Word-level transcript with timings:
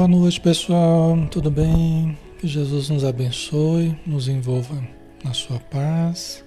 Boa 0.00 0.08
noite, 0.08 0.40
pessoal. 0.40 1.14
Tudo 1.30 1.50
bem? 1.50 2.18
Que 2.38 2.48
Jesus 2.48 2.88
nos 2.88 3.04
abençoe, 3.04 3.94
nos 4.06 4.28
envolva 4.28 4.82
na 5.22 5.34
sua 5.34 5.60
paz. 5.60 6.42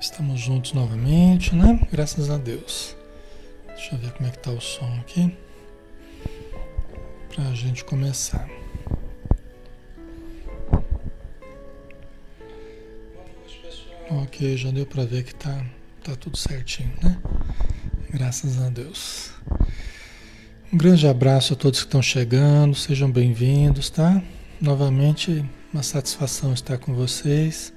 Estamos 0.00 0.40
juntos 0.40 0.72
novamente, 0.72 1.54
né? 1.54 1.78
Graças 1.92 2.30
a 2.30 2.38
Deus. 2.38 2.96
Deixa 3.66 3.94
eu 3.94 3.98
ver 3.98 4.12
como 4.12 4.26
é 4.26 4.32
que 4.32 4.38
tá 4.38 4.50
o 4.50 4.58
som 4.62 4.90
aqui. 5.00 5.36
Para 7.34 7.48
a 7.48 7.54
gente 7.54 7.84
começar. 7.84 8.48
Ok, 14.08 14.56
já 14.56 14.70
deu 14.70 14.86
para 14.86 15.04
ver 15.04 15.24
que 15.24 15.34
tá, 15.34 15.66
tá 16.02 16.16
tudo 16.16 16.38
certinho, 16.38 16.94
né? 17.02 17.20
Graças 18.10 18.58
a 18.58 18.70
Deus. 18.70 19.34
Um 20.72 20.76
grande 20.76 21.04
abraço 21.08 21.52
a 21.52 21.56
todos 21.56 21.80
que 21.80 21.86
estão 21.86 22.00
chegando, 22.00 22.76
sejam 22.76 23.10
bem-vindos, 23.10 23.90
tá? 23.90 24.22
Novamente, 24.60 25.44
uma 25.72 25.82
satisfação 25.82 26.52
estar 26.52 26.78
com 26.78 26.94
vocês. 26.94 27.72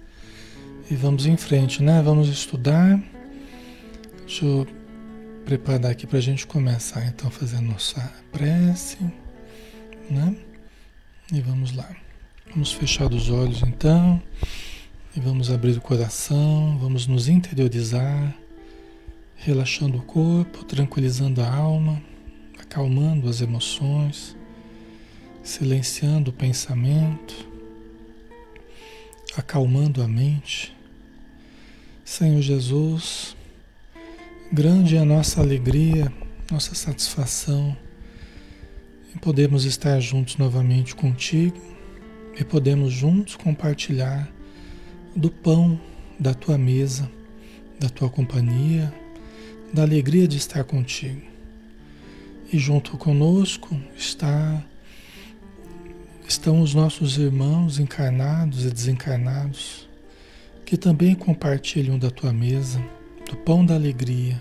E 0.91 0.95
vamos 0.95 1.25
em 1.25 1.35
frente, 1.35 1.81
né? 1.81 2.03
Vamos 2.03 2.29
estudar. 2.29 3.01
Deixa 4.19 4.45
eu 4.45 4.67
preparar 5.43 5.89
aqui 5.89 6.05
para 6.05 6.19
a 6.19 6.21
gente 6.21 6.45
começar, 6.45 7.03
então, 7.07 7.31
fazendo 7.31 7.63
nossa 7.63 8.13
prece, 8.31 8.99
né? 10.07 10.35
E 11.31 11.41
vamos 11.41 11.75
lá. 11.75 11.89
Vamos 12.51 12.71
fechar 12.73 13.11
os 13.11 13.27
olhos, 13.27 13.63
então, 13.63 14.21
e 15.17 15.19
vamos 15.19 15.49
abrir 15.49 15.75
o 15.75 15.81
coração, 15.81 16.77
vamos 16.79 17.07
nos 17.07 17.27
interiorizar, 17.27 18.35
relaxando 19.35 19.97
o 19.97 20.03
corpo, 20.03 20.63
tranquilizando 20.63 21.41
a 21.41 21.51
alma 21.51 22.12
acalmando 22.73 23.29
as 23.29 23.39
emoções, 23.39 24.35
silenciando 25.43 26.31
o 26.31 26.33
pensamento, 26.33 27.47
acalmando 29.37 30.01
a 30.01 30.07
mente. 30.07 30.75
Senhor 32.03 32.41
Jesus, 32.41 33.37
grande 34.51 34.95
é 34.95 34.99
a 34.99 35.05
nossa 35.05 35.39
alegria, 35.39 36.11
nossa 36.51 36.73
satisfação 36.73 37.77
em 39.15 39.19
podermos 39.19 39.65
estar 39.65 39.99
juntos 39.99 40.37
novamente 40.37 40.95
contigo 40.95 41.61
e 42.35 42.43
podemos 42.43 42.91
juntos 42.91 43.35
compartilhar 43.35 44.27
do 45.15 45.29
pão 45.29 45.79
da 46.19 46.33
tua 46.33 46.57
mesa, 46.57 47.07
da 47.79 47.87
tua 47.87 48.09
companhia, 48.09 48.91
da 49.71 49.83
alegria 49.83 50.27
de 50.27 50.37
estar 50.37 50.63
contigo. 50.63 51.32
E 52.53 52.59
junto 52.59 52.99
conosco 52.99 53.75
está, 53.97 54.63
estão 56.27 56.61
os 56.61 56.75
nossos 56.75 57.17
irmãos 57.17 57.79
encarnados 57.79 58.63
e 58.63 58.69
desencarnados, 58.69 59.89
que 60.63 60.77
também 60.77 61.15
compartilham 61.15 61.97
da 61.97 62.11
tua 62.11 62.31
mesa, 62.31 62.79
do 63.27 63.35
pão 63.37 63.65
da 63.65 63.73
alegria, 63.73 64.39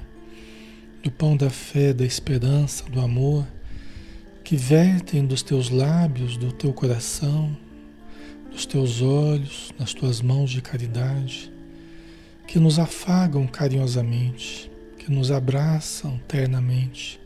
do 1.03 1.11
pão 1.11 1.35
da 1.35 1.49
fé, 1.49 1.95
da 1.95 2.05
esperança, 2.05 2.85
do 2.85 3.01
amor, 3.01 3.47
que 4.45 4.57
vertem 4.57 5.25
dos 5.25 5.43
teus 5.43 5.71
lábios, 5.71 6.37
do 6.37 6.53
teu 6.53 6.71
coração, 6.75 7.57
dos 8.51 8.67
teus 8.67 9.01
olhos, 9.01 9.73
nas 9.79 9.95
tuas 9.95 10.21
mãos 10.21 10.51
de 10.51 10.61
caridade, 10.61 11.51
que 12.47 12.59
nos 12.59 12.79
afagam 12.79 13.47
carinhosamente, 13.47 14.71
que 14.99 15.11
nos 15.11 15.31
abraçam 15.31 16.21
ternamente 16.29 17.22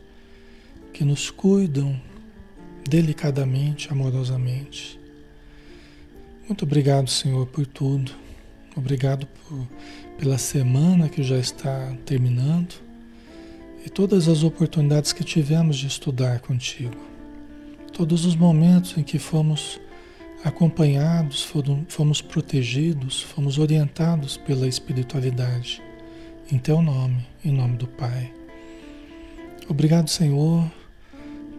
que 0.97 1.05
nos 1.05 1.29
cuidam 1.29 1.95
delicadamente, 2.89 3.87
amorosamente. 3.91 4.99
Muito 6.47 6.65
obrigado, 6.65 7.07
Senhor, 7.07 7.45
por 7.45 7.67
tudo. 7.67 8.11
Obrigado 8.75 9.27
por, 9.27 9.67
pela 10.17 10.39
semana 10.39 11.07
que 11.07 11.21
já 11.21 11.37
está 11.37 11.95
terminando 12.03 12.81
e 13.85 13.91
todas 13.91 14.27
as 14.27 14.41
oportunidades 14.41 15.13
que 15.13 15.23
tivemos 15.23 15.77
de 15.77 15.85
estudar 15.85 16.39
contigo. 16.39 16.97
Todos 17.93 18.25
os 18.25 18.35
momentos 18.35 18.97
em 18.97 19.03
que 19.03 19.19
fomos 19.19 19.79
acompanhados, 20.43 21.47
fomos 21.89 22.23
protegidos, 22.23 23.21
fomos 23.21 23.59
orientados 23.59 24.35
pela 24.35 24.67
espiritualidade. 24.67 25.79
Em 26.51 26.57
teu 26.57 26.81
nome, 26.81 27.23
em 27.45 27.51
nome 27.51 27.77
do 27.77 27.85
Pai. 27.85 28.33
Obrigado, 29.69 30.09
Senhor, 30.09 30.71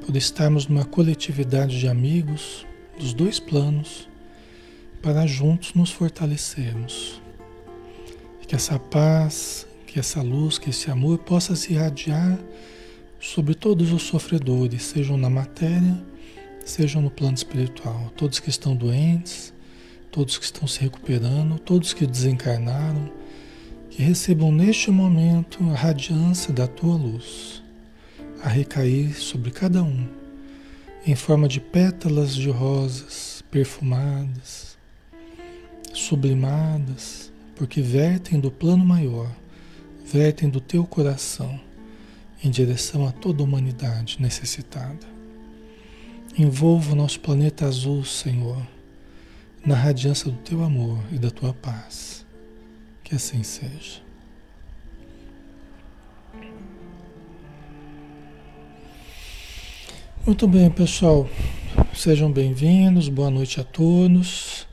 por 0.08 0.16
estarmos 0.16 0.66
numa 0.66 0.86
coletividade 0.86 1.78
de 1.78 1.86
amigos 1.86 2.66
dos 2.98 3.12
dois 3.12 3.38
planos 3.38 4.08
para 5.02 5.26
juntos 5.26 5.74
nos 5.74 5.90
fortalecermos. 5.90 7.20
Que 8.40 8.54
essa 8.54 8.78
paz, 8.78 9.66
que 9.86 10.00
essa 10.00 10.22
luz, 10.22 10.56
que 10.56 10.70
esse 10.70 10.90
amor 10.90 11.18
possa 11.18 11.54
se 11.54 11.74
irradiar 11.74 12.38
sobre 13.20 13.54
todos 13.54 13.92
os 13.92 14.04
sofredores, 14.04 14.82
sejam 14.84 15.18
na 15.18 15.28
matéria, 15.28 16.02
sejam 16.64 17.02
no 17.02 17.10
plano 17.10 17.34
espiritual, 17.34 18.10
todos 18.16 18.40
que 18.40 18.48
estão 18.48 18.74
doentes, 18.74 19.52
todos 20.10 20.38
que 20.38 20.44
estão 20.46 20.66
se 20.66 20.80
recuperando, 20.80 21.58
todos 21.58 21.92
que 21.92 22.06
desencarnaram, 22.06 23.12
que 23.90 24.02
recebam 24.02 24.50
neste 24.50 24.90
momento 24.90 25.62
a 25.68 25.74
radiância 25.74 26.50
da 26.50 26.66
tua 26.66 26.96
luz 26.96 27.57
a 28.42 28.48
recair 28.48 29.14
sobre 29.14 29.50
cada 29.50 29.82
um, 29.82 30.06
em 31.06 31.14
forma 31.14 31.48
de 31.48 31.60
pétalas 31.60 32.34
de 32.34 32.50
rosas 32.50 33.42
perfumadas, 33.50 34.76
sublimadas, 35.92 37.32
porque 37.56 37.80
vertem 37.80 38.38
do 38.38 38.50
plano 38.50 38.84
maior, 38.84 39.30
vertem 40.04 40.48
do 40.48 40.60
teu 40.60 40.84
coração 40.84 41.60
em 42.42 42.50
direção 42.50 43.06
a 43.06 43.12
toda 43.12 43.42
a 43.42 43.44
humanidade 43.44 44.18
necessitada. 44.20 45.06
Envolva 46.38 46.92
o 46.92 46.96
nosso 46.96 47.18
planeta 47.20 47.66
azul, 47.66 48.04
Senhor, 48.04 48.64
na 49.66 49.74
radiância 49.74 50.30
do 50.30 50.38
teu 50.38 50.62
amor 50.62 51.00
e 51.10 51.18
da 51.18 51.30
tua 51.30 51.52
paz. 51.52 52.24
Que 53.02 53.16
assim 53.16 53.42
seja. 53.42 54.07
Muito 60.28 60.46
bem, 60.46 60.70
pessoal. 60.70 61.26
Sejam 61.94 62.30
bem-vindos. 62.30 63.08
Boa 63.08 63.30
noite 63.30 63.62
a 63.62 63.64
todos. 63.64 64.66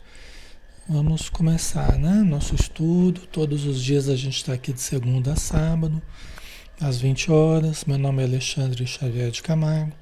Vamos 0.85 1.29
começar, 1.29 1.97
né? 1.97 2.11
Nosso 2.23 2.53
estudo. 2.55 3.21
Todos 3.21 3.65
os 3.65 3.81
dias 3.81 4.09
a 4.09 4.17
gente 4.17 4.35
está 4.35 4.51
aqui 4.51 4.73
de 4.73 4.81
segunda 4.81 5.31
a 5.31 5.37
sábado, 5.37 6.01
às 6.77 6.99
20 6.99 7.31
horas. 7.31 7.85
Meu 7.85 7.97
nome 7.97 8.21
é 8.21 8.25
Alexandre 8.25 8.85
Xavier 8.85 9.31
de 9.31 9.41
Camargo. 9.41 9.93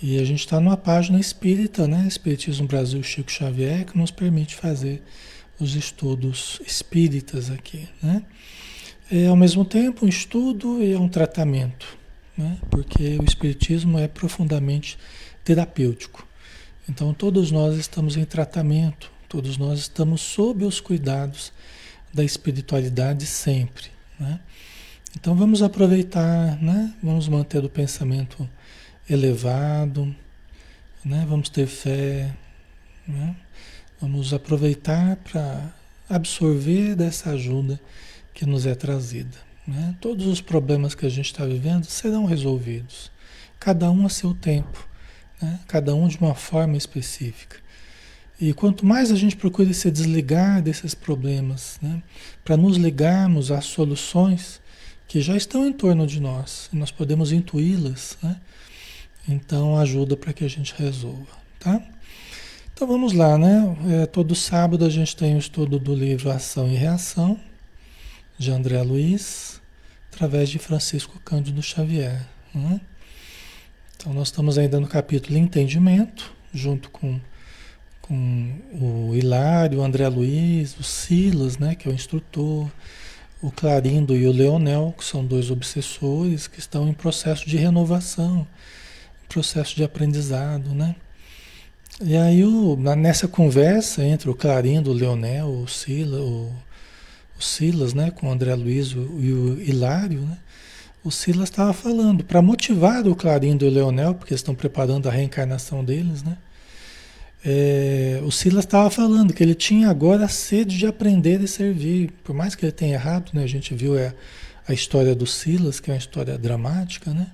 E 0.00 0.20
a 0.20 0.24
gente 0.24 0.38
está 0.38 0.60
numa 0.60 0.76
página 0.76 1.18
espírita, 1.18 1.88
né? 1.88 2.06
Espiritismo 2.06 2.68
Brasil 2.68 3.02
Chico 3.02 3.32
Xavier, 3.32 3.86
que 3.86 3.98
nos 3.98 4.12
permite 4.12 4.54
fazer 4.54 5.02
os 5.58 5.74
estudos 5.74 6.60
espíritas 6.64 7.50
aqui, 7.50 7.88
né? 8.00 8.22
É 9.10 9.26
ao 9.26 9.34
mesmo 9.34 9.64
tempo 9.64 10.06
um 10.06 10.08
estudo 10.08 10.80
e 10.80 10.92
é 10.92 10.96
um 10.96 11.08
tratamento 11.08 11.98
né? 12.40 12.58
porque 12.70 13.18
o 13.20 13.24
Espiritismo 13.24 13.98
é 13.98 14.08
profundamente 14.08 14.98
terapêutico. 15.44 16.26
Então, 16.88 17.12
todos 17.12 17.50
nós 17.50 17.76
estamos 17.76 18.16
em 18.16 18.24
tratamento, 18.24 19.12
todos 19.28 19.58
nós 19.58 19.80
estamos 19.80 20.22
sob 20.22 20.64
os 20.64 20.80
cuidados 20.80 21.52
da 22.12 22.24
espiritualidade 22.24 23.26
sempre. 23.26 23.88
Né? 24.18 24.40
Então, 25.14 25.34
vamos 25.34 25.62
aproveitar, 25.62 26.60
né? 26.60 26.94
vamos 27.02 27.28
manter 27.28 27.62
o 27.62 27.68
pensamento 27.68 28.48
elevado, 29.08 30.14
né? 31.04 31.26
vamos 31.28 31.50
ter 31.50 31.66
fé, 31.66 32.34
né? 33.06 33.36
vamos 34.00 34.32
aproveitar 34.32 35.16
para 35.16 35.72
absorver 36.08 36.96
dessa 36.96 37.30
ajuda 37.30 37.78
que 38.32 38.46
nos 38.46 38.66
é 38.66 38.74
trazida. 38.74 39.49
Né? 39.70 39.94
Todos 40.00 40.26
os 40.26 40.40
problemas 40.40 40.96
que 40.96 41.06
a 41.06 41.08
gente 41.08 41.26
está 41.26 41.46
vivendo 41.46 41.84
serão 41.84 42.24
resolvidos, 42.24 43.08
cada 43.60 43.88
um 43.88 44.04
a 44.04 44.08
seu 44.08 44.34
tempo, 44.34 44.84
né? 45.40 45.60
cada 45.68 45.94
um 45.94 46.08
de 46.08 46.18
uma 46.18 46.34
forma 46.34 46.76
específica. 46.76 47.56
E 48.40 48.52
quanto 48.52 48.84
mais 48.84 49.12
a 49.12 49.14
gente 49.14 49.36
procura 49.36 49.72
se 49.72 49.88
desligar 49.88 50.60
desses 50.60 50.92
problemas, 50.92 51.78
né? 51.80 52.02
para 52.44 52.56
nos 52.56 52.76
ligarmos 52.76 53.52
às 53.52 53.66
soluções 53.66 54.60
que 55.06 55.20
já 55.20 55.36
estão 55.36 55.64
em 55.64 55.72
torno 55.72 56.04
de 56.04 56.18
nós, 56.18 56.68
nós 56.72 56.90
podemos 56.90 57.30
intuí-las, 57.30 58.18
né? 58.20 58.40
então 59.28 59.78
ajuda 59.78 60.16
para 60.16 60.32
que 60.32 60.44
a 60.44 60.48
gente 60.48 60.74
resolva. 60.76 61.38
Tá? 61.60 61.80
Então 62.72 62.88
vamos 62.88 63.12
lá, 63.12 63.38
né? 63.38 63.76
É, 64.02 64.06
todo 64.06 64.34
sábado 64.34 64.84
a 64.84 64.90
gente 64.90 65.14
tem 65.14 65.36
o 65.36 65.38
estudo 65.38 65.78
do 65.78 65.94
livro 65.94 66.30
Ação 66.30 66.66
e 66.66 66.74
Reação, 66.74 67.38
de 68.38 68.50
André 68.50 68.82
Luiz, 68.82 69.59
através 70.20 70.50
de 70.50 70.58
Francisco 70.58 71.18
Cândido 71.24 71.62
Xavier. 71.62 72.26
Né? 72.54 72.78
Então 73.96 74.12
nós 74.12 74.28
estamos 74.28 74.58
ainda 74.58 74.78
no 74.78 74.86
capítulo 74.86 75.38
Entendimento, 75.38 76.30
junto 76.52 76.90
com, 76.90 77.18
com 78.02 78.54
o 78.70 79.14
Hilário, 79.14 79.78
o 79.78 79.82
André 79.82 80.06
Luiz, 80.08 80.78
o 80.78 80.82
Silas, 80.82 81.56
né, 81.56 81.74
que 81.74 81.88
é 81.88 81.90
o 81.90 81.94
instrutor, 81.94 82.70
o 83.40 83.50
Clarindo 83.50 84.14
e 84.14 84.26
o 84.26 84.32
Leonel, 84.32 84.94
que 84.98 85.02
são 85.06 85.24
dois 85.24 85.50
obsessores 85.50 86.46
que 86.46 86.58
estão 86.58 86.86
em 86.86 86.92
processo 86.92 87.48
de 87.48 87.56
renovação, 87.56 88.46
processo 89.26 89.74
de 89.74 89.82
aprendizado, 89.82 90.74
né? 90.74 90.96
E 92.02 92.14
aí 92.14 92.44
o, 92.44 92.76
nessa 92.76 93.26
conversa 93.26 94.04
entre 94.04 94.28
o 94.28 94.34
Clarindo, 94.34 94.90
o 94.90 94.94
Leonel, 94.94 95.46
o 95.48 95.66
Silas, 95.66 96.20
o, 96.20 96.52
o 97.40 97.42
Silas, 97.42 97.94
né, 97.94 98.10
com 98.10 98.28
o 98.28 98.30
André 98.30 98.54
Luiz 98.54 98.90
e 98.90 98.96
o 99.32 99.60
Hilário, 99.60 100.20
né? 100.20 100.36
O 101.02 101.10
Silas 101.10 101.48
estava 101.48 101.72
falando 101.72 102.22
para 102.22 102.42
motivar 102.42 103.08
o 103.08 103.16
Clarindo 103.16 103.64
e 103.64 103.68
o 103.68 103.70
Leonel, 103.70 104.14
porque 104.14 104.34
estão 104.34 104.54
preparando 104.54 105.08
a 105.08 105.10
reencarnação 105.10 105.82
deles, 105.82 106.22
né? 106.22 106.36
É, 107.42 108.20
o 108.22 108.30
Silas 108.30 108.66
estava 108.66 108.90
falando 108.90 109.32
que 109.32 109.42
ele 109.42 109.54
tinha 109.54 109.88
agora 109.88 110.26
a 110.26 110.28
sede 110.28 110.76
de 110.76 110.86
aprender 110.86 111.40
e 111.40 111.48
servir. 111.48 112.12
Por 112.22 112.34
mais 112.34 112.54
que 112.54 112.66
ele 112.66 112.72
tenha 112.72 112.92
errado, 112.92 113.30
né? 113.32 113.42
a 113.42 113.46
gente 113.46 113.74
viu 113.74 113.98
a, 113.98 114.12
a 114.68 114.74
história 114.74 115.14
do 115.14 115.26
Silas, 115.26 115.80
que 115.80 115.90
é 115.90 115.94
uma 115.94 115.98
história 115.98 116.36
dramática, 116.36 117.10
né? 117.14 117.28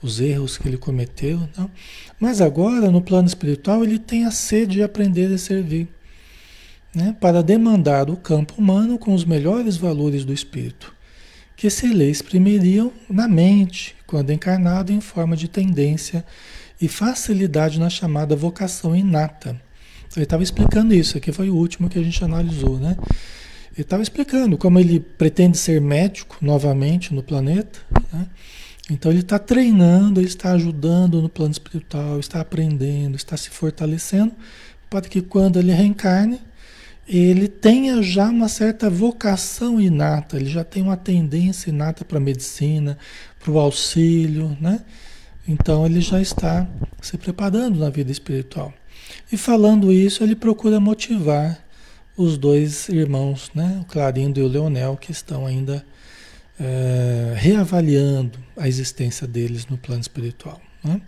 os 0.00 0.20
erros 0.20 0.56
que 0.56 0.68
ele 0.68 0.76
cometeu. 0.76 1.40
Então. 1.50 1.68
Mas 2.20 2.40
agora, 2.40 2.88
no 2.88 3.02
plano 3.02 3.26
espiritual, 3.26 3.82
ele 3.82 3.98
tem 3.98 4.26
a 4.26 4.30
sede 4.30 4.74
de 4.74 4.82
aprender 4.84 5.28
e 5.28 5.38
servir. 5.38 5.88
Né? 6.94 7.14
Para 7.20 7.42
demandar 7.42 8.10
o 8.10 8.16
campo 8.16 8.54
humano 8.58 8.98
com 8.98 9.14
os 9.14 9.24
melhores 9.24 9.76
valores 9.76 10.24
do 10.24 10.32
espírito, 10.32 10.94
que 11.56 11.68
se 11.68 11.86
lhe 11.88 12.10
exprimiriam 12.10 12.92
na 13.08 13.28
mente, 13.28 13.94
quando 14.06 14.32
encarnado 14.32 14.92
em 14.92 15.00
forma 15.00 15.36
de 15.36 15.48
tendência 15.48 16.24
e 16.80 16.88
facilidade 16.88 17.78
na 17.78 17.90
chamada 17.90 18.34
vocação 18.34 18.94
inata. 18.94 19.60
Ele 20.16 20.24
estava 20.24 20.42
explicando 20.42 20.94
isso, 20.94 21.18
aqui 21.18 21.30
foi 21.30 21.50
o 21.50 21.54
último 21.54 21.88
que 21.88 21.98
a 21.98 22.02
gente 22.02 22.24
analisou, 22.24 22.78
né? 22.78 22.96
Ele 23.72 23.82
estava 23.82 24.02
explicando 24.02 24.56
como 24.56 24.78
ele 24.80 24.98
pretende 24.98 25.56
ser 25.56 25.80
médico 25.80 26.38
novamente 26.40 27.14
no 27.14 27.22
planeta, 27.22 27.78
né? 28.12 28.26
Então 28.90 29.12
ele 29.12 29.20
está 29.20 29.38
treinando, 29.38 30.18
ele 30.18 30.28
está 30.28 30.52
ajudando 30.52 31.20
no 31.20 31.28
plano 31.28 31.52
espiritual, 31.52 32.18
está 32.18 32.40
aprendendo, 32.40 33.16
está 33.16 33.36
se 33.36 33.50
fortalecendo, 33.50 34.32
para 34.88 35.02
que 35.02 35.20
quando 35.20 35.58
ele 35.58 35.72
reencarne, 35.72 36.40
ele 37.08 37.48
tenha 37.48 38.02
já 38.02 38.28
uma 38.28 38.48
certa 38.48 38.90
vocação 38.90 39.80
inata, 39.80 40.36
ele 40.36 40.50
já 40.50 40.62
tem 40.62 40.82
uma 40.82 40.96
tendência 40.96 41.70
inata 41.70 42.04
para 42.04 42.18
a 42.18 42.20
medicina, 42.20 42.98
para 43.40 43.50
o 43.50 43.58
auxílio, 43.58 44.56
né? 44.60 44.80
Então 45.46 45.86
ele 45.86 46.02
já 46.02 46.20
está 46.20 46.68
se 47.00 47.16
preparando 47.16 47.78
na 47.78 47.88
vida 47.88 48.12
espiritual. 48.12 48.74
E 49.32 49.36
falando 49.38 49.90
isso, 49.90 50.22
ele 50.22 50.36
procura 50.36 50.78
motivar 50.78 51.58
os 52.14 52.36
dois 52.36 52.88
irmãos, 52.88 53.50
né, 53.54 53.78
o 53.80 53.84
Clarindo 53.84 54.40
e 54.40 54.42
o 54.42 54.48
Leonel, 54.48 54.96
que 54.96 55.12
estão 55.12 55.46
ainda 55.46 55.84
é, 56.60 57.34
reavaliando 57.36 58.38
a 58.56 58.66
existência 58.66 59.26
deles 59.26 59.66
no 59.66 59.78
plano 59.78 60.00
espiritual. 60.00 60.60
Né? 60.82 61.00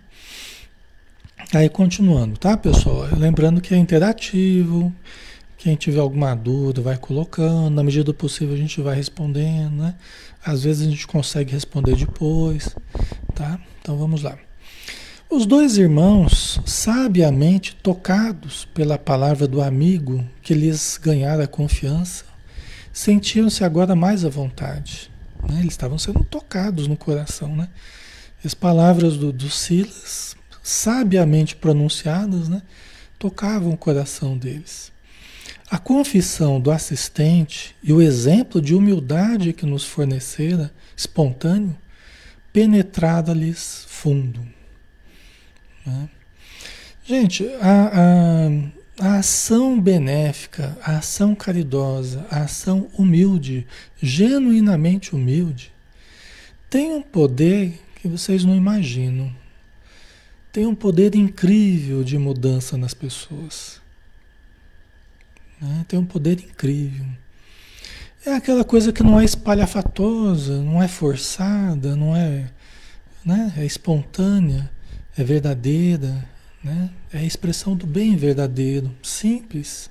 Aí 1.53 1.69
continuando, 1.69 2.39
tá, 2.39 2.57
pessoal? 2.57 3.09
Lembrando 3.17 3.61
que 3.61 3.75
é 3.75 3.77
interativo. 3.77 4.95
Quem 5.61 5.77
tiver 5.77 6.01
alguma 6.01 6.35
dúvida, 6.35 6.81
vai 6.81 6.97
colocando. 6.97 7.69
Na 7.69 7.83
medida 7.83 8.05
do 8.05 8.15
possível, 8.15 8.55
a 8.55 8.59
gente 8.59 8.81
vai 8.81 8.97
respondendo, 8.97 9.77
né? 9.77 9.95
Às 10.43 10.65
vezes 10.65 10.87
a 10.89 10.91
gente 10.91 11.07
consegue 11.07 11.53
responder 11.53 11.95
depois, 11.97 12.75
tá? 13.35 13.61
Então 13.79 13.99
vamos 13.99 14.23
lá. 14.23 14.39
Os 15.29 15.45
dois 15.45 15.77
irmãos, 15.77 16.63
sabiamente 16.65 17.77
tocados 17.77 18.65
pela 18.73 18.97
palavra 18.97 19.47
do 19.47 19.61
amigo 19.61 20.27
que 20.41 20.55
lhes 20.55 20.99
ganhara 21.01 21.47
confiança, 21.47 22.25
sentiam-se 22.91 23.63
agora 23.63 23.95
mais 23.95 24.25
à 24.25 24.31
vontade. 24.31 25.11
Né? 25.47 25.59
Eles 25.61 25.75
estavam 25.75 25.99
sendo 25.99 26.25
tocados 26.25 26.89
no 26.89 26.97
coração. 26.97 27.55
Né? 27.55 27.69
As 28.43 28.55
palavras 28.55 29.19
do, 29.19 29.31
do 29.31 29.51
Silas, 29.51 30.35
sabiamente 30.63 31.55
pronunciadas, 31.55 32.49
né? 32.49 32.63
tocavam 33.19 33.73
o 33.73 33.77
coração 33.77 34.39
deles. 34.39 34.91
A 35.71 35.79
confissão 35.79 36.61
do 36.61 36.73
assistente 36.73 37.77
e 37.81 37.93
o 37.93 38.03
exemplo 38.03 38.61
de 38.61 38.75
humildade 38.75 39.53
que 39.53 39.65
nos 39.65 39.85
fornecera, 39.85 40.73
espontâneo, 40.97 41.77
penetrada-lhes 42.53 43.85
fundo. 43.87 44.45
Né? 45.87 46.09
Gente, 47.05 47.47
a, 47.61 48.49
a, 48.99 49.07
a, 49.07 49.19
ação 49.19 49.81
benéfica, 49.81 50.77
a 50.83 50.99
ação 50.99 51.37
caridosa, 51.37 52.27
a 52.29 52.43
ação 52.43 52.89
humilde, 52.99 53.65
genuinamente 54.03 55.15
humilde, 55.15 55.73
tem 56.69 56.93
um 56.93 57.03
poder 57.03 57.81
que 57.97 58.09
vocês 58.09 58.45
não 58.45 58.57
imaginam. 58.57 59.33
Tem 60.53 60.67
um 60.67 60.75
poder 60.75 61.15
incrível 61.15 62.03
de 62.03 62.19
mudança 62.19 62.77
nas 62.77 62.93
pessoas. 62.93 63.80
Né? 65.61 65.85
Tem 65.87 65.99
um 65.99 66.05
poder 66.05 66.41
incrível. 66.41 67.07
É 68.25 68.35
aquela 68.35 68.65
coisa 68.65 68.93
que 68.93 69.03
não 69.03 69.19
é 69.19 69.25
espalhafatosa, 69.25 70.63
não 70.63 70.83
é 70.83 70.89
forçada, 70.89 71.97
não 71.97 72.15
é, 72.15 72.51
né? 73.25 73.53
é 73.57 73.65
espontânea, 73.65 74.71
é 75.17 75.25
verdadeira, 75.25 76.29
né? 76.63 76.91
é 77.13 77.19
a 77.19 77.25
expressão 77.25 77.75
do 77.75 77.87
bem 77.87 78.17
verdadeiro, 78.17 78.91
simples, 79.03 79.91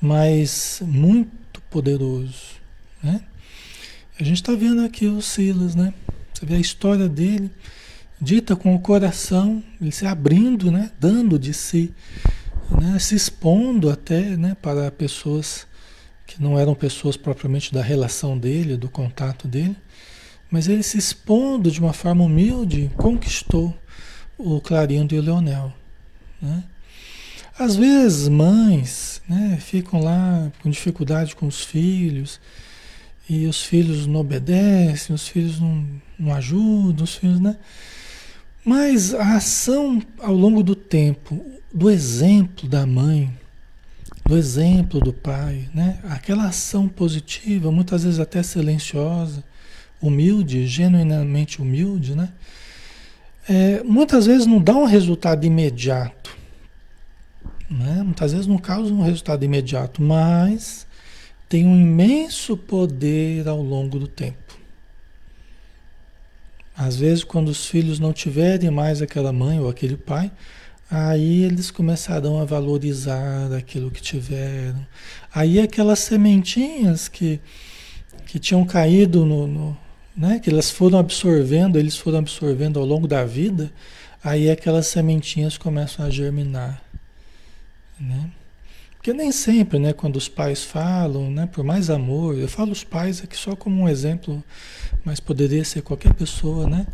mas 0.00 0.80
muito 0.82 1.60
poderoso. 1.68 2.56
Né? 3.02 3.20
A 4.18 4.24
gente 4.24 4.36
está 4.36 4.54
vendo 4.54 4.82
aqui 4.82 5.06
o 5.06 5.20
Silas, 5.20 5.74
né? 5.74 5.92
Você 6.32 6.46
vê 6.46 6.54
a 6.54 6.60
história 6.60 7.08
dele, 7.08 7.50
dita 8.18 8.56
com 8.56 8.74
o 8.74 8.80
coração, 8.80 9.62
ele 9.80 9.92
se 9.92 10.06
abrindo, 10.06 10.70
né? 10.70 10.90
dando 10.98 11.38
de 11.38 11.52
si, 11.52 11.92
né? 12.78 12.98
se 12.98 13.14
expondo 13.14 13.90
até 13.90 14.36
né? 14.36 14.56
para 14.60 14.90
pessoas 14.90 15.66
que 16.26 16.40
não 16.42 16.58
eram 16.58 16.74
pessoas 16.74 17.16
propriamente 17.16 17.72
da 17.72 17.82
relação 17.82 18.38
dele, 18.38 18.76
do 18.76 18.88
contato 18.88 19.48
dele, 19.48 19.76
mas 20.50 20.68
ele 20.68 20.82
se 20.82 20.98
expondo 20.98 21.70
de 21.70 21.80
uma 21.80 21.92
forma 21.92 22.24
humilde, 22.24 22.90
conquistou 22.96 23.76
o 24.38 24.60
Clarindo 24.60 25.14
e 25.14 25.18
o 25.18 25.22
Leonel. 25.22 25.72
Né? 26.40 26.64
Às 27.58 27.76
vezes 27.76 28.28
mães 28.28 29.20
né, 29.28 29.58
ficam 29.60 30.02
lá 30.02 30.50
com 30.62 30.70
dificuldade 30.70 31.34
com 31.34 31.46
os 31.46 31.64
filhos, 31.64 32.40
e 33.30 33.46
os 33.46 33.62
filhos 33.62 34.08
não 34.08 34.18
obedecem, 34.20 35.14
os 35.14 35.28
filhos 35.28 35.60
não, 35.60 35.86
não 36.18 36.34
ajudam, 36.34 37.04
os 37.04 37.14
filhos, 37.14 37.38
né? 37.38 37.56
Mas 38.64 39.14
a 39.14 39.36
ação 39.36 40.02
ao 40.18 40.34
longo 40.34 40.62
do 40.62 40.74
tempo, 40.74 41.44
do 41.72 41.90
exemplo 41.90 42.68
da 42.68 42.86
mãe, 42.86 43.32
do 44.24 44.36
exemplo 44.36 45.00
do 45.00 45.12
pai, 45.12 45.68
né? 45.74 45.98
Aquela 46.04 46.46
ação 46.46 46.86
positiva, 46.88 47.72
muitas 47.72 48.04
vezes 48.04 48.20
até 48.20 48.42
silenciosa, 48.42 49.42
humilde, 50.00 50.66
genuinamente 50.66 51.60
humilde, 51.60 52.14
né? 52.14 52.30
É, 53.48 53.82
muitas 53.82 54.26
vezes 54.26 54.46
não 54.46 54.62
dá 54.62 54.74
um 54.74 54.84
resultado 54.84 55.44
imediato, 55.44 56.36
né? 57.68 58.02
Muitas 58.02 58.32
vezes 58.32 58.46
não 58.46 58.58
causa 58.58 58.92
um 58.92 59.02
resultado 59.02 59.44
imediato, 59.44 60.02
mas 60.02 60.86
tem 61.48 61.66
um 61.66 61.74
imenso 61.74 62.56
poder 62.56 63.48
ao 63.48 63.60
longo 63.60 63.98
do 63.98 64.06
tempo. 64.06 64.39
Às 66.80 66.96
vezes, 66.96 67.22
quando 67.22 67.48
os 67.48 67.66
filhos 67.66 67.98
não 67.98 68.12
tiverem 68.12 68.70
mais 68.70 69.02
aquela 69.02 69.32
mãe 69.32 69.60
ou 69.60 69.68
aquele 69.68 69.96
pai, 69.96 70.32
Aí 70.90 71.44
eles 71.44 71.70
começarão 71.70 72.40
a 72.40 72.44
valorizar 72.44 73.52
aquilo 73.56 73.92
que 73.92 74.02
tiveram. 74.02 74.84
Aí 75.32 75.60
aquelas 75.60 76.00
sementinhas 76.00 77.06
que, 77.06 77.40
que 78.26 78.40
tinham 78.40 78.64
caído 78.64 79.24
no, 79.24 79.46
no 79.46 79.78
né, 80.16 80.40
que 80.40 80.50
elas 80.50 80.68
foram 80.68 80.98
absorvendo, 80.98 81.78
eles 81.78 81.96
foram 81.96 82.18
absorvendo 82.18 82.80
ao 82.80 82.84
longo 82.84 83.06
da 83.06 83.24
vida, 83.24 83.72
aí 84.22 84.50
aquelas 84.50 84.88
sementinhas 84.88 85.56
começam 85.56 86.04
a 86.04 86.10
germinar. 86.10 86.82
Né? 87.98 88.28
Porque 89.00 89.14
nem 89.14 89.32
sempre, 89.32 89.78
né, 89.78 89.94
quando 89.94 90.16
os 90.16 90.28
pais 90.28 90.62
falam, 90.62 91.30
né, 91.30 91.46
por 91.46 91.64
mais 91.64 91.88
amor, 91.88 92.36
eu 92.36 92.46
falo 92.46 92.70
os 92.70 92.84
pais 92.84 93.22
aqui 93.24 93.34
só 93.34 93.56
como 93.56 93.80
um 93.84 93.88
exemplo, 93.88 94.44
mas 95.02 95.18
poderia 95.18 95.64
ser 95.64 95.80
qualquer 95.80 96.12
pessoa, 96.12 96.68
né, 96.68 96.86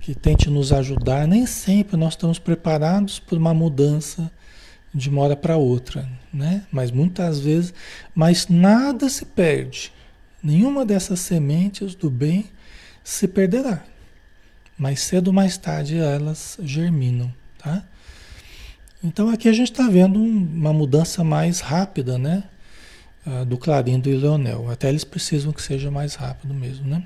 que 0.00 0.12
tente 0.12 0.50
nos 0.50 0.72
ajudar. 0.72 1.24
Nem 1.28 1.46
sempre 1.46 1.96
nós 1.96 2.14
estamos 2.14 2.40
preparados 2.40 3.20
por 3.20 3.38
uma 3.38 3.54
mudança 3.54 4.28
de 4.92 5.08
uma 5.08 5.22
hora 5.22 5.36
para 5.36 5.56
outra, 5.56 6.08
né? 6.34 6.66
Mas 6.72 6.90
muitas 6.90 7.38
vezes, 7.38 7.72
mas 8.12 8.48
nada 8.48 9.08
se 9.08 9.24
perde. 9.24 9.92
Nenhuma 10.42 10.84
dessas 10.84 11.20
sementes 11.20 11.94
do 11.94 12.10
bem 12.10 12.46
se 13.04 13.28
perderá. 13.28 13.84
Mais 14.76 15.00
cedo 15.00 15.28
ou 15.28 15.32
mais 15.32 15.56
tarde 15.56 15.96
elas 15.96 16.58
germinam, 16.60 17.32
tá? 17.56 17.84
Então 19.04 19.28
aqui 19.28 19.48
a 19.48 19.52
gente 19.52 19.72
está 19.72 19.88
vendo 19.88 20.22
uma 20.22 20.72
mudança 20.72 21.24
mais 21.24 21.58
rápida, 21.58 22.16
né? 22.18 22.44
Uh, 23.26 23.44
do 23.44 23.58
Clarindo 23.58 24.08
e 24.08 24.16
Leonel. 24.16 24.70
Até 24.70 24.88
eles 24.88 25.02
precisam 25.02 25.52
que 25.52 25.60
seja 25.60 25.90
mais 25.90 26.14
rápido 26.14 26.54
mesmo, 26.54 26.86
né? 26.86 27.02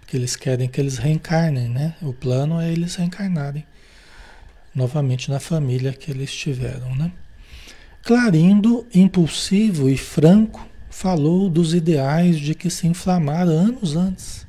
Porque 0.00 0.16
eles 0.16 0.36
querem 0.36 0.66
que 0.66 0.80
eles 0.80 0.96
reencarnem, 0.96 1.68
né? 1.68 1.94
O 2.00 2.14
plano 2.14 2.58
é 2.58 2.72
eles 2.72 2.94
reencarnarem 2.94 3.66
novamente 4.74 5.30
na 5.30 5.38
família 5.38 5.92
que 5.92 6.10
eles 6.10 6.34
tiveram, 6.34 6.94
né? 6.94 7.12
Clarindo, 8.02 8.86
impulsivo 8.94 9.90
e 9.90 9.98
franco, 9.98 10.66
falou 10.88 11.50
dos 11.50 11.74
ideais 11.74 12.40
de 12.40 12.54
que 12.54 12.70
se 12.70 12.86
inflamara 12.86 13.50
anos 13.50 13.96
antes. 13.96 14.46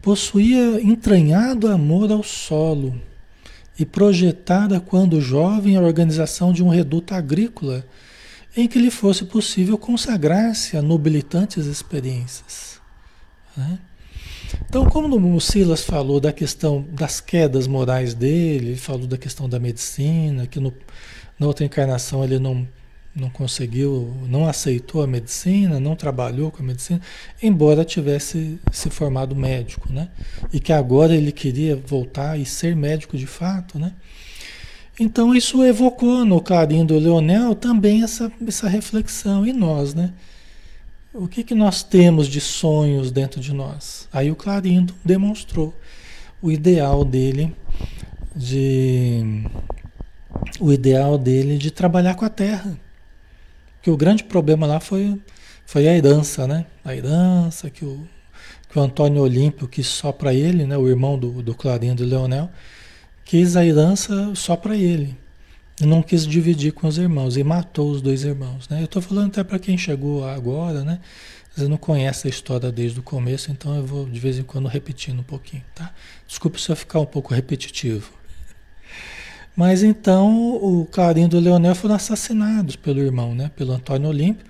Possuía 0.00 0.80
entranhado 0.80 1.66
amor 1.66 2.12
ao 2.12 2.22
solo 2.22 3.00
e 3.78 3.86
projetada 3.86 4.80
quando 4.80 5.20
jovem 5.20 5.76
a 5.76 5.80
organização 5.80 6.52
de 6.52 6.62
um 6.62 6.68
reduto 6.68 7.14
agrícola 7.14 7.84
em 8.56 8.68
que 8.68 8.78
lhe 8.78 8.90
fosse 8.90 9.24
possível 9.24 9.78
consagrar-se 9.78 10.76
a 10.76 10.82
nobilitantes 10.82 11.66
experiências. 11.66 12.80
Né? 13.56 13.78
Então, 14.68 14.84
como 14.88 15.34
o 15.34 15.40
Silas 15.40 15.82
falou 15.82 16.20
da 16.20 16.32
questão 16.32 16.84
das 16.92 17.20
quedas 17.20 17.66
morais 17.66 18.12
dele, 18.14 18.76
falou 18.76 19.06
da 19.06 19.16
questão 19.16 19.48
da 19.48 19.58
medicina, 19.58 20.46
que 20.46 20.60
no, 20.60 20.72
na 21.38 21.46
outra 21.46 21.64
encarnação 21.64 22.22
ele 22.22 22.38
não, 22.38 22.68
não 23.14 23.28
conseguiu, 23.28 24.16
não 24.26 24.46
aceitou 24.46 25.02
a 25.02 25.06
medicina, 25.06 25.78
não 25.78 25.94
trabalhou 25.94 26.50
com 26.50 26.62
a 26.62 26.66
medicina, 26.66 27.00
embora 27.42 27.84
tivesse 27.84 28.58
se 28.72 28.88
formado 28.88 29.36
médico, 29.36 29.92
né? 29.92 30.08
E 30.52 30.58
que 30.58 30.72
agora 30.72 31.14
ele 31.14 31.30
queria 31.30 31.76
voltar 31.76 32.38
e 32.38 32.46
ser 32.46 32.74
médico 32.74 33.16
de 33.16 33.26
fato, 33.26 33.78
né? 33.78 33.92
Então 34.98 35.34
isso 35.34 35.64
evocou 35.64 36.24
no 36.24 36.40
Clarim 36.40 36.84
do 36.84 36.98
Leonel 36.98 37.54
também 37.54 38.02
essa, 38.02 38.30
essa 38.46 38.68
reflexão. 38.68 39.46
E 39.46 39.52
nós, 39.52 39.94
né? 39.94 40.12
O 41.14 41.28
que, 41.28 41.44
que 41.44 41.54
nós 41.54 41.82
temos 41.82 42.26
de 42.26 42.40
sonhos 42.40 43.10
dentro 43.10 43.40
de 43.40 43.52
nós? 43.52 44.08
Aí 44.12 44.30
o 44.30 44.36
Clarindo 44.36 44.94
demonstrou 45.04 45.74
o 46.40 46.50
ideal 46.50 47.04
dele 47.04 47.54
de 48.34 49.44
o 50.58 50.72
ideal 50.72 51.18
dele 51.18 51.58
de 51.58 51.70
trabalhar 51.70 52.14
com 52.14 52.24
a 52.24 52.30
terra. 52.30 52.78
Que 53.82 53.90
o 53.90 53.96
grande 53.96 54.24
problema 54.24 54.66
lá 54.66 54.80
foi, 54.80 55.20
foi 55.66 55.88
a 55.88 55.96
herança, 55.96 56.46
né? 56.46 56.66
A 56.84 56.94
herança 56.94 57.68
que 57.68 57.84
o, 57.84 58.06
que 58.70 58.78
o 58.78 58.82
Antônio 58.82 59.22
Olímpio 59.22 59.68
quis 59.68 59.86
só 59.86 60.12
para 60.12 60.32
ele, 60.32 60.64
né? 60.64 60.76
O 60.76 60.88
irmão 60.88 61.18
do, 61.18 61.42
do 61.42 61.54
Clarindo 61.54 62.02
e 62.02 62.06
Leonel 62.06 62.48
quis 63.24 63.56
a 63.56 63.64
herança 63.64 64.32
só 64.34 64.56
para 64.56 64.76
ele. 64.76 65.16
E 65.80 65.86
não 65.86 66.02
quis 66.02 66.26
dividir 66.26 66.72
com 66.72 66.86
os 66.86 66.98
irmãos 66.98 67.36
e 67.36 67.42
matou 67.42 67.90
os 67.90 68.02
dois 68.02 68.24
irmãos. 68.24 68.68
Né? 68.68 68.80
Eu 68.80 68.84
estou 68.84 69.02
falando 69.02 69.28
até 69.28 69.42
para 69.42 69.58
quem 69.58 69.76
chegou 69.76 70.24
agora, 70.24 70.84
né? 70.84 71.00
Você 71.54 71.68
não 71.68 71.76
conhece 71.76 72.26
a 72.26 72.30
história 72.30 72.72
desde 72.72 73.00
o 73.00 73.02
começo, 73.02 73.50
então 73.50 73.76
eu 73.76 73.84
vou 73.84 74.06
de 74.06 74.18
vez 74.18 74.38
em 74.38 74.42
quando 74.42 74.68
repetindo 74.68 75.20
um 75.20 75.24
pouquinho, 75.24 75.62
tá? 75.74 75.92
Desculpe 76.26 76.58
se 76.60 76.70
eu 76.70 76.76
ficar 76.76 77.00
um 77.00 77.06
pouco 77.06 77.34
repetitivo. 77.34 78.10
Mas 79.54 79.82
então 79.82 80.56
o 80.56 80.86
Clarindo 80.90 81.36
e 81.36 81.38
o 81.38 81.42
Leonel 81.42 81.74
foram 81.74 81.94
assassinados 81.94 82.76
pelo 82.76 83.00
irmão, 83.00 83.34
né? 83.34 83.50
Pelo 83.54 83.72
Antônio 83.72 84.08
Olímpio. 84.08 84.46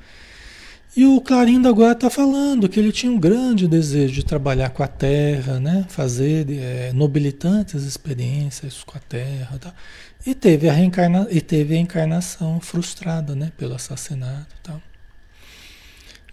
E 0.94 1.06
o 1.06 1.21
Clarindo 1.23 1.68
agora 1.68 1.92
está 1.92 2.11
falando 2.11 2.68
que 2.68 2.78
ele 2.78 2.92
tinha 2.92 3.11
um 3.11 3.18
grande 3.18 3.66
desejo 3.66 4.12
de 4.12 4.25
trabalhar 4.25 4.68
com 4.71 4.82
a 4.82 4.87
terra, 4.87 5.59
né? 5.59 5.87
fazer 5.88 6.47
é, 6.50 6.92
nobilitantes 6.92 7.85
experiências 7.85 8.85
com 8.85 8.99
a 8.99 9.00
terra. 9.00 9.59
Tá? 9.59 9.75
E, 10.26 10.35
teve 10.35 10.68
a 10.68 10.73
reencarna 10.73 11.26
e 11.30 11.40
teve 11.40 11.75
a 11.75 11.78
encarnação 11.78 12.61
frustrada 12.61 13.35
né? 13.35 13.50
pelo 13.56 13.75
assassinato. 13.75 14.54
Tá? 14.62 14.78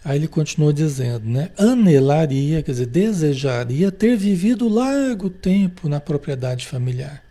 Aí 0.03 0.17
ele 0.17 0.27
continua 0.27 0.73
dizendo, 0.73 1.25
né? 1.25 1.51
Anelaria, 1.57 2.61
quer 2.61 2.71
dizer, 2.71 2.85
desejaria 2.85 3.91
ter 3.91 4.17
vivido 4.17 4.67
largo 4.67 5.29
tempo 5.29 5.87
na 5.87 5.99
propriedade 5.99 6.65
familiar, 6.65 7.21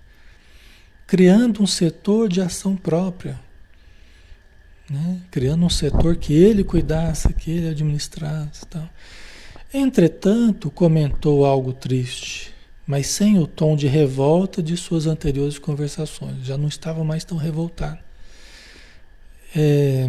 criando 1.08 1.60
um 1.60 1.66
setor 1.66 2.28
de 2.28 2.40
ação 2.40 2.76
própria 2.76 3.36
né? 4.90 5.20
criando 5.30 5.64
um 5.64 5.70
setor 5.70 6.16
que 6.16 6.32
ele 6.32 6.64
cuidasse, 6.64 7.32
que 7.32 7.50
ele 7.50 7.68
administrasse. 7.68 8.66
Tal. 8.66 8.88
Entretanto, 9.72 10.70
comentou 10.70 11.44
algo 11.44 11.72
triste, 11.72 12.54
mas 12.86 13.06
sem 13.06 13.38
o 13.38 13.46
tom 13.46 13.76
de 13.76 13.86
revolta 13.86 14.62
de 14.62 14.76
suas 14.76 15.06
anteriores 15.06 15.58
conversações. 15.58 16.44
Já 16.44 16.56
não 16.56 16.68
estava 16.68 17.04
mais 17.04 17.24
tão 17.24 17.36
revoltado. 17.36 17.98
É, 19.54 20.08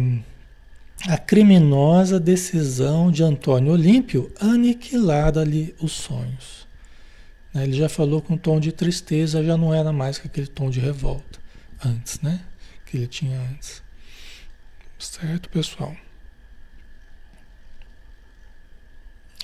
a 1.08 1.18
criminosa 1.18 2.18
decisão 2.18 3.10
de 3.10 3.22
Antônio 3.22 3.72
Olímpio 3.72 4.30
aniquilar 4.40 5.36
ali 5.36 5.74
os 5.80 5.92
sonhos. 5.92 6.59
Ele 7.54 7.72
já 7.72 7.88
falou 7.88 8.22
com 8.22 8.34
um 8.34 8.38
tom 8.38 8.60
de 8.60 8.70
tristeza, 8.70 9.44
já 9.44 9.56
não 9.56 9.74
era 9.74 9.92
mais 9.92 10.20
aquele 10.24 10.46
tom 10.46 10.70
de 10.70 10.78
revolta 10.78 11.40
antes, 11.84 12.20
né? 12.20 12.44
Que 12.86 12.96
ele 12.96 13.06
tinha 13.06 13.40
antes. 13.40 13.82
Certo, 14.98 15.48
pessoal? 15.48 15.96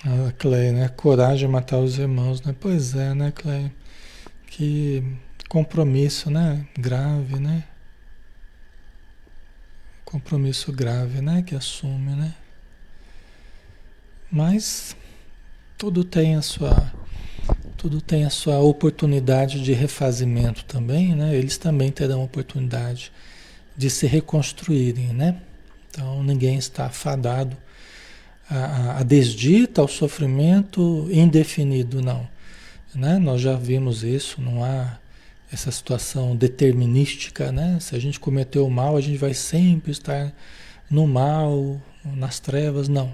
A 0.04 0.32
Cleia, 0.32 0.72
né? 0.72 0.88
Coragem 0.88 1.48
de 1.48 1.52
matar 1.52 1.78
os 1.78 1.98
irmãos, 1.98 2.40
né? 2.42 2.54
Pois 2.58 2.94
é, 2.94 3.12
né, 3.12 3.32
Cleia? 3.32 3.74
Que 4.46 5.02
compromisso, 5.48 6.30
né? 6.30 6.64
Grave, 6.78 7.40
né? 7.40 7.64
Compromisso 10.04 10.72
grave, 10.72 11.20
né? 11.20 11.42
Que 11.42 11.56
assume, 11.56 12.14
né? 12.14 12.34
Mas 14.30 14.96
tudo 15.76 16.04
tem 16.04 16.36
a 16.36 16.42
sua 16.42 16.92
tudo 17.76 18.00
tem 18.00 18.24
a 18.24 18.30
sua 18.30 18.58
oportunidade 18.58 19.62
de 19.62 19.72
refazimento 19.72 20.64
também, 20.64 21.14
né? 21.14 21.36
Eles 21.36 21.58
também 21.58 21.90
terão 21.90 22.24
oportunidade 22.24 23.12
de 23.76 23.90
se 23.90 24.06
reconstruírem, 24.06 25.08
né? 25.08 25.40
Então 25.90 26.22
ninguém 26.22 26.56
está 26.56 26.88
fadado 26.88 27.56
a, 28.48 29.00
a 29.00 29.02
desdita, 29.02 29.80
ao 29.80 29.88
sofrimento 29.88 31.08
indefinido, 31.10 32.00
não. 32.00 32.26
Né? 32.94 33.18
Nós 33.18 33.40
já 33.40 33.54
vimos 33.54 34.02
isso, 34.02 34.40
não 34.40 34.64
há 34.64 34.98
essa 35.52 35.70
situação 35.70 36.34
determinística, 36.34 37.52
né? 37.52 37.78
Se 37.80 37.94
a 37.94 37.98
gente 37.98 38.18
cometeu 38.18 38.66
o 38.66 38.70
mal, 38.70 38.96
a 38.96 39.00
gente 39.00 39.18
vai 39.18 39.34
sempre 39.34 39.92
estar 39.92 40.32
no 40.90 41.06
mal, 41.06 41.80
nas 42.04 42.40
trevas, 42.40 42.88
não. 42.88 43.12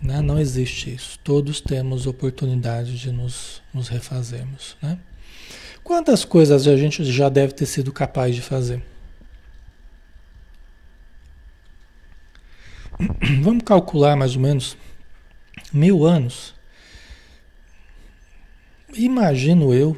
Né? 0.00 0.20
Não 0.20 0.38
existe 0.38 0.94
isso. 0.94 1.18
Todos 1.20 1.60
temos 1.60 2.06
oportunidade 2.06 2.98
de 2.98 3.10
nos, 3.10 3.62
nos 3.72 3.88
refazermos, 3.88 4.76
né? 4.82 4.98
Quantas 5.82 6.24
coisas 6.24 6.66
a 6.66 6.76
gente 6.76 7.04
já 7.04 7.28
deve 7.28 7.52
ter 7.52 7.66
sido 7.66 7.92
capaz 7.92 8.34
de 8.34 8.40
fazer? 8.40 8.82
Vamos 13.42 13.64
calcular 13.64 14.16
mais 14.16 14.34
ou 14.34 14.40
menos 14.40 14.76
mil 15.72 16.04
anos. 16.06 16.54
Imagino 18.94 19.74
eu, 19.74 19.96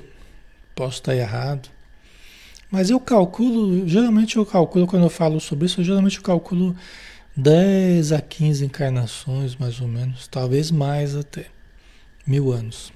posso 0.75 0.97
estar 0.97 1.15
errado, 1.15 1.69
mas 2.71 2.91
eu 2.91 2.99
calculo, 2.99 3.87
geralmente 3.87 4.37
eu 4.37 4.47
calculo, 4.47 4.87
quando 4.87 5.05
eu 5.05 5.11
falo 5.11 5.39
sobre 5.39 5.67
isso, 5.67 5.85
geralmente 5.85 6.17
eu 6.17 6.23
calculo 6.23 6.75
10 7.37 8.13
a 8.13 8.21
15 8.21 8.65
encarnações, 8.65 9.57
mais 9.57 9.81
ou 9.81 9.87
menos, 9.87 10.27
talvez 10.27 10.71
mais 10.71 11.15
até, 11.15 11.47
mil 12.27 12.51
anos. 12.51 12.93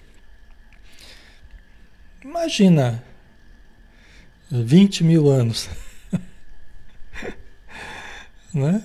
Imagina 2.24 3.02
20 4.50 5.04
mil 5.04 5.28
anos, 5.28 5.68
né? 8.54 8.82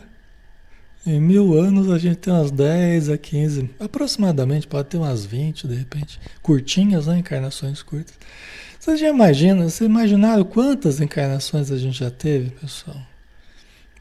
Em 1.05 1.21
mil 1.21 1.57
anos 1.57 1.89
a 1.89 1.99
gente 1.99 2.17
tem 2.17 2.33
umas 2.33 2.51
10 2.51 3.09
a 3.09 3.17
15, 3.17 3.69
aproximadamente, 3.79 4.67
pode 4.67 4.89
ter 4.89 4.97
umas 4.97 5.25
20 5.25 5.67
de 5.67 5.75
repente. 5.75 6.19
Curtinhas, 6.41 7.07
né? 7.07 7.19
Encarnações 7.19 7.81
curtas. 7.81 8.17
Você 8.79 8.97
já 8.97 9.09
imagina, 9.09 9.69
você 9.69 9.85
imaginaram 9.85 10.43
quantas 10.43 10.99
encarnações 10.99 11.71
a 11.71 11.77
gente 11.77 11.99
já 11.99 12.11
teve, 12.11 12.51
pessoal? 12.51 13.14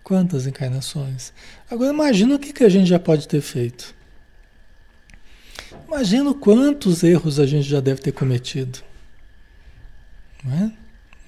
Quantas 0.05 0.47
encarnações? 0.47 1.33
Agora 1.69 1.93
imagina 1.93 2.37
o 2.37 2.39
que, 2.39 2.53
que 2.53 2.63
a 2.63 2.69
gente 2.69 2.87
já 2.87 3.01
pode 3.01 3.27
ter 3.27 3.41
feito. 3.41 3.95
Imagina 5.89 6.33
quantos 6.35 7.03
erros 7.03 7.41
a 7.41 7.47
gente 7.47 7.67
já 7.69 7.81
deve 7.81 8.01
ter 8.01 8.13
cometido. 8.13 8.79
Não 10.45 10.53
é? 10.53 10.73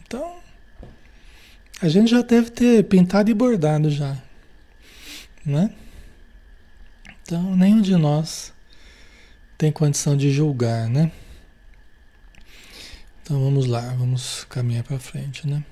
Então, 0.06 0.36
a 1.82 1.88
gente 1.88 2.10
já 2.10 2.22
deve 2.22 2.50
ter 2.50 2.84
pintado 2.84 3.30
e 3.30 3.34
bordado 3.34 3.90
já 3.90 4.16
né? 5.46 5.70
Então, 7.22 7.56
nenhum 7.56 7.80
de 7.80 7.96
nós 7.96 8.52
tem 9.56 9.70
condição 9.70 10.16
de 10.16 10.30
julgar, 10.32 10.88
né? 10.88 11.12
Então 13.22 13.42
vamos 13.42 13.66
lá, 13.66 13.80
vamos 13.94 14.44
caminhar 14.44 14.82
para 14.82 14.98
frente, 14.98 15.46
né? 15.46 15.64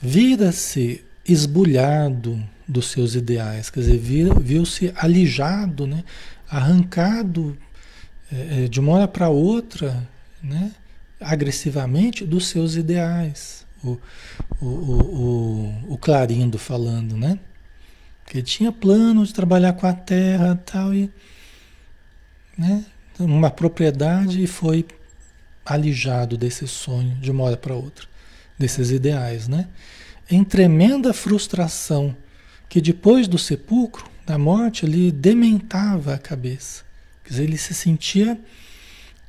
Vira-se 0.00 1.04
esbulhado 1.26 2.42
dos 2.68 2.90
seus 2.90 3.14
ideais, 3.14 3.70
quer 3.70 3.80
dizer, 3.80 3.98
viu-se 4.40 4.92
alijado, 4.96 5.86
né? 5.86 6.04
arrancado 6.48 7.56
é, 8.30 8.68
de 8.68 8.80
uma 8.80 8.92
hora 8.92 9.08
para 9.08 9.28
outra, 9.28 10.06
né? 10.42 10.72
agressivamente 11.20 12.24
dos 12.24 12.48
seus 12.48 12.76
ideais. 12.76 13.64
O, 13.82 13.98
o, 14.60 14.66
o, 14.66 15.92
o, 15.92 15.98
Clarindo 15.98 16.58
falando, 16.58 17.16
né? 17.16 17.38
Que 18.26 18.42
tinha 18.42 18.72
plano 18.72 19.24
de 19.24 19.32
trabalhar 19.32 19.74
com 19.74 19.86
a 19.86 19.92
terra 19.92 20.60
tal, 20.64 20.92
e 20.92 21.10
né? 22.56 22.84
uma 23.18 23.50
propriedade 23.50 24.42
e 24.42 24.46
foi 24.46 24.84
alijado 25.64 26.36
desse 26.36 26.66
sonho 26.66 27.14
de 27.16 27.30
uma 27.30 27.44
hora 27.44 27.56
para 27.56 27.74
outra, 27.74 28.06
desses 28.58 28.90
ideais, 28.90 29.48
né? 29.48 29.68
Em 30.30 30.42
tremenda 30.42 31.12
frustração 31.12 32.16
que 32.68 32.80
depois 32.80 33.28
do 33.28 33.38
sepulcro, 33.38 34.08
da 34.26 34.36
morte, 34.36 34.84
ele 34.84 35.12
dementava 35.12 36.14
a 36.14 36.18
cabeça. 36.18 36.82
Quer 37.22 37.30
dizer, 37.30 37.44
ele 37.44 37.56
se 37.56 37.72
sentia 37.72 38.38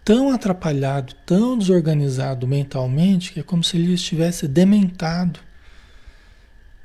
tão 0.04 0.32
atrapalhado, 0.32 1.14
tão 1.26 1.58
desorganizado 1.58 2.48
mentalmente, 2.48 3.32
que 3.34 3.40
é 3.40 3.44
como 3.44 3.64
se 3.64 3.78
ele 3.78 3.94
estivesse 3.94 4.48
dementado. 4.48 5.40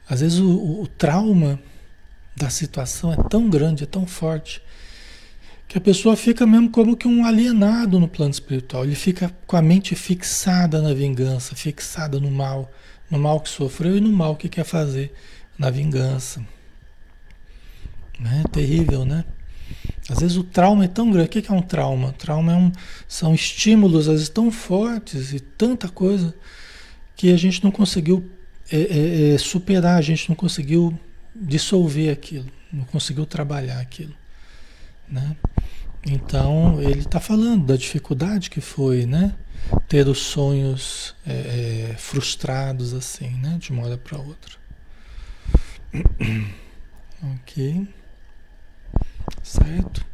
Às 0.08 0.20
vezes 0.20 0.38
o, 0.40 0.50
o, 0.50 0.82
o 0.82 0.86
trauma 0.86 1.58
da 2.36 2.50
situação 2.50 3.12
é 3.12 3.16
tão 3.28 3.48
grande, 3.48 3.84
é 3.84 3.86
tão 3.86 4.06
forte, 4.06 4.62
que 5.72 5.78
a 5.78 5.80
pessoa 5.80 6.14
fica 6.14 6.46
mesmo 6.46 6.68
como 6.68 6.94
que 6.94 7.08
um 7.08 7.24
alienado 7.24 7.98
no 7.98 8.06
plano 8.06 8.30
espiritual. 8.30 8.84
Ele 8.84 8.94
fica 8.94 9.34
com 9.46 9.56
a 9.56 9.62
mente 9.62 9.94
fixada 9.94 10.82
na 10.82 10.92
vingança, 10.92 11.54
fixada 11.54 12.20
no 12.20 12.30
mal, 12.30 12.70
no 13.10 13.18
mal 13.18 13.40
que 13.40 13.48
sofreu 13.48 13.96
e 13.96 14.00
no 14.00 14.12
mal 14.12 14.36
que 14.36 14.50
quer 14.50 14.64
fazer 14.64 15.14
na 15.58 15.70
vingança. 15.70 16.44
É 18.22 18.46
terrível, 18.48 19.06
né? 19.06 19.24
Às 20.10 20.18
vezes 20.18 20.36
o 20.36 20.44
trauma 20.44 20.84
é 20.84 20.88
tão 20.88 21.10
grande. 21.10 21.38
O 21.38 21.42
que 21.42 21.50
é 21.50 21.54
um 21.54 21.62
trauma? 21.62 22.12
Trauma 22.18 22.52
é 22.52 22.56
um, 22.56 22.70
são 23.08 23.34
estímulos, 23.34 24.08
às 24.08 24.16
vezes, 24.16 24.28
tão 24.28 24.52
fortes 24.52 25.32
e 25.32 25.40
tanta 25.40 25.88
coisa 25.88 26.34
que 27.16 27.32
a 27.32 27.36
gente 27.38 27.64
não 27.64 27.70
conseguiu 27.70 28.30
é, 28.70 28.76
é, 28.76 29.34
é 29.34 29.38
superar, 29.38 29.96
a 29.96 30.02
gente 30.02 30.28
não 30.28 30.36
conseguiu 30.36 30.92
dissolver 31.34 32.12
aquilo, 32.12 32.46
não 32.70 32.84
conseguiu 32.84 33.24
trabalhar 33.24 33.80
aquilo. 33.80 34.20
Né? 35.12 35.36
Então, 36.06 36.80
ele 36.80 37.00
está 37.00 37.20
falando 37.20 37.66
da 37.66 37.76
dificuldade 37.76 38.48
que 38.48 38.62
foi, 38.62 39.04
né? 39.04 39.34
Ter 39.86 40.08
os 40.08 40.18
sonhos 40.18 41.14
é, 41.26 41.90
é 41.90 41.94
frustrados 41.98 42.94
assim, 42.94 43.30
né? 43.36 43.58
De 43.60 43.70
uma 43.70 43.84
hora 43.84 43.98
para 43.98 44.18
outra. 44.18 44.56
ok. 47.34 47.86
Certo? 49.42 50.04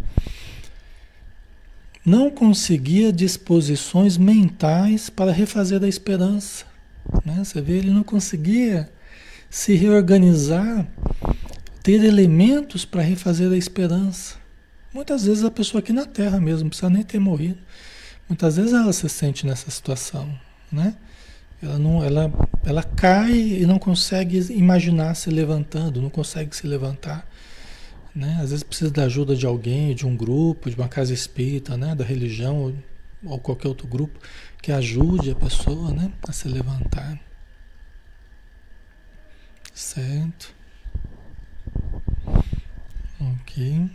Não 2.05 2.29
conseguia 2.29 3.13
disposições 3.13 4.19
mentais 4.19 5.09
para 5.09 5.31
refazer 5.31 5.83
a 5.85 5.89
esperança. 5.89 6.67
Né? 7.25 7.45
Você 7.45 7.61
vê, 7.61 7.75
ele 7.75 7.91
não 7.91 8.03
conseguia 8.03 8.91
se 9.49 9.75
reorganizar, 9.75 10.87
ter 11.83 12.03
elementos 12.05 12.85
para 12.85 13.01
refazer 13.01 13.53
a 13.53 13.57
esperança. 13.57 14.38
Muitas 14.93 15.25
vezes 15.25 15.45
a 15.45 15.51
pessoa 15.51 15.81
aqui 15.81 15.93
na 15.93 16.07
Terra 16.07 16.41
mesmo, 16.41 16.69
precisa 16.69 16.91
nem 16.91 17.03
ter 17.03 17.19
morrido. 17.19 17.59
Muitas 18.29 18.57
vezes 18.57 18.73
ela 18.73 18.93
se 18.93 19.09
sente 19.09 19.47
nessa 19.47 19.71
situação, 19.71 20.39
né? 20.71 20.97
Ela, 21.63 21.79
não, 21.79 22.05
ela, 22.05 22.31
ela 22.65 22.83
cai 22.83 23.33
e 23.33 23.67
não 23.67 23.79
consegue 23.79 24.39
imaginar 24.53 25.15
se 25.15 25.29
levantando, 25.29 26.01
não 26.01 26.11
consegue 26.11 26.55
se 26.55 26.67
levantar. 26.67 27.29
Né? 28.15 28.39
Às 28.41 28.51
vezes 28.51 28.63
precisa 28.63 28.91
da 28.91 29.05
ajuda 29.05 29.35
de 29.35 29.45
alguém, 29.45 29.95
de 29.95 30.07
um 30.07 30.17
grupo, 30.17 30.71
de 30.71 30.77
uma 30.77 30.89
casa 30.89 31.13
espírita, 31.13 31.77
né? 31.77 31.95
da 31.95 32.05
religião 32.05 32.57
ou, 32.57 32.75
ou 33.25 33.39
qualquer 33.39 33.69
outro 33.69 33.87
grupo 33.87 34.19
que 34.63 34.71
ajude 34.71 35.31
a 35.31 35.35
pessoa 35.35 35.93
né? 35.93 36.13
a 36.27 36.33
se 36.33 36.49
levantar. 36.49 37.19
Certo? 39.75 40.55
Ok. 43.21 43.91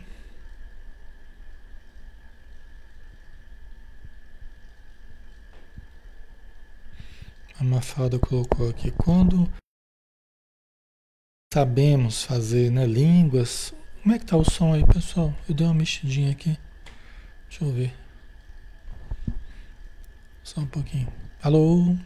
A 7.60 7.64
Mafalda 7.84 8.18
colocou 8.18 8.70
aqui, 8.70 8.92
quando 8.92 9.52
sabemos 11.54 12.24
fazer 12.24 12.72
né, 12.72 12.86
línguas. 12.86 13.74
Como 14.02 14.16
é 14.16 14.20
que 14.20 14.26
tá 14.26 14.38
o 14.38 14.50
som 14.50 14.74
aí, 14.74 14.88
pessoal? 14.88 15.36
Eu 15.50 15.54
dei 15.54 15.68
uma 15.68 15.74
mexidinha 15.74 16.32
aqui. 16.32 16.58
Deixa 17.50 17.66
eu 17.66 17.74
ver. 17.74 17.94
Só 20.46 20.62
um 20.62 20.66
pouquinho. 20.66 21.12
Alô? 21.42 21.98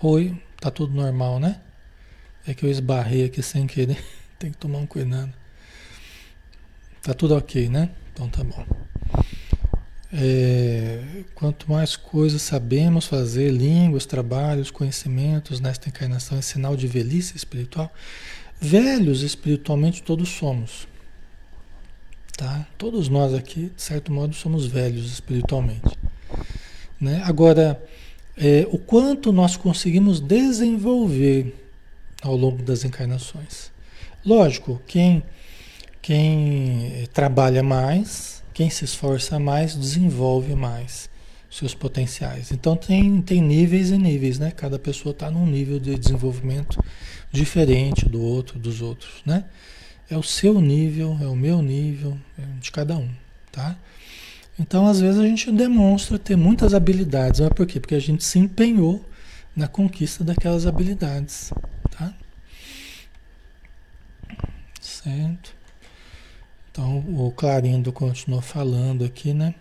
Oi? 0.00 0.40
Tá 0.60 0.70
tudo 0.70 0.94
normal, 0.94 1.40
né? 1.40 1.60
É 2.46 2.54
que 2.54 2.64
eu 2.64 2.70
esbarrei 2.70 3.24
aqui 3.24 3.42
sem 3.42 3.66
querer. 3.66 4.02
Tem 4.38 4.52
que 4.52 4.56
tomar 4.56 4.78
um 4.78 4.86
cuidado. 4.86 5.34
Tá 7.02 7.12
tudo 7.12 7.36
ok, 7.36 7.68
né? 7.68 7.90
Então 8.12 8.30
tá 8.30 8.44
bom. 8.44 8.81
É, 10.14 11.24
quanto 11.34 11.70
mais 11.70 11.96
coisas 11.96 12.42
sabemos 12.42 13.06
fazer, 13.06 13.50
línguas, 13.50 14.04
trabalhos, 14.04 14.70
conhecimentos 14.70 15.58
nesta 15.58 15.88
encarnação 15.88 16.36
é 16.36 16.42
sinal 16.42 16.76
de 16.76 16.86
velhice 16.86 17.36
espiritual. 17.36 17.90
Velhos 18.60 19.22
espiritualmente 19.22 20.02
todos 20.02 20.28
somos. 20.28 20.86
Tá? 22.36 22.66
Todos 22.76 23.08
nós 23.08 23.32
aqui, 23.32 23.72
de 23.74 23.82
certo 23.82 24.12
modo, 24.12 24.34
somos 24.34 24.66
velhos 24.66 25.06
espiritualmente. 25.06 25.98
Né? 27.00 27.22
Agora, 27.24 27.82
é, 28.36 28.66
o 28.70 28.78
quanto 28.78 29.32
nós 29.32 29.56
conseguimos 29.56 30.20
desenvolver 30.20 31.54
ao 32.22 32.36
longo 32.36 32.62
das 32.62 32.84
encarnações. 32.84 33.70
Lógico, 34.24 34.80
quem, 34.86 35.22
quem 36.00 37.08
trabalha 37.12 37.62
mais, 37.62 38.41
quem 38.62 38.70
se 38.70 38.84
esforça 38.84 39.40
mais 39.40 39.74
desenvolve 39.74 40.54
mais 40.54 41.10
seus 41.50 41.74
potenciais. 41.74 42.52
Então 42.52 42.76
tem, 42.76 43.20
tem 43.20 43.42
níveis 43.42 43.90
e 43.90 43.98
níveis, 43.98 44.38
né? 44.38 44.52
Cada 44.52 44.78
pessoa 44.78 45.10
está 45.10 45.28
num 45.28 45.44
nível 45.44 45.80
de 45.80 45.98
desenvolvimento 45.98 46.80
diferente 47.32 48.08
do 48.08 48.22
outro, 48.22 48.60
dos 48.60 48.80
outros, 48.80 49.20
né? 49.26 49.46
É 50.08 50.16
o 50.16 50.22
seu 50.22 50.60
nível, 50.60 51.18
é 51.20 51.26
o 51.26 51.34
meu 51.34 51.60
nível, 51.60 52.16
é 52.38 52.42
de 52.60 52.70
cada 52.70 52.96
um, 52.96 53.10
tá? 53.50 53.76
Então, 54.56 54.86
às 54.86 55.00
vezes 55.00 55.18
a 55.18 55.26
gente 55.26 55.50
demonstra 55.50 56.16
ter 56.16 56.36
muitas 56.36 56.72
habilidades, 56.72 57.40
mas 57.40 57.48
por 57.48 57.66
quê? 57.66 57.80
Porque 57.80 57.96
a 57.96 58.00
gente 58.00 58.22
se 58.22 58.38
empenhou 58.38 59.04
na 59.56 59.66
conquista 59.66 60.22
daquelas 60.22 60.66
habilidades, 60.66 61.52
tá? 61.90 62.14
Certo? 64.80 65.61
Então 66.72 67.04
o 67.06 67.30
Clarindo 67.30 67.92
continuou 67.92 68.40
falando 68.40 69.04
aqui, 69.04 69.34
né? 69.34 69.54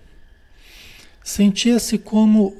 Sentia-se 1.21 1.97
como 1.97 2.55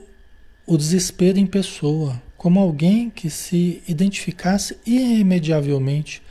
o 0.68 0.78
desespero 0.78 1.40
em 1.40 1.48
pessoa, 1.48 2.22
como 2.38 2.60
alguém 2.60 3.10
que 3.10 3.30
se 3.30 3.82
identificasse 3.88 4.78
irremediavelmente 4.86 6.22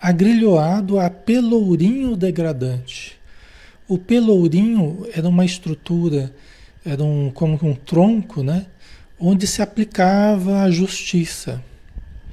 agrilhoado 0.00 1.00
a 1.00 1.08
pelourinho 1.08 2.14
degradante. 2.14 3.18
O 3.88 3.96
pelourinho 3.96 5.06
era 5.14 5.26
uma 5.28 5.44
estrutura, 5.44 6.34
era 6.84 7.02
um, 7.02 7.30
como 7.30 7.58
um 7.62 7.74
tronco, 7.74 8.42
né? 8.42 8.66
Onde 9.18 9.46
se 9.46 9.62
aplicava 9.62 10.62
a 10.62 10.70
justiça, 10.70 11.62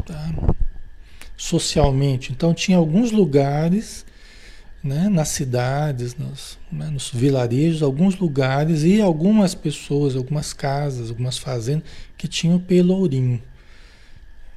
tá? 0.06 0.34
socialmente. 1.38 2.34
Então 2.34 2.54
tinha 2.54 2.78
alguns 2.78 3.12
lugares 3.12 4.06
né, 4.84 5.10
nas 5.10 5.30
cidades, 5.30 6.16
nos, 6.16 6.58
né, 6.72 6.90
nos 6.90 7.10
vilarejos, 7.10 7.84
alguns 7.84 8.18
lugares 8.18 8.84
e 8.84 9.02
algumas 9.02 9.54
pessoas, 9.54 10.16
algumas 10.16 10.54
casas, 10.54 11.10
algumas 11.10 11.38
fazendas 11.38 11.84
que 12.18 12.28
tinham 12.28 12.60
pelourinho. 12.60 13.42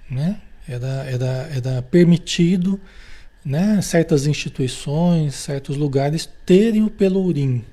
Né? 0.09 0.41
Era, 0.69 1.05
era, 1.11 1.51
era 1.55 1.83
permitido 1.83 2.81
né, 3.45 3.81
certas 3.83 4.27
instituições, 4.27 5.35
certos 5.35 5.77
lugares 5.77 6.29
terem 6.47 6.85
o 6.85 6.91
pelourinho, 6.91 7.65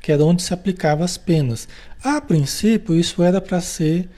que 0.00 0.10
era 0.10 0.24
onde 0.24 0.42
se 0.42 0.54
aplicavam 0.54 1.04
as 1.04 1.18
penas. 1.18 1.68
A 2.02 2.20
princípio, 2.20 2.94
isso 2.94 3.22
era 3.22 3.40
para 3.40 3.60
ser 3.60 4.08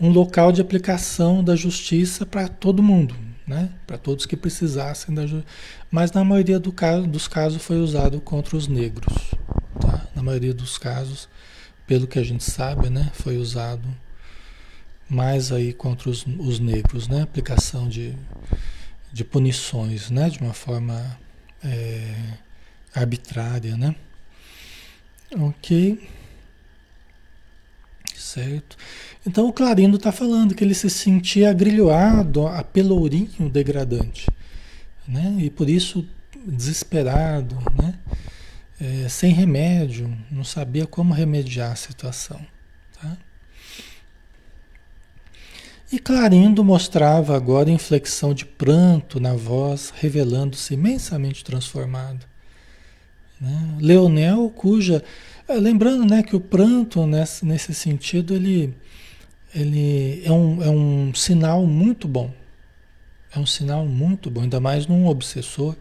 um 0.00 0.08
local 0.10 0.52
de 0.52 0.60
aplicação 0.60 1.42
da 1.42 1.56
justiça 1.56 2.24
para 2.24 2.48
todo 2.48 2.82
mundo, 2.82 3.14
né? 3.46 3.70
para 3.86 3.96
todos 3.96 4.26
que 4.26 4.36
precisassem 4.36 5.14
da 5.14 5.26
justiça. 5.26 5.54
Mas 5.90 6.10
na 6.12 6.24
maioria 6.24 6.58
do 6.58 6.72
caso, 6.72 7.06
dos 7.06 7.28
casos 7.28 7.62
foi 7.62 7.78
usado 7.78 8.20
contra 8.20 8.56
os 8.56 8.66
negros. 8.66 9.30
Tá? 9.80 10.06
Na 10.14 10.22
maioria 10.22 10.52
dos 10.52 10.76
casos, 10.76 11.28
pelo 11.86 12.06
que 12.06 12.18
a 12.18 12.24
gente 12.24 12.42
sabe, 12.42 12.90
né, 12.90 13.10
foi 13.14 13.36
usado 13.36 13.88
mais 15.08 15.52
aí 15.52 15.72
contra 15.72 16.10
os, 16.10 16.26
os 16.38 16.58
negros, 16.58 17.06
né, 17.06 17.22
aplicação 17.22 17.88
de, 17.88 18.16
de 19.12 19.24
punições, 19.24 20.10
né, 20.10 20.28
de 20.28 20.40
uma 20.40 20.52
forma 20.52 21.16
é, 21.62 22.14
arbitrária, 22.92 23.76
né. 23.76 23.94
Ok. 25.38 26.08
Certo. 28.26 28.76
Então 29.24 29.46
o 29.46 29.52
Clarindo 29.52 29.96
está 29.96 30.10
falando 30.10 30.52
que 30.52 30.64
ele 30.64 30.74
se 30.74 30.90
sentia 30.90 31.50
agrilhoado 31.50 32.48
a 32.48 32.60
pelourinho 32.64 33.48
degradante, 33.48 34.26
né? 35.06 35.36
E 35.38 35.48
por 35.48 35.70
isso 35.70 36.04
desesperado, 36.44 37.56
né? 37.80 37.94
É, 38.80 39.08
sem 39.08 39.32
remédio, 39.32 40.12
não 40.28 40.42
sabia 40.42 40.86
como 40.88 41.14
remediar 41.14 41.70
a 41.70 41.76
situação. 41.76 42.44
Tá? 43.00 43.16
E 45.92 45.98
Clarindo 46.00 46.64
mostrava 46.64 47.36
agora 47.36 47.70
inflexão 47.70 48.34
de 48.34 48.44
pranto 48.44 49.20
na 49.20 49.34
voz, 49.34 49.94
revelando-se 49.96 50.74
imensamente 50.74 51.44
transformado. 51.44 52.26
Né? 53.40 53.78
Leonel, 53.80 54.50
cuja. 54.50 55.02
É, 55.48 55.54
lembrando 55.54 56.04
né, 56.04 56.22
que 56.22 56.34
o 56.34 56.40
pranto, 56.40 57.06
nesse, 57.06 57.46
nesse 57.46 57.72
sentido, 57.72 58.34
ele, 58.34 58.74
ele 59.54 60.22
é, 60.24 60.32
um, 60.32 60.62
é 60.62 60.68
um 60.68 61.14
sinal 61.14 61.66
muito 61.66 62.08
bom. 62.08 62.32
É 63.34 63.38
um 63.38 63.46
sinal 63.46 63.86
muito 63.86 64.30
bom, 64.30 64.42
ainda 64.42 64.58
mais 64.58 64.86
num 64.86 65.06
obsessor, 65.06 65.76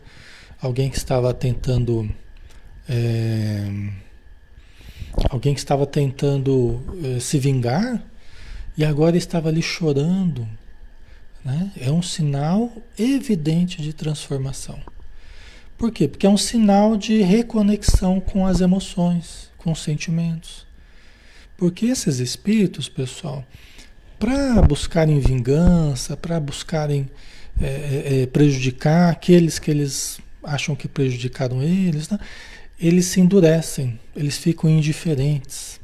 alguém 0.61 0.89
que 0.89 0.97
estava 0.97 1.33
tentando 1.33 2.09
é, 2.87 3.65
alguém 5.29 5.53
que 5.53 5.59
estava 5.59 5.85
tentando 5.85 6.81
é, 7.03 7.19
se 7.19 7.39
vingar 7.39 8.03
e 8.77 8.83
agora 8.83 9.17
estava 9.17 9.49
ali 9.49 9.61
chorando. 9.61 10.47
Né? 11.43 11.71
É 11.79 11.91
um 11.91 12.01
sinal 12.01 12.71
evidente 12.97 13.81
de 13.81 13.93
transformação. 13.93 14.79
Por 15.77 15.91
quê? 15.91 16.07
Porque 16.07 16.25
é 16.25 16.29
um 16.29 16.37
sinal 16.37 16.95
de 16.95 17.21
reconexão 17.21 18.19
com 18.19 18.45
as 18.47 18.61
emoções, 18.61 19.51
com 19.65 19.71
os 19.71 19.81
sentimentos. 19.81 20.67
Porque 21.57 21.87
esses 21.87 22.19
espíritos, 22.19 22.87
pessoal, 22.87 23.43
para 24.19 24.61
buscarem 24.61 25.19
vingança, 25.19 26.15
para 26.15 26.39
buscarem 26.39 27.09
é, 27.59 27.65
é, 27.65 28.21
é, 28.21 28.25
prejudicar 28.27 29.09
aqueles 29.09 29.57
que 29.57 29.71
eles 29.71 30.19
acham 30.43 30.75
que 30.75 30.87
prejudicaram 30.87 31.63
eles, 31.63 32.09
né? 32.09 32.19
eles 32.79 33.07
se 33.07 33.19
endurecem, 33.19 33.99
eles 34.15 34.37
ficam 34.37 34.69
indiferentes. 34.69 35.79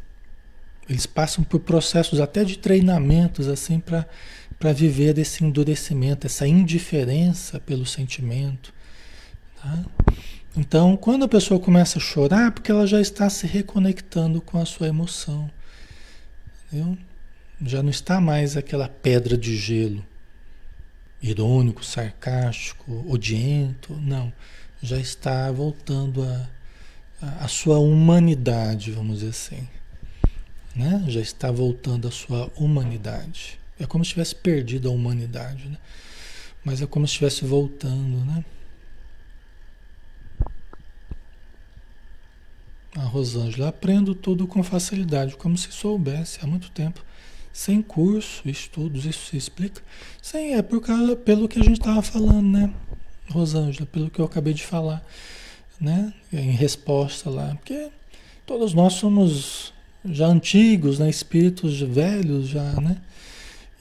Eles 0.88 1.08
passam 1.08 1.44
por 1.44 1.62
processos 1.62 2.20
até 2.20 2.44
de 2.44 2.60
treinamentos 2.60 3.48
assim 3.48 3.80
para 3.80 4.74
viver 4.74 5.17
esse 5.17 5.44
endurecimento, 5.44 6.28
essa 6.28 6.46
indiferença 6.46 7.60
pelo 7.60 7.86
sentimento. 7.86 8.72
Tá? 9.56 9.86
Então, 10.56 10.98
quando 10.98 11.24
a 11.24 11.28
pessoa 11.28 11.60
começa 11.60 11.98
a 11.98 12.02
chorar, 12.02 12.48
é 12.48 12.52
porque 12.52 12.72
ela 12.72 12.86
já 12.86 13.00
está 13.00 13.30
se 13.30 13.48
reconectando 13.48 14.42
com 14.42 14.60
a 14.60 14.66
sua 14.66 14.88
emoção. 14.88 15.50
Entendeu? 16.68 16.98
Já 17.66 17.82
não 17.82 17.90
está 17.90 18.20
mais 18.20 18.58
aquela 18.58 18.90
pedra 18.90 19.38
de 19.38 19.56
gelo, 19.56 20.06
irônico, 21.22 21.86
sarcástico, 21.86 23.06
odiento. 23.08 23.94
Não. 23.96 24.34
Já 24.82 24.98
está 24.98 25.52
voltando 25.52 26.24
a 26.24 26.50
a, 27.22 27.48
sua 27.48 27.78
humanidade, 27.78 28.92
vamos 28.92 29.20
dizer 29.20 29.30
assim. 29.30 29.68
Né? 30.76 31.04
Já 31.08 31.22
está 31.22 31.52
voltando 31.52 32.08
à 32.08 32.12
sua 32.12 32.52
humanidade. 32.56 33.60
É 33.80 33.86
como 33.86 34.04
se 34.04 34.12
tivesse 34.12 34.36
perdido 34.36 34.90
a 34.90 34.92
humanidade, 34.92 35.68
né? 35.68 35.78
Mas 36.64 36.82
é 36.82 36.86
como 36.86 37.08
se 37.08 37.14
estivesse 37.14 37.44
voltando, 37.46 38.24
né? 38.26 38.44
A 42.95 43.04
Rosângela, 43.04 43.69
aprendo 43.69 44.13
tudo 44.13 44.47
com 44.47 44.62
facilidade, 44.63 45.36
como 45.36 45.58
se 45.58 45.71
soubesse 45.71 46.39
há 46.41 46.47
muito 46.47 46.69
tempo, 46.71 47.04
sem 47.54 47.82
curso, 47.82 48.47
estudos, 48.49 49.06
isso 49.06 49.27
se 49.27 49.38
explica? 49.38 49.82
Sim, 50.21 50.54
é 50.56 50.62
por 50.62 50.82
causa, 50.82 51.15
pelo 51.15 51.47
que 51.47 51.60
a 51.60 51.63
gente 51.63 51.80
estava 51.80 52.01
falando, 52.01 52.49
né, 52.49 52.73
Rosângela, 53.30 53.86
pelo 53.86 54.10
que 54.10 54.19
eu 54.19 54.25
acabei 54.25 54.54
de 54.54 54.63
falar 54.63 55.01
né? 55.82 56.13
Em 56.32 56.51
resposta 56.51 57.30
lá, 57.30 57.56
porque 57.56 57.89
todos 58.45 58.73
nós 58.75 58.93
somos 58.93 59.73
já 60.06 60.27
antigos, 60.27 60.99
né? 60.99 61.10
Espíritos 61.10 61.82
velhos 61.82 62.47
já, 62.47 62.80
né? 62.80 62.97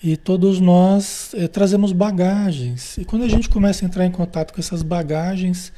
E 0.03 0.17
todos 0.17 0.59
nós 0.59 1.35
é, 1.35 1.47
trazemos 1.47 1.93
bagagens. 1.93 2.97
E 2.97 3.05
quando 3.05 3.25
a 3.25 3.29
gente 3.29 3.51
começa 3.51 3.85
a 3.85 3.87
entrar 3.87 4.07
em 4.07 4.11
contato 4.11 4.55
com 4.55 4.61
essas 4.61 4.83
bagagens, 4.83 5.71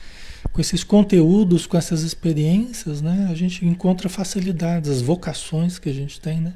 com 0.52 0.60
esses 0.60 0.84
conteúdos, 0.84 1.66
com 1.66 1.78
essas 1.78 2.02
experiências, 2.02 3.00
né? 3.00 3.28
A 3.30 3.34
gente 3.34 3.64
encontra 3.64 4.08
facilidades, 4.08 4.90
as 4.90 5.00
vocações 5.00 5.78
que 5.78 5.88
a 5.88 5.94
gente 5.94 6.20
tem, 6.20 6.40
né? 6.40 6.54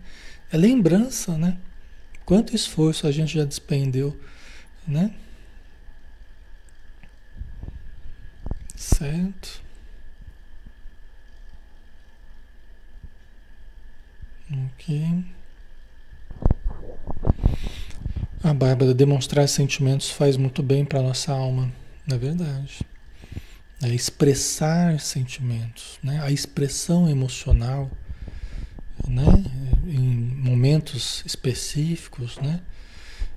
É 0.52 0.56
lembrança, 0.56 1.37
né? 1.38 1.56
Quanto 2.24 2.54
esforço 2.54 3.06
a 3.06 3.12
gente 3.12 3.35
já 3.35 3.44
despendeu, 3.44 4.18
né? 4.87 5.11
Certo. 8.74 9.62
Ok. 14.52 15.24
A 18.44 18.54
Bárbara, 18.54 18.94
demonstrar 18.94 19.48
sentimentos 19.48 20.11
faz 20.11 20.37
muito 20.37 20.62
bem 20.62 20.85
para 20.85 21.02
nossa 21.02 21.32
alma, 21.32 21.72
na 22.06 22.14
é 22.14 22.18
verdade. 22.18 22.80
É 23.82 23.88
expressar 23.88 24.98
sentimentos, 25.00 25.98
né? 26.02 26.20
A 26.22 26.30
expressão 26.30 27.08
emocional, 27.08 27.90
né? 29.06 29.24
Em 29.86 30.00
momentos 30.00 31.22
específicos, 31.26 32.38
né? 32.38 32.60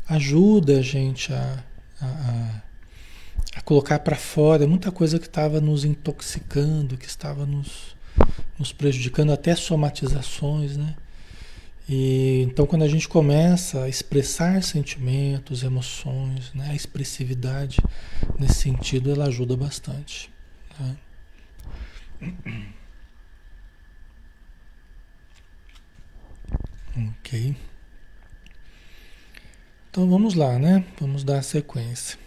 Ajuda 0.08 0.80
a 0.80 0.82
gente 0.82 1.34
a, 1.34 1.63
a, 2.02 2.62
a 3.56 3.62
colocar 3.62 3.99
para 3.99 4.15
fora 4.15 4.65
muita 4.65 4.91
coisa 4.91 5.19
que 5.19 5.28
estava 5.28 5.60
nos 5.60 5.84
intoxicando, 5.84 6.97
que 6.97 7.06
estava 7.06 7.45
nos, 7.45 7.95
nos 8.58 8.71
prejudicando, 8.71 9.34
até 9.34 9.56
somatizações, 9.56 10.78
né? 10.78 10.95
E, 11.89 12.43
então, 12.43 12.67
quando 12.67 12.84
a 12.84 12.88
gente 12.88 13.10
começa 13.10 13.82
a 13.84 13.89
expressar 13.89 14.62
sentimentos, 14.62 15.63
emoções, 15.63 16.54
né? 16.54 16.69
a 16.69 16.75
expressividade 16.75 17.80
nesse 18.38 18.62
sentido, 18.62 19.12
ela 19.12 19.25
ajuda 19.25 19.58
bastante. 19.58 20.32
Tá? 20.78 20.95
Ok. 26.95 27.56
Então 29.89 30.08
vamos 30.08 30.36
lá, 30.36 30.60
né? 30.60 30.86
Vamos 30.99 31.23
dar 31.23 31.41
sequência. 31.41 32.19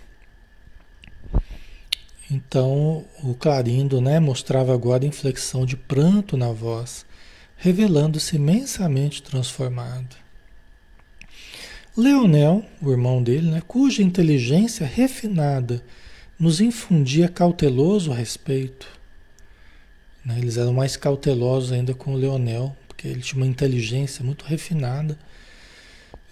Então, 2.29 3.05
o 3.22 3.35
Clarindo 3.35 4.01
né, 4.01 4.18
mostrava 4.18 4.75
agora 4.75 5.05
inflexão 5.05 5.66
de 5.66 5.77
pranto 5.77 6.37
na 6.37 6.51
voz, 6.51 7.05
revelando-se 7.62 8.35
imensamente 8.35 9.22
transformado. 9.22 10.16
Leonel, 11.96 12.64
o 12.83 12.90
irmão 12.90 13.22
dele, 13.22 13.53
né, 13.53 13.62
cuja 13.64 14.03
inteligência 14.03 14.85
refinada 14.85 15.81
nos 16.37 16.61
infundia 16.61 17.29
cauteloso 17.29 18.11
respeito. 18.11 18.88
Né, 20.25 20.38
eles 20.40 20.57
eram 20.57 20.72
mais 20.72 20.96
cautelosos 20.96 21.70
ainda 21.70 21.94
com 21.94 22.14
o 22.14 22.16
Leonel, 22.16 22.77
porque 22.88 23.07
ele 23.07 23.20
tinha 23.20 23.40
uma 23.40 23.48
inteligência 23.48 24.25
muito 24.25 24.44
refinada. 24.44 25.16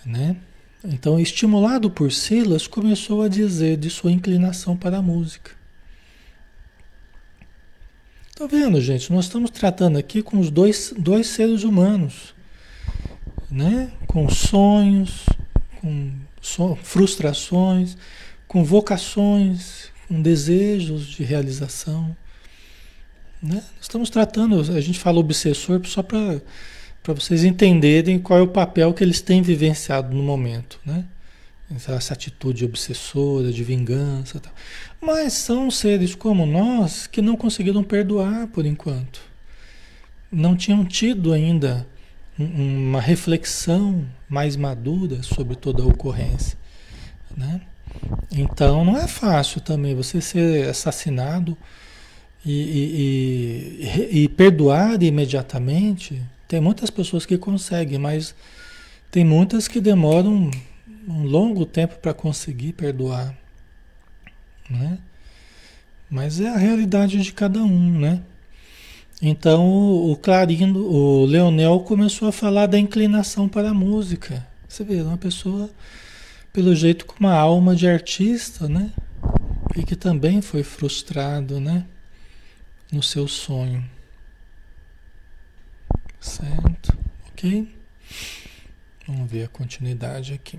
Né? 0.05 0.37
Então, 0.83 1.21
estimulado 1.21 1.93
por 1.93 2.11
Silas, 2.11 2.67
começou 2.67 3.23
a 3.23 3.29
dizer 3.29 3.77
de 3.77 3.89
sua 3.89 4.11
inclinação 4.11 4.77
para 4.77 4.99
a 4.99 5.03
música. 5.03 5.60
Tá 8.41 8.47
vendo, 8.47 8.81
gente? 8.81 9.13
Nós 9.13 9.27
estamos 9.27 9.51
tratando 9.51 9.99
aqui 9.99 10.23
com 10.23 10.39
os 10.39 10.51
dois, 10.51 10.95
dois 10.97 11.27
seres 11.27 11.63
humanos, 11.63 12.35
né? 13.51 13.93
Com 14.07 14.31
sonhos, 14.31 15.27
com 15.79 16.11
so, 16.41 16.75
frustrações, 16.83 17.99
com 18.49 18.65
vocações, 18.65 19.91
com 20.09 20.23
desejos 20.23 21.07
de 21.07 21.23
realização. 21.23 22.17
Né? 23.43 23.63
Estamos 23.79 24.09
tratando, 24.09 24.59
a 24.75 24.81
gente 24.81 24.99
fala 24.99 25.19
obsessor 25.19 25.85
só 25.85 26.03
para 26.03 26.41
vocês 27.09 27.45
entenderem 27.45 28.19
qual 28.19 28.39
é 28.39 28.43
o 28.43 28.49
papel 28.49 28.95
que 28.95 29.05
eles 29.05 29.21
têm 29.21 29.43
vivenciado 29.43 30.17
no 30.17 30.23
momento, 30.23 30.81
né? 30.83 31.05
Essa 31.75 32.15
atitude 32.15 32.65
obsessora, 32.65 33.53
de 33.53 33.63
vingança. 33.63 34.41
Tal. 34.41 34.53
Mas 35.01 35.35
são 35.35 35.71
seres 35.71 36.15
como 36.15 36.45
nós 36.45 37.07
que 37.07 37.23
não 37.23 37.37
conseguiram 37.37 37.83
perdoar 37.83 38.49
por 38.49 38.67
enquanto. 38.67 39.21
Não 40.31 40.57
tinham 40.57 40.85
tido 40.85 41.33
ainda 41.33 41.87
uma 42.39 43.01
reflexão 43.01 44.07
mais 44.29 44.57
madura 44.57 45.23
sobre 45.23 45.57
toda 45.57 45.83
a 45.83 45.87
ocorrência. 45.87 46.59
Né? 47.37 47.61
Então 48.31 48.85
não 48.85 48.97
é 48.97 49.07
fácil 49.07 49.61
também 49.61 49.95
você 49.95 50.21
ser 50.21 50.69
assassinado 50.69 51.57
e, 52.45 52.53
e, 52.53 54.13
e, 54.13 54.23
e, 54.23 54.29
perdoar 54.29 55.03
imediatamente. 55.03 56.21
Tem 56.49 56.61
muitas 56.61 56.91
pessoas 56.91 57.27
que 57.27 57.37
conseguem, 57.37 57.99
mas 57.99 58.35
tem 59.11 59.25
muitas 59.25 59.69
que 59.69 59.81
demoram 59.81 60.51
um 61.09 61.23
longo 61.23 61.65
tempo 61.65 61.97
para 61.99 62.15
conseguir 62.15 62.73
perdoar. 62.73 63.37
Né? 64.69 64.99
Mas 66.09 66.41
é 66.41 66.49
a 66.49 66.57
realidade 66.57 67.23
de 67.23 67.33
cada 67.33 67.61
um, 67.61 67.99
né? 67.99 68.23
Então 69.23 69.69
o 70.11 70.17
Clarindo, 70.17 70.85
o 70.87 71.27
Leonel 71.27 71.81
começou 71.81 72.29
a 72.29 72.33
falar 72.33 72.67
da 72.67 72.79
inclinação 72.79 73.49
para 73.49 73.71
a 73.71 73.75
música. 73.75 74.47
Você 74.67 74.83
vê, 74.83 75.03
uma 75.03 75.19
pessoa, 75.19 75.71
pelo 76.53 76.75
jeito, 76.75 77.05
com 77.05 77.17
uma 77.21 77.35
alma 77.35 77.77
de 77.77 77.89
artista, 77.89 78.69
né? 78.69 78.91
E 79.77 79.83
que 79.83 79.95
também 79.95 80.41
foi 80.41 80.63
frustrado, 80.63 81.61
né? 81.61 81.87
No 82.91 83.03
seu 83.03 83.29
sonho. 83.29 83.85
Certo? 86.21 86.97
Ok? 87.29 87.69
Vamos 89.07 89.31
ver 89.31 89.45
a 89.45 89.49
continuidade 89.49 90.33
aqui. 90.33 90.59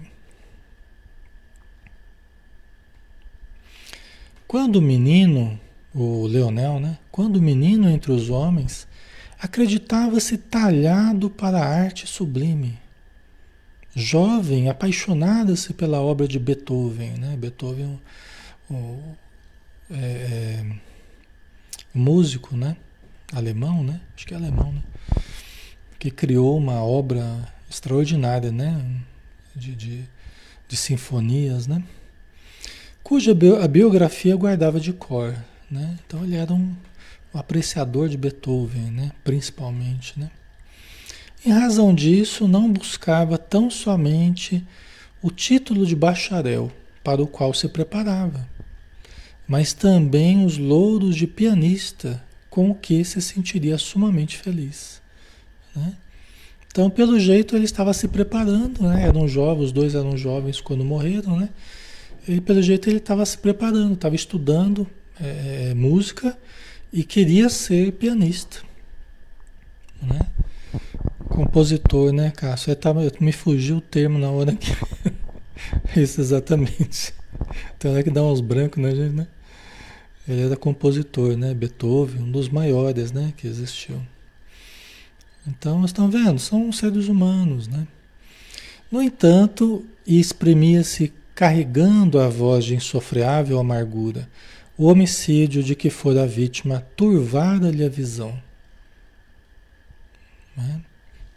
Quando 4.51 4.75
o 4.75 4.81
menino 4.81 5.57
o 5.95 6.27
Leonel, 6.27 6.77
né? 6.77 6.97
Quando 7.09 7.41
menino 7.41 7.87
entre 7.87 8.11
os 8.11 8.29
homens, 8.29 8.85
acreditava-se 9.39 10.37
talhado 10.37 11.29
para 11.29 11.57
a 11.57 11.65
arte 11.65 12.05
sublime. 12.05 12.77
Jovem, 13.95 14.67
apaixonada-se 14.67 15.73
pela 15.73 16.01
obra 16.01 16.27
de 16.27 16.37
Beethoven, 16.37 17.11
né? 17.11 17.37
Beethoven, 17.37 17.97
o, 18.69 18.73
o 18.73 19.17
é, 19.89 19.95
é, 19.95 20.65
músico, 21.93 22.53
né? 22.57 22.75
Alemão, 23.31 23.85
né? 23.85 24.01
Acho 24.17 24.27
que 24.27 24.33
é 24.33 24.37
alemão, 24.37 24.73
né? 24.73 24.83
Que 25.97 26.11
criou 26.11 26.57
uma 26.57 26.83
obra 26.83 27.23
extraordinária, 27.69 28.51
né? 28.51 28.85
De, 29.55 29.73
de, 29.73 30.03
de 30.67 30.75
sinfonias, 30.75 31.67
né? 31.67 31.81
Cuja 33.11 33.35
a 33.61 33.67
biografia 33.67 34.33
guardava 34.37 34.79
de 34.79 34.93
cor. 34.93 35.35
Né? 35.69 35.99
Então 36.07 36.23
ele 36.23 36.37
era 36.37 36.53
um, 36.53 36.73
um 37.33 37.37
apreciador 37.37 38.07
de 38.07 38.15
Beethoven, 38.15 38.89
né? 38.89 39.11
principalmente. 39.21 40.17
Né? 40.17 40.31
Em 41.45 41.51
razão 41.51 41.93
disso, 41.93 42.47
não 42.47 42.71
buscava 42.71 43.37
tão 43.37 43.69
somente 43.69 44.65
o 45.21 45.29
título 45.29 45.85
de 45.85 45.93
bacharel 45.93 46.71
para 47.03 47.21
o 47.21 47.27
qual 47.27 47.53
se 47.53 47.67
preparava, 47.67 48.47
mas 49.45 49.73
também 49.73 50.45
os 50.45 50.57
louros 50.57 51.17
de 51.17 51.27
pianista 51.27 52.23
com 52.49 52.71
o 52.71 52.75
que 52.75 53.03
se 53.03 53.21
sentiria 53.21 53.77
sumamente 53.77 54.37
feliz. 54.37 55.01
Né? 55.75 55.97
Então, 56.65 56.89
pelo 56.89 57.19
jeito, 57.19 57.57
ele 57.57 57.65
estava 57.65 57.91
se 57.91 58.07
preparando, 58.07 58.83
né? 58.83 59.03
Eram 59.03 59.27
jovens, 59.27 59.65
os 59.65 59.71
dois 59.73 59.95
eram 59.95 60.15
jovens 60.15 60.61
quando 60.61 60.85
morreram, 60.85 61.37
né? 61.37 61.49
E 62.27 62.39
pelo 62.39 62.61
jeito 62.61 62.89
ele 62.89 62.97
estava 62.97 63.25
se 63.25 63.37
preparando, 63.37 63.93
estava 63.93 64.15
estudando 64.15 64.87
é, 65.19 65.69
é, 65.69 65.73
música 65.73 66.37
e 66.93 67.03
queria 67.03 67.49
ser 67.49 67.93
pianista. 67.93 68.59
Né? 70.01 70.19
Compositor, 71.29 72.11
né, 72.11 72.31
Cássio? 72.31 72.71
Eu 72.71 72.75
tava, 72.75 73.01
me 73.19 73.31
fugiu 73.31 73.77
o 73.77 73.81
termo 73.81 74.19
na 74.19 74.29
hora 74.29 74.55
que. 74.55 74.71
Isso, 75.99 76.21
exatamente. 76.21 77.13
Tem 77.79 77.91
hora 77.91 78.03
que 78.03 78.09
dá 78.09 78.23
uns 78.23 78.41
brancos, 78.41 78.81
né, 78.81 78.91
gente? 78.95 79.13
Né? 79.13 79.27
Ele 80.27 80.41
era 80.43 80.55
compositor, 80.55 81.35
né? 81.35 81.53
Beethoven, 81.53 82.21
um 82.23 82.31
dos 82.31 82.49
maiores, 82.49 83.11
né, 83.11 83.33
que 83.35 83.47
existiu. 83.47 84.01
Então, 85.47 85.83
estão 85.83 86.09
vendo? 86.09 86.39
São 86.39 86.71
seres 86.71 87.07
humanos, 87.07 87.67
né? 87.67 87.87
No 88.91 89.01
entanto, 89.01 89.85
exprimia-se 90.05 91.13
carregando 91.41 92.19
a 92.19 92.27
voz 92.27 92.65
de 92.65 92.75
insofreável 92.75 93.57
amargura 93.57 94.29
o 94.77 94.85
homicídio 94.85 95.63
de 95.63 95.73
que 95.73 95.89
fora 95.89 96.27
vítima 96.27 96.85
turvara-lhe 96.95 97.83
a 97.83 97.89
visão. 97.89 98.39
Né? 100.55 100.81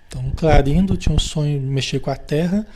Então, 0.07 0.31
Clarindo 0.37 0.95
tinha 0.99 1.15
um 1.15 1.19
sonho 1.19 1.59
de 1.59 1.65
mexer 1.65 2.01
com 2.01 2.11
a 2.11 2.17
terra 2.17 2.67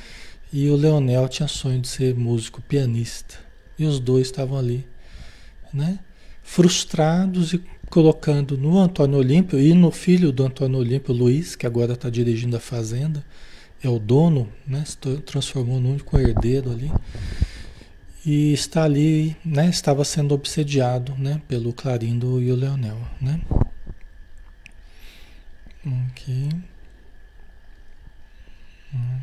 e 0.51 0.71
o 0.71 0.75
Leonel 0.75 1.29
tinha 1.29 1.47
sonho 1.47 1.79
de 1.79 1.89
ser 1.89 2.15
músico, 2.15 2.63
pianista. 2.63 3.35
E 3.79 3.85
os 3.85 4.01
dois 4.01 4.29
estavam 4.29 4.57
ali, 4.57 4.87
né? 5.71 5.99
frustrados 6.43 7.53
e 7.53 7.63
colocando 7.91 8.57
no 8.57 8.79
Antônio 8.79 9.19
Olímpio 9.19 9.61
e 9.61 9.75
no 9.75 9.91
filho 9.91 10.33
do 10.33 10.47
Antônio 10.47 10.79
Olímpio, 10.79 11.13
Luiz, 11.13 11.55
que 11.55 11.67
agora 11.67 11.93
está 11.93 12.09
dirigindo 12.09 12.57
a 12.57 12.61
fazenda, 12.61 13.23
é 13.83 13.89
o 13.89 13.99
dono, 13.99 14.53
né? 14.67 14.85
se 14.85 14.97
transformou 15.23 15.81
no 15.81 15.91
único 15.91 16.19
herdeiro 16.19 16.71
ali 16.71 16.91
e 18.25 18.53
está 18.53 18.85
ali, 18.85 19.37
né, 19.45 19.69
estava 19.71 20.05
sendo 20.05 20.35
obsediado, 20.35 21.15
né, 21.17 21.41
pelo 21.49 21.73
Clarindo 21.73 22.43
e 22.43 22.53
o 22.53 22.57
Leonel, 22.57 23.01
né? 23.21 23.41
Hum. 28.93 29.21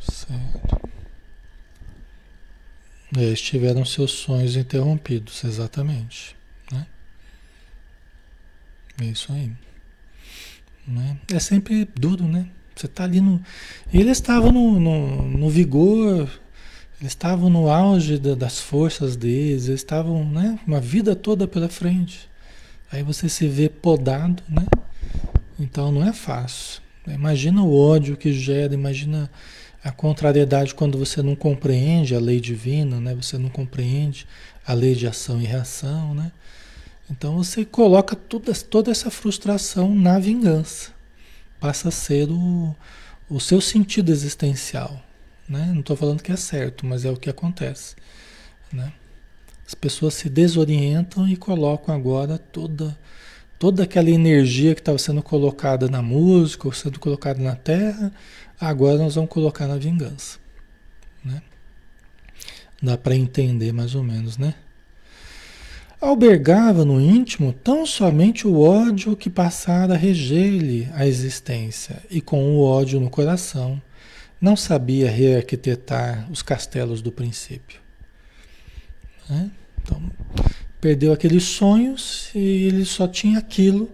Certo. 0.00 0.80
Eles 3.16 3.40
tiveram 3.40 3.84
seus 3.84 4.10
sonhos 4.12 4.54
interrompidos, 4.56 5.42
exatamente? 5.44 6.37
É 9.00 9.04
isso 9.04 9.32
aí. 9.32 9.52
Né? 10.86 11.16
É 11.32 11.38
sempre 11.38 11.88
duro, 11.94 12.24
né? 12.24 12.48
Você 12.74 12.86
está 12.86 13.04
ali 13.04 13.20
no. 13.20 13.40
Eles 13.92 14.18
estavam 14.18 14.52
no, 14.52 14.78
no, 14.78 15.28
no, 15.28 15.50
vigor, 15.50 16.28
eles 17.00 17.12
estavam 17.12 17.50
no 17.50 17.68
auge 17.68 18.18
da, 18.18 18.34
das 18.34 18.60
forças 18.60 19.16
deles, 19.16 19.68
eles 19.68 19.80
estavam, 19.80 20.24
né? 20.24 20.58
Uma 20.66 20.80
vida 20.80 21.14
toda 21.16 21.46
pela 21.46 21.68
frente. 21.68 22.28
Aí 22.90 23.02
você 23.02 23.28
se 23.28 23.46
vê 23.46 23.68
podado, 23.68 24.42
né? 24.48 24.64
Então 25.58 25.92
não 25.92 26.06
é 26.06 26.12
fácil. 26.12 26.80
Imagina 27.06 27.62
o 27.62 27.76
ódio 27.76 28.16
que 28.16 28.32
gera, 28.32 28.74
imagina 28.74 29.30
a 29.82 29.90
contrariedade 29.90 30.74
quando 30.74 30.98
você 30.98 31.22
não 31.22 31.34
compreende 31.34 32.14
a 32.14 32.20
lei 32.20 32.40
divina, 32.40 33.00
né? 33.00 33.14
Você 33.14 33.38
não 33.38 33.48
compreende 33.48 34.26
a 34.66 34.72
lei 34.72 34.94
de 34.94 35.06
ação 35.06 35.40
e 35.40 35.44
reação, 35.44 36.14
né? 36.14 36.30
Então 37.10 37.36
você 37.36 37.64
coloca 37.64 38.14
toda, 38.14 38.52
toda 38.52 38.90
essa 38.90 39.10
frustração 39.10 39.94
na 39.94 40.18
vingança 40.18 40.92
passa 41.58 41.88
a 41.88 41.92
ser 41.92 42.28
o, 42.30 42.74
o 43.28 43.40
seu 43.40 43.60
sentido 43.60 44.10
existencial. 44.10 45.02
Né? 45.48 45.70
Não 45.72 45.80
estou 45.80 45.96
falando 45.96 46.22
que 46.22 46.32
é 46.32 46.36
certo, 46.36 46.86
mas 46.86 47.04
é 47.04 47.10
o 47.10 47.16
que 47.16 47.30
acontece. 47.30 47.96
Né? 48.72 48.92
As 49.66 49.74
pessoas 49.74 50.14
se 50.14 50.28
desorientam 50.28 51.28
e 51.28 51.36
colocam 51.36 51.94
agora 51.94 52.38
toda, 52.38 52.96
toda 53.58 53.82
aquela 53.82 54.10
energia 54.10 54.74
que 54.74 54.80
estava 54.80 54.98
sendo 54.98 55.22
colocada 55.22 55.88
na 55.88 56.02
música, 56.02 56.68
ou 56.68 56.72
sendo 56.72 57.00
colocada 57.00 57.40
na 57.42 57.56
terra, 57.56 58.12
agora 58.60 58.98
nós 58.98 59.14
vamos 59.14 59.30
colocar 59.30 59.66
na 59.66 59.76
vingança. 59.76 60.38
Né? 61.24 61.42
Dá 62.82 62.96
para 62.96 63.16
entender 63.16 63.72
mais 63.72 63.94
ou 63.94 64.04
menos, 64.04 64.38
né? 64.38 64.54
Albergava 66.00 66.84
no 66.84 67.00
íntimo 67.00 67.52
tão 67.52 67.84
somente 67.84 68.46
o 68.46 68.60
ódio 68.60 69.16
que 69.16 69.28
passara 69.28 69.94
a 69.94 69.96
reger-lhe 69.96 70.88
a 70.94 71.06
existência, 71.06 72.02
e 72.10 72.20
com 72.20 72.56
o 72.56 72.62
ódio 72.62 73.00
no 73.00 73.10
coração, 73.10 73.80
não 74.40 74.54
sabia 74.54 75.10
rearquitetar 75.10 76.26
os 76.30 76.42
castelos 76.42 77.02
do 77.02 77.10
princípio. 77.10 77.80
Né? 79.28 79.50
Então, 79.82 80.00
perdeu 80.80 81.12
aqueles 81.12 81.42
sonhos 81.44 82.30
e 82.34 82.66
ele 82.66 82.84
só 82.84 83.08
tinha 83.08 83.38
aquilo 83.38 83.90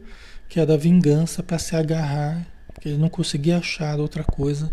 que 0.48 0.60
era 0.60 0.76
vingança 0.76 1.42
para 1.42 1.58
se 1.58 1.74
agarrar, 1.74 2.46
porque 2.72 2.90
ele 2.90 2.98
não 2.98 3.08
conseguia 3.08 3.58
achar 3.58 3.98
outra 3.98 4.22
coisa 4.22 4.70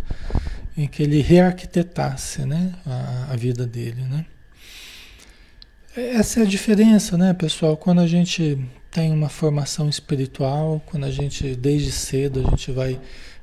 em 0.75 0.87
que 0.87 1.01
ele 1.01 1.21
rearquitetasse 1.21 2.45
né? 2.45 2.73
a, 2.85 3.29
a 3.31 3.35
vida 3.35 3.65
dele. 3.65 4.01
Né? 4.03 4.25
Essa 5.95 6.39
é 6.39 6.43
a 6.43 6.45
diferença, 6.45 7.17
né, 7.17 7.33
pessoal? 7.33 7.75
Quando 7.75 7.99
a 7.99 8.07
gente 8.07 8.57
tem 8.89 9.11
uma 9.11 9.27
formação 9.27 9.89
espiritual, 9.89 10.81
quando 10.85 11.05
a 11.05 11.11
gente, 11.11 11.53
desde 11.53 11.91
cedo, 11.91 12.39
a 12.39 12.49
gente 12.49 12.71
vai 12.71 12.97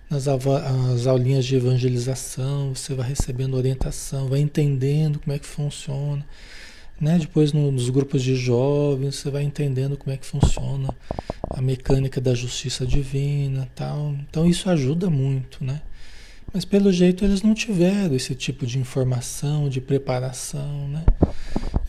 nas 0.09 0.27
as 0.27 1.07
aulinhas 1.07 1.45
de 1.45 1.57
evangelização, 1.57 2.75
você 2.75 2.95
vai 2.95 3.07
recebendo 3.07 3.55
orientação, 3.55 4.29
vai 4.29 4.41
entendendo 4.41 5.19
como 5.19 5.37
é 5.37 5.39
que 5.39 5.47
funciona. 5.47 6.25
né? 7.01 7.19
Depois 7.19 7.53
no, 7.53 7.71
nos 7.71 7.91
grupos 7.91 8.23
de 8.23 8.35
jovens 8.35 9.17
você 9.17 9.31
vai 9.31 9.43
entendendo 9.43 9.97
como 9.99 10.15
é 10.15 10.17
que 10.17 10.27
funciona 10.27 10.89
a 11.51 11.61
mecânica 11.61 12.21
da 12.21 12.35
justiça 12.35 12.87
divina, 12.87 13.69
tal. 13.75 14.15
Então 14.29 14.47
isso 14.47 14.71
ajuda 14.71 15.11
muito, 15.11 15.63
né? 15.63 15.83
Mas 16.53 16.65
pelo 16.65 16.93
jeito 16.93 17.25
eles 17.25 17.43
não 17.43 17.55
tiveram 17.55 18.15
esse 18.15 18.35
tipo 18.35 18.67
de 18.67 18.79
informação, 18.79 19.69
de 19.69 19.81
preparação, 19.81 20.89
né? 20.89 21.05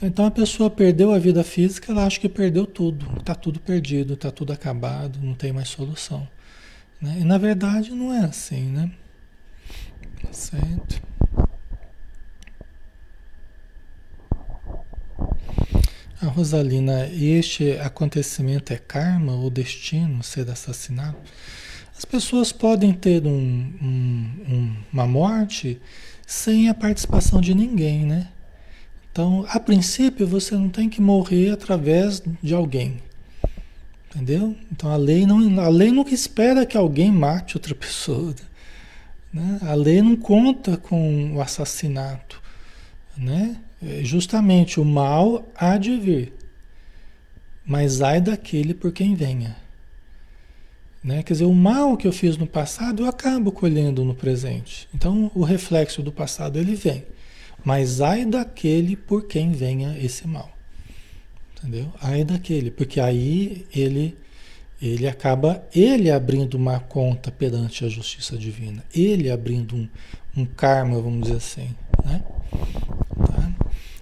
Então 0.01 0.25
a 0.25 0.31
pessoa 0.31 0.69
perdeu 0.69 1.11
a 1.11 1.19
vida 1.19 1.43
física, 1.43 1.91
ela 1.91 2.05
acha 2.05 2.19
que 2.19 2.29
perdeu 2.29 2.65
tudo, 2.65 3.19
está 3.19 3.35
tudo 3.35 3.59
perdido, 3.59 4.13
está 4.13 4.31
tudo 4.31 4.53
acabado, 4.53 5.19
não 5.21 5.33
tem 5.33 5.51
mais 5.51 5.69
solução. 5.69 6.27
Né? 7.01 7.19
E 7.21 7.23
na 7.23 7.37
verdade 7.37 7.91
não 7.91 8.13
é 8.13 8.19
assim, 8.19 8.63
né? 8.63 8.91
Certo? 10.31 11.01
A 16.21 16.25
Rosalina, 16.25 17.07
este 17.07 17.77
acontecimento 17.79 18.73
é 18.73 18.77
karma 18.77 19.33
ou 19.33 19.49
destino 19.49 20.21
ser 20.21 20.49
assassinado? 20.49 21.17
As 21.99 22.05
pessoas 22.05 22.53
podem 22.53 22.93
ter 22.93 23.27
um, 23.27 23.73
um, 23.81 24.73
uma 24.93 25.05
morte 25.05 25.81
sem 26.25 26.69
a 26.69 26.73
participação 26.73 27.41
de 27.41 27.53
ninguém, 27.53 28.05
né? 28.05 28.29
Então, 29.11 29.45
a 29.49 29.59
princípio, 29.59 30.25
você 30.25 30.55
não 30.55 30.69
tem 30.69 30.87
que 30.87 31.01
morrer 31.01 31.49
através 31.49 32.23
de 32.41 32.53
alguém. 32.53 33.03
Entendeu? 34.09 34.55
Então 34.71 34.89
a 34.89 34.95
lei 34.95 35.25
não, 35.25 35.59
a 35.59 35.67
lei 35.67 35.91
nunca 35.91 36.13
espera 36.13 36.65
que 36.65 36.77
alguém 36.77 37.11
mate 37.11 37.57
outra 37.57 37.75
pessoa. 37.75 38.33
Né? 39.31 39.59
A 39.61 39.75
lei 39.75 40.01
não 40.01 40.15
conta 40.15 40.75
com 40.77 41.35
o 41.35 41.41
assassinato. 41.41 42.41
Né? 43.15 43.57
É 43.79 44.03
justamente 44.03 44.79
o 44.79 44.85
mal 44.85 45.47
há 45.53 45.77
de 45.77 45.99
vir. 45.99 46.33
Mas 47.63 48.01
ai 48.01 48.19
daquele 48.19 48.73
por 48.73 48.91
quem 48.91 49.13
venha. 49.13 49.55
Né? 51.03 51.23
Quer 51.23 51.33
dizer, 51.33 51.45
o 51.45 51.53
mal 51.53 51.95
que 51.95 52.07
eu 52.07 52.11
fiz 52.11 52.37
no 52.37 52.45
passado 52.45 53.03
eu 53.03 53.09
acabo 53.09 53.51
colhendo 53.51 54.03
no 54.03 54.13
presente. 54.13 54.87
Então 54.93 55.31
o 55.33 55.43
reflexo 55.43 56.03
do 56.03 56.11
passado 56.11 56.59
ele 56.59 56.75
vem. 56.75 57.05
Mas 57.63 58.01
ai 58.01 58.25
daquele 58.25 58.95
por 58.95 59.27
quem 59.27 59.51
venha 59.51 59.97
esse 59.97 60.27
mal. 60.27 60.51
Entendeu? 61.57 61.91
Ai 62.01 62.23
daquele, 62.23 62.71
porque 62.71 62.99
aí 62.99 63.65
ele 63.73 64.17
ele 64.81 65.09
acaba 65.09 65.61
ele 65.75 66.09
abrindo 66.09 66.53
uma 66.53 66.79
conta 66.79 67.29
perante 67.29 67.83
a 67.83 67.89
justiça 67.89 68.37
divina, 68.37 68.81
ele 68.95 69.29
abrindo 69.29 69.75
um, 69.75 69.89
um 70.37 70.45
karma, 70.45 71.01
vamos 71.01 71.23
dizer 71.23 71.35
assim, 71.35 71.75
né? 72.05 72.23
Tá? 73.27 73.51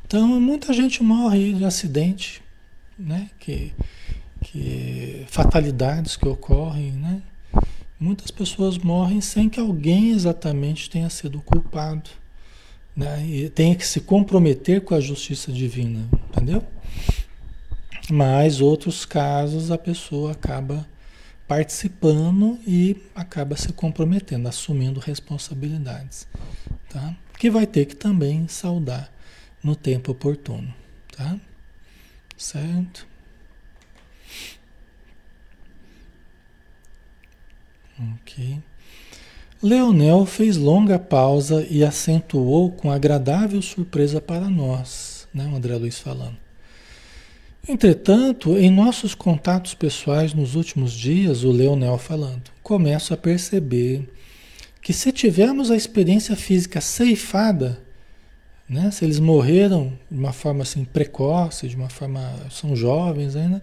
Então 0.05 0.39
muita 0.39 0.71
gente 0.73 1.01
morre 1.01 1.53
de 1.53 1.65
acidente, 1.65 2.43
né? 2.97 3.27
Que, 3.39 3.73
que 4.41 5.25
fatalidades 5.29 6.15
que 6.15 6.27
ocorrem, 6.27 6.91
né? 6.91 7.21
Muitas 7.99 8.29
pessoas 8.29 8.77
morrem 8.77 9.21
sem 9.21 9.49
que 9.49 9.59
alguém 9.59 10.11
exatamente 10.11 10.89
tenha 10.89 11.09
sido 11.09 11.41
culpado, 11.41 12.09
né? 12.95 13.25
E 13.25 13.49
tenha 13.49 13.75
que 13.75 13.85
se 13.85 14.01
comprometer 14.01 14.81
com 14.81 14.93
a 14.93 14.99
justiça 14.99 15.51
divina, 15.51 16.07
entendeu? 16.29 16.63
Mas 18.09 18.61
outros 18.61 19.05
casos 19.05 19.71
a 19.71 19.77
pessoa 19.77 20.31
acaba 20.31 20.87
participando 21.47 22.59
e 22.67 22.95
acaba 23.15 23.55
se 23.55 23.73
comprometendo, 23.73 24.47
assumindo 24.47 24.99
responsabilidades, 24.99 26.27
tá? 26.89 27.15
Que 27.37 27.49
vai 27.49 27.65
ter 27.65 27.85
que 27.85 27.95
também 27.95 28.47
saudar 28.47 29.11
no 29.63 29.75
tempo 29.75 30.11
oportuno, 30.11 30.73
tá? 31.15 31.37
Certo? 32.37 33.07
Ok. 37.99 38.59
Leonel 39.61 40.25
fez 40.25 40.55
longa 40.55 40.99
pausa 40.99 41.65
e 41.69 41.83
acentuou 41.83 42.71
com 42.71 42.91
agradável 42.91 43.61
surpresa 43.61 44.21
para 44.21 44.49
nós, 44.49 45.27
né, 45.33 45.49
o 45.51 45.55
André 45.55 45.75
Luiz 45.75 45.99
falando. 45.99 46.37
Entretanto, 47.67 48.57
em 48.57 48.69
nossos 48.69 49.15
contatos 49.15 49.73
pessoais 49.73 50.33
nos 50.33 50.55
últimos 50.55 50.93
dias, 50.93 51.43
o 51.43 51.51
Leonel 51.51 51.97
falando, 51.97 52.43
começo 52.61 53.13
a 53.13 53.17
perceber 53.17 54.07
que 54.81 54.93
se 54.93 55.11
tivermos 55.11 55.69
a 55.69 55.75
experiência 55.75 56.35
física 56.35 56.79
ceifada, 56.79 57.81
né, 58.69 58.91
se 58.91 59.03
eles 59.03 59.19
morreram 59.19 59.97
de 60.09 60.17
uma 60.17 60.31
forma 60.31 60.61
assim 60.61 60.85
precoce, 60.85 61.67
de 61.67 61.75
uma 61.75 61.89
forma 61.89 62.33
são 62.51 62.75
jovens 62.75 63.35
ainda, 63.35 63.61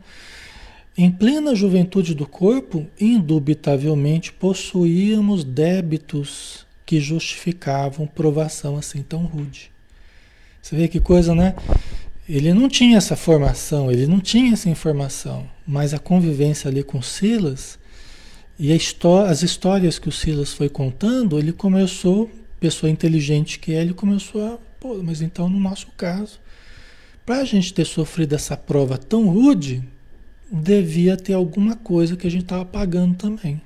em 0.96 1.10
plena 1.10 1.54
juventude 1.54 2.14
do 2.14 2.26
corpo, 2.26 2.86
indubitavelmente 3.00 4.32
possuíamos 4.32 5.42
débitos 5.42 6.64
que 6.86 7.00
justificavam 7.00 8.06
provação 8.06 8.76
assim 8.76 9.02
tão 9.02 9.24
rude. 9.24 9.72
Você 10.62 10.76
vê 10.76 10.86
que 10.86 11.00
coisa, 11.00 11.34
né? 11.34 11.54
Ele 12.28 12.54
não 12.54 12.68
tinha 12.68 12.96
essa 12.96 13.16
formação, 13.16 13.90
ele 13.90 14.06
não 14.06 14.20
tinha 14.20 14.52
essa 14.52 14.70
informação, 14.70 15.48
mas 15.66 15.92
a 15.92 15.98
convivência 15.98 16.70
ali 16.70 16.82
com 16.82 17.02
Silas 17.02 17.78
e 18.58 18.72
as 18.72 19.42
histórias 19.42 19.98
que 19.98 20.08
o 20.08 20.12
Silas 20.12 20.52
foi 20.52 20.68
contando, 20.68 21.38
ele 21.38 21.52
começou, 21.52 22.30
pessoa 22.60 22.88
inteligente 22.88 23.58
que 23.58 23.74
é, 23.74 23.82
ele 23.82 23.92
começou 23.92 24.46
a, 24.46 24.58
pô, 24.78 25.02
mas 25.02 25.20
então 25.20 25.48
no 25.48 25.58
nosso 25.58 25.88
caso, 25.96 26.38
para 27.26 27.38
a 27.38 27.44
gente 27.44 27.74
ter 27.74 27.84
sofrido 27.84 28.34
essa 28.34 28.56
prova 28.56 28.96
tão 28.96 29.28
rude, 29.28 29.82
devia 30.50 31.16
ter 31.16 31.32
alguma 31.32 31.74
coisa 31.76 32.16
que 32.16 32.26
a 32.26 32.30
gente 32.30 32.42
estava 32.42 32.64
pagando 32.64 33.14
também. 33.14 33.60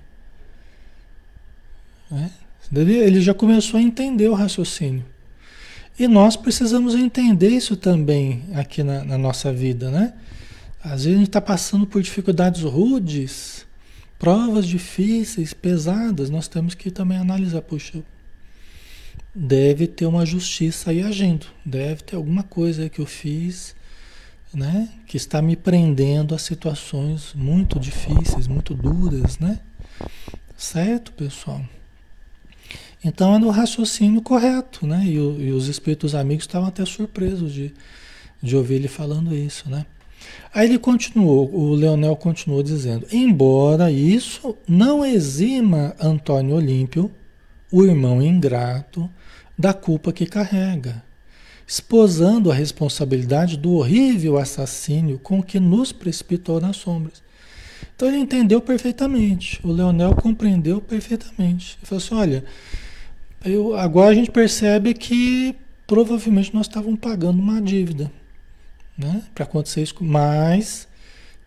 Né? 2.11 2.31
Ele 2.73 3.21
já 3.21 3.35
começou 3.35 3.79
a 3.79 3.83
entender 3.83 4.29
o 4.29 4.35
raciocínio. 4.35 5.05
E 5.99 6.07
nós 6.07 6.37
precisamos 6.37 6.95
entender 6.95 7.49
isso 7.49 7.77
também 7.77 8.45
aqui 8.55 8.83
na, 8.83 9.03
na 9.03 9.19
nossa 9.19 9.53
vida, 9.53 9.91
né? 9.91 10.15
Às 10.81 11.05
vezes 11.05 11.17
a 11.17 11.19
gente 11.19 11.29
está 11.29 11.41
passando 11.41 11.87
por 11.87 12.01
dificuldades 12.01 12.63
rudes, 12.63 13.67
provas 14.17 14.65
difíceis, 14.67 15.53
pesadas, 15.53 16.31
nós 16.31 16.47
temos 16.47 16.75
que 16.75 16.91
também 16.91 17.19
analisar, 17.19 17.63
puxa, 17.63 18.01
deve 19.35 19.89
ter 19.89 20.07
uma 20.07 20.25
justiça 20.25 20.91
aí 20.91 21.03
agindo, 21.03 21.47
deve 21.65 22.03
ter 22.03 22.15
alguma 22.15 22.45
coisa 22.45 22.89
que 22.89 23.01
eu 23.01 23.07
fiz, 23.07 23.75
né, 24.53 24.89
que 25.07 25.17
está 25.17 25.43
me 25.43 25.57
prendendo 25.57 26.35
a 26.35 26.39
situações 26.39 27.33
muito 27.35 27.79
difíceis, 27.79 28.47
muito 28.47 28.75
duras, 28.75 29.39
né? 29.39 29.61
Certo, 30.57 31.13
pessoal? 31.13 31.63
Então 33.05 33.35
é 33.35 33.39
no 33.39 33.51
raciocínio 33.51 34.21
correto, 34.21 34.87
né? 34.87 35.05
E, 35.05 35.19
o, 35.19 35.41
e, 35.41 35.53
os 35.53 35.69
espíritos 35.69 36.15
amigos 36.15 36.45
estavam 36.45 36.69
até 36.69 36.85
surpresos 36.85 37.53
de, 37.53 37.73
de 38.43 38.57
ouvir 38.57 38.75
ele 38.75 38.89
falando 38.89 39.35
isso, 39.35 39.71
né? 39.71 39.87
Aí 40.53 40.67
ele 40.67 40.79
continuou, 40.79 41.55
o 41.55 41.75
Leonel 41.75 42.17
continuou 42.17 42.63
dizendo: 42.63 43.07
embora 43.13 43.91
isso 43.91 44.57
não 44.67 45.05
exima 45.05 45.95
Antônio 46.01 46.57
Olímpio, 46.57 47.11
o 47.71 47.85
irmão 47.85 48.21
ingrato, 48.21 49.09
da 49.57 49.73
culpa 49.73 50.13
que 50.13 50.27
carrega, 50.27 51.03
esposando 51.69 52.51
a 52.51 52.55
responsabilidade 52.55 53.59
do 53.59 53.75
horrível 53.75 54.39
assassínio 54.39 55.19
com 55.19 55.43
que 55.43 55.61
nos 55.61 55.93
precipitou 55.93 56.59
nas 56.59 56.79
sombras. 56.79 57.23
Então 57.95 58.09
ele 58.09 58.17
entendeu 58.17 58.59
perfeitamente, 58.59 59.61
o 59.63 59.71
Leonel 59.71 60.15
compreendeu 60.15 60.81
perfeitamente. 60.81 61.77
Ele 61.79 61.87
falou 61.87 62.03
assim: 62.03 62.15
olha 62.15 62.45
eu, 63.45 63.77
agora 63.77 64.11
a 64.11 64.15
gente 64.15 64.31
percebe 64.31 64.95
que 64.95 65.55
provavelmente 65.87 66.55
nós 66.55 66.67
estávamos 66.67 66.99
pagando 66.99 67.39
uma 67.39 67.61
dívida, 67.61 68.11
né? 68.97 69.23
Para 69.35 69.45
acontecer 69.45 69.83
isso, 69.83 69.95
mas 70.01 70.89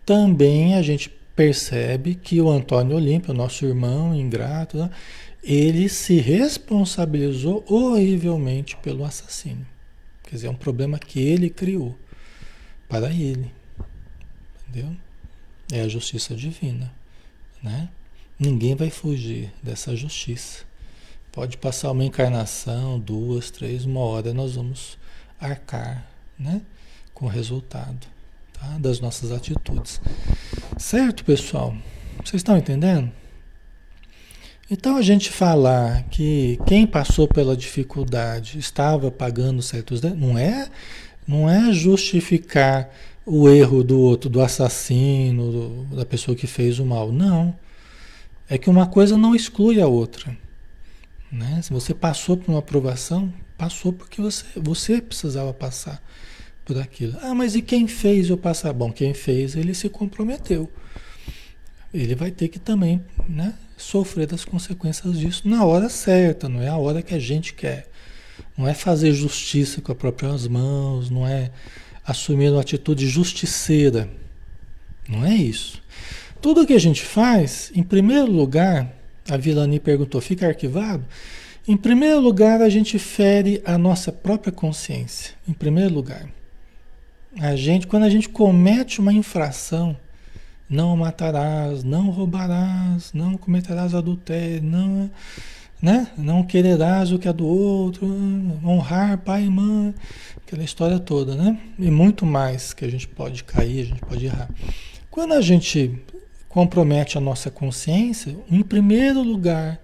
também 0.06 0.74
a 0.74 0.82
gente 0.82 1.10
percebe 1.34 2.14
que 2.14 2.40
o 2.40 2.48
Antônio 2.48 2.96
Olímpio, 2.96 3.34
nosso 3.34 3.64
irmão 3.64 4.14
ingrato, 4.14 4.76
né? 4.76 4.90
ele 5.42 5.88
se 5.88 6.20
responsabilizou 6.20 7.64
horrivelmente 7.68 8.76
pelo 8.76 9.04
assassínio. 9.04 9.71
Quer 10.32 10.36
dizer, 10.36 10.46
é 10.46 10.50
um 10.50 10.54
problema 10.54 10.98
que 10.98 11.20
ele 11.20 11.50
criou 11.50 11.94
para 12.88 13.10
ele. 13.10 13.52
Entendeu? 14.66 14.96
É 15.70 15.82
a 15.82 15.88
justiça 15.88 16.34
divina, 16.34 16.90
né? 17.62 17.90
Ninguém 18.38 18.74
vai 18.74 18.88
fugir 18.88 19.52
dessa 19.62 19.94
justiça. 19.94 20.64
Pode 21.30 21.58
passar 21.58 21.90
uma 21.90 22.02
encarnação, 22.02 22.98
duas, 22.98 23.50
três, 23.50 23.84
uma 23.84 24.00
hora, 24.00 24.32
nós 24.32 24.54
vamos 24.54 24.96
arcar 25.38 26.06
né, 26.38 26.62
com 27.12 27.26
o 27.26 27.28
resultado 27.28 28.06
tá, 28.54 28.78
das 28.78 29.00
nossas 29.00 29.32
atitudes. 29.32 30.00
Certo, 30.78 31.26
pessoal? 31.26 31.76
Vocês 32.24 32.40
estão 32.40 32.56
entendendo? 32.56 33.12
Então 34.70 34.96
a 34.96 35.02
gente 35.02 35.30
falar 35.30 36.04
que 36.04 36.58
quem 36.66 36.86
passou 36.86 37.28
pela 37.28 37.56
dificuldade 37.56 38.58
estava 38.58 39.10
pagando 39.10 39.60
certos 39.60 40.00
não 40.02 40.38
é 40.38 40.68
Não 41.26 41.48
é 41.48 41.72
justificar 41.72 42.90
o 43.24 43.48
erro 43.48 43.84
do 43.84 44.00
outro, 44.00 44.28
do 44.28 44.40
assassino, 44.40 45.52
do, 45.52 45.96
da 45.96 46.04
pessoa 46.04 46.36
que 46.36 46.46
fez 46.46 46.78
o 46.78 46.86
mal. 46.86 47.12
Não. 47.12 47.54
É 48.48 48.58
que 48.58 48.68
uma 48.68 48.86
coisa 48.86 49.16
não 49.16 49.34
exclui 49.34 49.80
a 49.80 49.86
outra. 49.86 50.36
Né? 51.30 51.60
Se 51.62 51.72
você 51.72 51.94
passou 51.94 52.36
por 52.36 52.50
uma 52.50 52.58
aprovação, 52.58 53.32
passou 53.56 53.92
porque 53.92 54.20
você, 54.20 54.44
você 54.56 55.00
precisava 55.00 55.52
passar 55.54 56.02
por 56.64 56.78
aquilo. 56.78 57.16
Ah, 57.22 57.34
mas 57.34 57.54
e 57.54 57.62
quem 57.62 57.86
fez 57.86 58.28
eu 58.28 58.36
passar? 58.36 58.72
Bom, 58.72 58.92
quem 58.92 59.14
fez, 59.14 59.56
ele 59.56 59.74
se 59.74 59.88
comprometeu. 59.88 60.70
Ele 61.94 62.14
vai 62.14 62.30
ter 62.30 62.48
que 62.48 62.58
também 62.58 63.02
né, 63.28 63.54
sofrer 63.82 64.26
das 64.26 64.44
consequências 64.44 65.18
disso 65.18 65.48
na 65.48 65.64
hora 65.64 65.88
certa, 65.88 66.48
não 66.48 66.62
é 66.62 66.68
a 66.68 66.76
hora 66.76 67.02
que 67.02 67.14
a 67.14 67.18
gente 67.18 67.52
quer. 67.52 67.88
Não 68.56 68.66
é 68.68 68.74
fazer 68.74 69.12
justiça 69.12 69.80
com 69.80 69.92
as 69.92 69.98
próprias 69.98 70.46
mãos, 70.46 71.10
não 71.10 71.26
é 71.26 71.50
assumir 72.04 72.50
uma 72.50 72.60
atitude 72.60 73.06
justiceira. 73.06 74.08
Não 75.08 75.24
é 75.24 75.34
isso. 75.34 75.82
Tudo 76.40 76.66
que 76.66 76.72
a 76.72 76.80
gente 76.80 77.02
faz, 77.02 77.70
em 77.74 77.82
primeiro 77.82 78.30
lugar, 78.30 78.92
a 79.28 79.36
Vilani 79.36 79.78
perguntou, 79.78 80.20
fica 80.20 80.46
arquivado? 80.46 81.04
Em 81.66 81.76
primeiro 81.76 82.20
lugar, 82.20 82.60
a 82.60 82.68
gente 82.68 82.98
fere 82.98 83.62
a 83.64 83.78
nossa 83.78 84.10
própria 84.10 84.52
consciência. 84.52 85.34
Em 85.46 85.52
primeiro 85.52 85.94
lugar. 85.94 86.28
A 87.38 87.54
gente, 87.54 87.86
quando 87.86 88.02
a 88.02 88.10
gente 88.10 88.28
comete 88.28 89.00
uma 89.00 89.12
infração, 89.12 89.96
não 90.72 90.96
matarás, 90.96 91.84
não 91.84 92.10
roubarás, 92.10 93.12
não 93.12 93.36
cometerás 93.36 93.94
adultério, 93.94 94.62
não, 94.62 95.10
né? 95.80 96.08
não 96.16 96.42
quererás 96.42 97.12
o 97.12 97.18
que 97.18 97.28
é 97.28 97.32
do 97.32 97.46
outro, 97.46 98.06
honrar 98.64 99.18
pai 99.18 99.44
e 99.44 99.50
mãe, 99.50 99.94
aquela 100.46 100.64
história 100.64 100.98
toda, 100.98 101.34
né? 101.34 101.58
E 101.78 101.90
muito 101.90 102.24
mais 102.24 102.72
que 102.72 102.86
a 102.86 102.90
gente 102.90 103.06
pode 103.06 103.44
cair, 103.44 103.82
a 103.82 103.84
gente 103.84 104.00
pode 104.00 104.24
errar. 104.24 104.48
Quando 105.10 105.34
a 105.34 105.42
gente 105.42 106.02
compromete 106.48 107.18
a 107.18 107.20
nossa 107.20 107.50
consciência, 107.50 108.34
em 108.50 108.62
primeiro 108.62 109.22
lugar, 109.22 109.78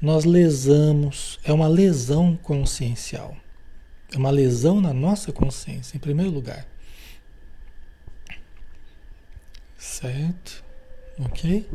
nós 0.00 0.26
lesamos, 0.26 1.38
é 1.44 1.52
uma 1.52 1.66
lesão 1.66 2.38
consciencial. 2.42 3.34
É 4.14 4.18
uma 4.18 4.30
lesão 4.30 4.80
na 4.80 4.92
nossa 4.92 5.32
consciência, 5.32 5.96
em 5.96 6.00
primeiro 6.00 6.30
lugar. 6.30 6.66
Certo? 9.78 10.64
Ok? 11.18 11.68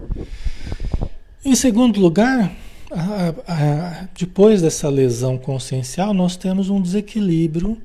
Em 1.43 1.55
segundo 1.55 1.99
lugar, 1.99 2.51
a, 2.91 3.29
a, 3.47 4.07
depois 4.17 4.61
dessa 4.61 4.89
lesão 4.89 5.37
consciencial, 5.37 6.13
nós 6.13 6.35
temos 6.35 6.69
um 6.69 6.81
desequilíbrio 6.81 7.81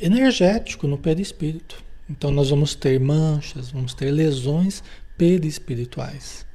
energético 0.00 0.86
no 0.86 0.96
perispírito. 0.96 1.84
Então, 2.08 2.30
nós 2.30 2.50
vamos 2.50 2.74
ter 2.74 3.00
manchas, 3.00 3.70
vamos 3.70 3.92
ter 3.92 4.10
lesões 4.10 4.82
perispirituais. 5.18 6.46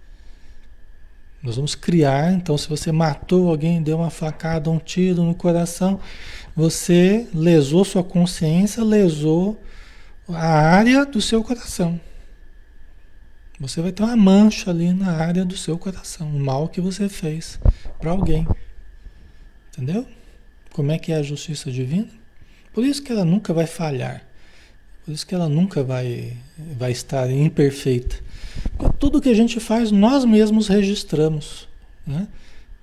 Nós 1.44 1.56
vamos 1.56 1.74
criar, 1.74 2.34
então, 2.34 2.58
se 2.58 2.70
você 2.70 2.92
matou 2.92 3.50
alguém, 3.50 3.82
deu 3.82 3.98
uma 3.98 4.12
facada, 4.12 4.70
um 4.70 4.78
tiro 4.78 5.24
no 5.24 5.34
coração, 5.34 6.00
você 6.56 7.28
lesou 7.34 7.84
sua 7.84 8.04
consciência, 8.04 8.84
lesou 8.84 9.60
a 10.30 10.48
área 10.48 11.06
do 11.06 11.20
seu 11.20 11.44
coração. 11.44 12.00
Você 13.62 13.80
vai 13.80 13.92
ter 13.92 14.02
uma 14.02 14.16
mancha 14.16 14.72
ali 14.72 14.92
na 14.92 15.12
área 15.12 15.46
do 15.46 15.56
seu 15.56 15.78
coração, 15.78 16.28
o 16.36 16.40
mal 16.40 16.68
que 16.68 16.82
você 16.82 17.08
fez 17.08 17.60
para 18.00 18.10
alguém. 18.10 18.48
Entendeu? 19.70 20.08
Como 20.74 20.92
é 20.92 20.98
que 20.98 21.12
é 21.12 21.18
a 21.18 21.22
justiça 21.22 21.72
divina? 21.72 22.10
Por 22.74 22.84
isso 22.84 23.04
que 23.04 23.12
ela 23.12 23.24
nunca 23.24 23.54
vai 23.54 23.68
falhar. 23.68 24.26
Por 25.06 25.12
isso 25.14 25.28
que 25.28 25.36
ela 25.36 25.48
nunca 25.48 25.84
vai, 25.84 26.36
vai 26.76 26.92
estar 26.92 27.30
imperfeita. 27.30 28.16
Porque 28.80 28.98
tudo 28.98 29.22
que 29.22 29.30
a 29.30 29.36
gente 29.36 29.60
faz, 29.60 29.92
nós 29.92 30.26
mesmos 30.26 30.68
registramos. 30.68 31.68
Né? 32.06 32.28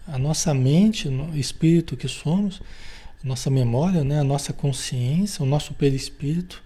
A 0.07 0.17
nossa 0.17 0.55
mente, 0.55 1.09
o 1.09 1.37
espírito 1.37 1.97
que 1.97 2.07
somos, 2.07 2.63
a 3.25 3.27
nossa 3.27 3.51
memória, 3.51 4.05
né? 4.05 4.21
a 4.21 4.25
nossa 4.25 4.53
consciência, 4.53 5.43
o 5.43 5.47
nosso 5.47 5.75
perispírito. 5.75 6.63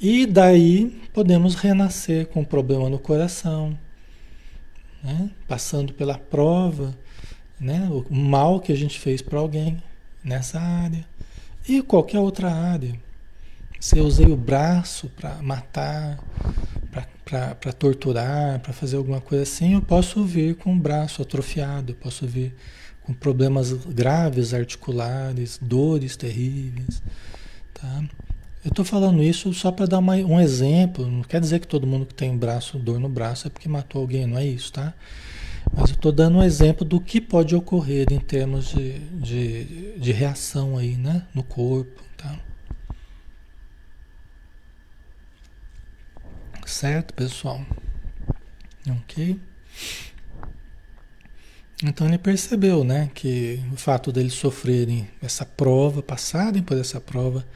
E 0.00 0.24
daí 0.24 0.98
podemos 1.12 1.54
renascer 1.54 2.26
com 2.28 2.40
um 2.40 2.44
problema 2.44 2.88
no 2.88 2.98
coração, 2.98 3.78
né? 5.04 5.30
passando 5.46 5.92
pela 5.92 6.16
prova, 6.16 6.96
né? 7.60 7.86
o 7.90 8.06
mal 8.10 8.60
que 8.60 8.72
a 8.72 8.76
gente 8.76 8.98
fez 8.98 9.20
para 9.20 9.38
alguém 9.38 9.76
nessa 10.24 10.58
área 10.58 11.04
e 11.68 11.82
qualquer 11.82 12.18
outra 12.18 12.50
área. 12.50 12.98
Se 13.78 13.98
eu 13.98 14.06
usei 14.06 14.26
o 14.26 14.36
braço 14.36 15.10
para 15.10 15.34
matar, 15.42 16.18
para 17.24 17.72
torturar, 17.72 18.58
para 18.60 18.72
fazer 18.72 18.96
alguma 18.96 19.20
coisa 19.20 19.42
assim, 19.42 19.74
eu 19.74 19.82
posso 19.82 20.24
vir 20.24 20.56
com 20.56 20.74
o 20.74 20.78
braço 20.78 21.20
atrofiado, 21.20 21.92
eu 21.92 21.96
posso 21.96 22.26
vir 22.26 22.54
com 23.02 23.12
problemas 23.12 23.72
graves 23.72 24.54
articulares, 24.54 25.58
dores 25.60 26.16
terríveis. 26.16 27.02
Tá? 27.74 28.02
Eu 28.62 28.68
estou 28.68 28.84
falando 28.84 29.22
isso 29.22 29.52
só 29.54 29.72
para 29.72 29.86
dar 29.86 29.98
uma, 29.98 30.16
um 30.16 30.38
exemplo, 30.38 31.06
não 31.10 31.22
quer 31.22 31.40
dizer 31.40 31.60
que 31.60 31.66
todo 31.66 31.86
mundo 31.86 32.04
que 32.04 32.14
tem 32.14 32.36
braço, 32.36 32.78
dor 32.78 33.00
no 33.00 33.08
braço 33.08 33.46
é 33.46 33.50
porque 33.50 33.68
matou 33.68 34.02
alguém, 34.02 34.26
não 34.26 34.36
é 34.36 34.44
isso, 34.46 34.72
tá? 34.72 34.92
Mas 35.72 35.90
eu 35.90 35.94
estou 35.94 36.12
dando 36.12 36.38
um 36.38 36.42
exemplo 36.42 36.84
do 36.84 37.00
que 37.00 37.20
pode 37.20 37.54
ocorrer 37.54 38.12
em 38.12 38.18
termos 38.18 38.68
de, 38.68 38.98
de, 38.98 39.98
de 39.98 40.12
reação 40.12 40.76
aí, 40.76 40.96
né? 40.96 41.26
No 41.34 41.42
corpo, 41.42 42.02
tá? 42.18 42.38
Certo, 46.66 47.14
pessoal? 47.14 47.64
Ok? 48.88 49.40
Então 51.82 52.06
ele 52.06 52.18
percebeu, 52.18 52.84
né, 52.84 53.10
que 53.14 53.62
o 53.72 53.76
fato 53.76 54.12
deles 54.12 54.34
sofrerem 54.34 55.08
essa 55.22 55.46
prova, 55.46 56.02
passarem 56.02 56.62
por 56.62 56.76
essa 56.76 57.00
prova, 57.00 57.46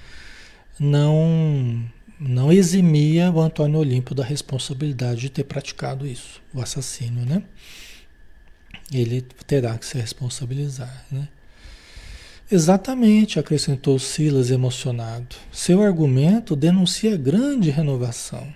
não 0.78 1.84
não 2.18 2.52
eximia 2.52 3.30
o 3.30 3.40
Antônio 3.40 3.78
Olímpio 3.78 4.14
da 4.14 4.24
responsabilidade 4.24 5.22
de 5.22 5.30
ter 5.30 5.44
praticado 5.44 6.06
isso, 6.06 6.40
o 6.54 6.60
assassínio, 6.60 7.26
né? 7.26 7.42
Ele 8.92 9.22
terá 9.46 9.76
que 9.76 9.84
se 9.84 9.98
responsabilizar, 9.98 11.04
né? 11.10 11.28
Exatamente, 12.50 13.38
acrescentou 13.38 13.98
Silas 13.98 14.50
emocionado. 14.50 15.36
Seu 15.50 15.82
argumento 15.82 16.54
denuncia 16.54 17.16
grande 17.16 17.70
renovação. 17.70 18.46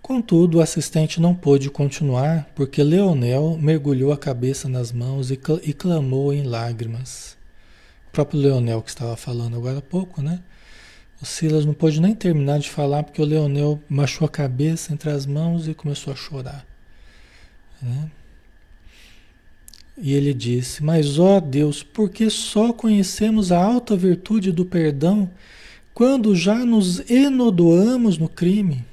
Contudo, 0.00 0.58
o 0.58 0.60
assistente 0.60 1.20
não 1.20 1.34
pôde 1.34 1.70
continuar 1.70 2.50
porque 2.54 2.82
Leonel 2.82 3.58
mergulhou 3.60 4.12
a 4.12 4.18
cabeça 4.18 4.68
nas 4.68 4.92
mãos 4.92 5.30
e, 5.30 5.36
cl 5.36 5.60
e 5.62 5.72
clamou 5.72 6.32
em 6.32 6.42
lágrimas. 6.42 7.36
O 8.08 8.12
próprio 8.12 8.40
Leonel 8.40 8.82
que 8.82 8.90
estava 8.90 9.16
falando 9.16 9.56
agora 9.56 9.78
há 9.78 9.82
pouco, 9.82 10.22
né? 10.22 10.40
O 11.22 11.24
Silas 11.24 11.64
não 11.64 11.72
pôde 11.72 12.00
nem 12.00 12.16
terminar 12.16 12.58
de 12.58 12.68
falar 12.68 13.04
porque 13.04 13.22
o 13.22 13.24
Leonel 13.24 13.80
machou 13.88 14.26
a 14.26 14.28
cabeça 14.28 14.92
entre 14.92 15.08
as 15.08 15.24
mãos 15.24 15.68
e 15.68 15.74
começou 15.74 16.12
a 16.12 16.16
chorar. 16.16 16.66
Né? 17.80 18.10
E 19.96 20.14
ele 20.14 20.34
disse: 20.34 20.82
Mas 20.82 21.20
ó 21.20 21.38
Deus, 21.38 21.80
por 21.80 22.10
que 22.10 22.28
só 22.28 22.72
conhecemos 22.72 23.52
a 23.52 23.62
alta 23.62 23.96
virtude 23.96 24.50
do 24.50 24.64
perdão 24.64 25.30
quando 25.94 26.34
já 26.34 26.64
nos 26.64 27.08
enodoamos 27.08 28.18
no 28.18 28.28
crime? 28.28 28.84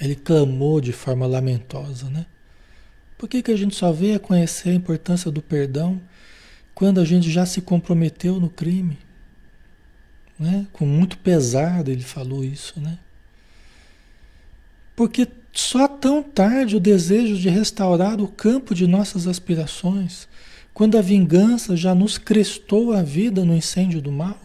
Ele 0.00 0.14
clamou 0.14 0.80
de 0.80 0.92
forma 0.92 1.26
lamentosa, 1.26 2.08
né? 2.10 2.26
Por 3.16 3.28
que, 3.28 3.42
que 3.42 3.50
a 3.50 3.56
gente 3.56 3.74
só 3.74 3.90
veio 3.90 4.14
a 4.14 4.20
conhecer 4.20 4.68
a 4.68 4.74
importância 4.74 5.32
do 5.32 5.42
perdão 5.42 6.00
quando 6.76 7.00
a 7.00 7.04
gente 7.04 7.28
já 7.28 7.44
se 7.44 7.60
comprometeu 7.60 8.38
no 8.38 8.48
crime? 8.48 8.96
Né? 10.38 10.66
Com 10.72 10.86
muito 10.86 11.18
pesado 11.18 11.90
ele 11.90 12.02
falou 12.02 12.44
isso, 12.44 12.80
né? 12.80 12.98
Porque 14.94 15.28
só 15.52 15.88
tão 15.88 16.22
tarde 16.22 16.76
o 16.76 16.80
desejo 16.80 17.36
de 17.36 17.48
restaurar 17.48 18.20
o 18.20 18.28
campo 18.28 18.74
de 18.74 18.86
nossas 18.86 19.26
aspirações, 19.26 20.28
quando 20.72 20.96
a 20.96 21.02
vingança 21.02 21.76
já 21.76 21.94
nos 21.94 22.18
crestou 22.18 22.92
a 22.92 23.02
vida 23.02 23.44
no 23.44 23.54
incêndio 23.54 24.00
do 24.00 24.12
mal. 24.12 24.38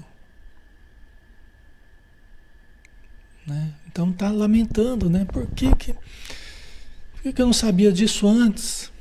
Né? 3.46 3.74
Então 3.88 4.10
está 4.10 4.32
lamentando, 4.32 5.10
né? 5.10 5.26
Por 5.26 5.46
que, 5.48 5.76
que, 5.76 5.94
por 5.94 7.34
que 7.34 7.42
eu 7.42 7.46
não 7.46 7.54
sabia 7.54 7.92
disso 7.92 8.28
antes? 8.28 8.92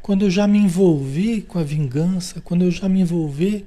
Quando 0.00 0.24
eu 0.24 0.30
já 0.30 0.48
me 0.48 0.58
envolvi 0.58 1.42
com 1.42 1.60
a 1.60 1.62
vingança, 1.62 2.40
quando 2.40 2.64
eu 2.64 2.70
já 2.72 2.88
me 2.88 3.00
envolvi 3.00 3.64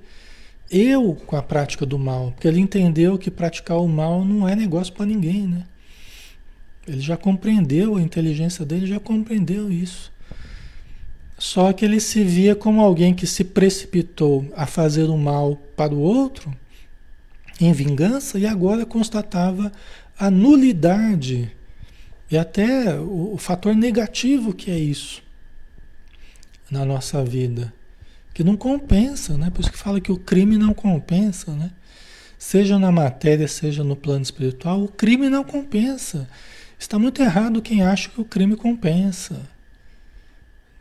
eu 0.70 1.16
com 1.26 1.36
a 1.36 1.44
prática 1.44 1.86
do 1.86 1.98
mal, 2.00 2.32
porque 2.32 2.48
ele 2.48 2.60
entendeu 2.60 3.18
que 3.18 3.30
praticar 3.30 3.78
o 3.78 3.88
mal 3.88 4.26
não 4.26 4.48
é 4.48 4.56
negócio 4.56 4.94
para 4.94 5.06
ninguém, 5.06 5.48
né? 5.48 5.64
Ele 6.88 7.02
já 7.02 7.18
compreendeu, 7.18 7.96
a 7.96 8.02
inteligência 8.02 8.66
dele 8.66 8.86
já 8.86 9.00
compreendeu 9.00 9.72
isso. 9.72 10.12
Só 11.38 11.74
que 11.74 11.84
ele 11.84 12.00
se 12.00 12.24
via 12.24 12.56
como 12.56 12.82
alguém 12.82 13.14
que 13.14 13.28
se 13.28 13.44
precipitou 13.44 14.46
a 14.56 14.66
fazer 14.66 15.06
o 15.06 15.18
mal 15.18 15.56
para 15.76 15.94
o 15.94 16.00
outro 16.00 16.56
em 17.60 17.74
vingança 17.74 18.38
e 18.40 18.46
agora 18.46 18.86
constatava 18.86 19.72
a 20.18 20.30
nulidade 20.30 21.52
e 22.30 22.38
até 22.38 22.98
o, 23.00 23.34
o 23.34 23.38
fator 23.38 23.76
negativo 23.76 24.54
que 24.54 24.72
é 24.72 24.78
isso 24.78 25.24
na 26.70 26.84
nossa 26.84 27.24
vida, 27.24 27.74
que 28.36 28.44
não 28.44 28.58
compensa, 28.58 29.38
né? 29.38 29.50
Por 29.50 29.62
isso 29.62 29.72
que 29.72 29.78
fala 29.78 30.02
que 30.02 30.12
o 30.12 30.18
crime 30.18 30.58
não 30.58 30.74
compensa, 30.74 31.54
né? 31.54 31.72
Seja 32.38 32.78
na 32.78 32.92
matéria, 32.92 33.48
seja 33.48 33.82
no 33.82 33.96
plano 33.96 34.24
espiritual, 34.24 34.84
o 34.84 34.90
crime 34.90 35.30
não 35.30 35.42
compensa. 35.42 36.28
Está 36.78 37.00
muito 37.00 37.22
errado 37.22 37.62
quem 37.62 37.82
acha 37.82 38.10
que 38.10 38.20
o 38.20 38.26
crime 38.26 38.58
compensa. 38.58 39.42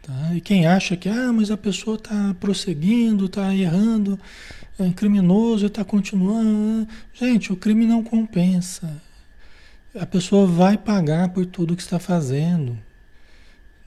Tá? 0.03 0.35
E 0.35 0.41
quem 0.41 0.67
acha 0.67 0.97
que, 0.97 1.09
ah, 1.09 1.33
mas 1.33 1.49
a 1.49 1.57
pessoa 1.57 1.95
está 1.95 2.35
prosseguindo, 2.41 3.27
está 3.27 3.55
errando, 3.55 4.19
é 4.77 4.91
criminoso 4.91 5.67
está 5.67 5.85
continuando. 5.85 6.89
Gente, 7.13 7.53
o 7.53 7.57
crime 7.57 7.87
não 7.87 8.03
compensa. 8.03 9.01
A 9.95 10.05
pessoa 10.05 10.45
vai 10.45 10.77
pagar 10.77 11.29
por 11.29 11.47
tudo 11.47 11.77
que 11.77 11.83
está 11.83 12.01
fazendo. 12.01 12.77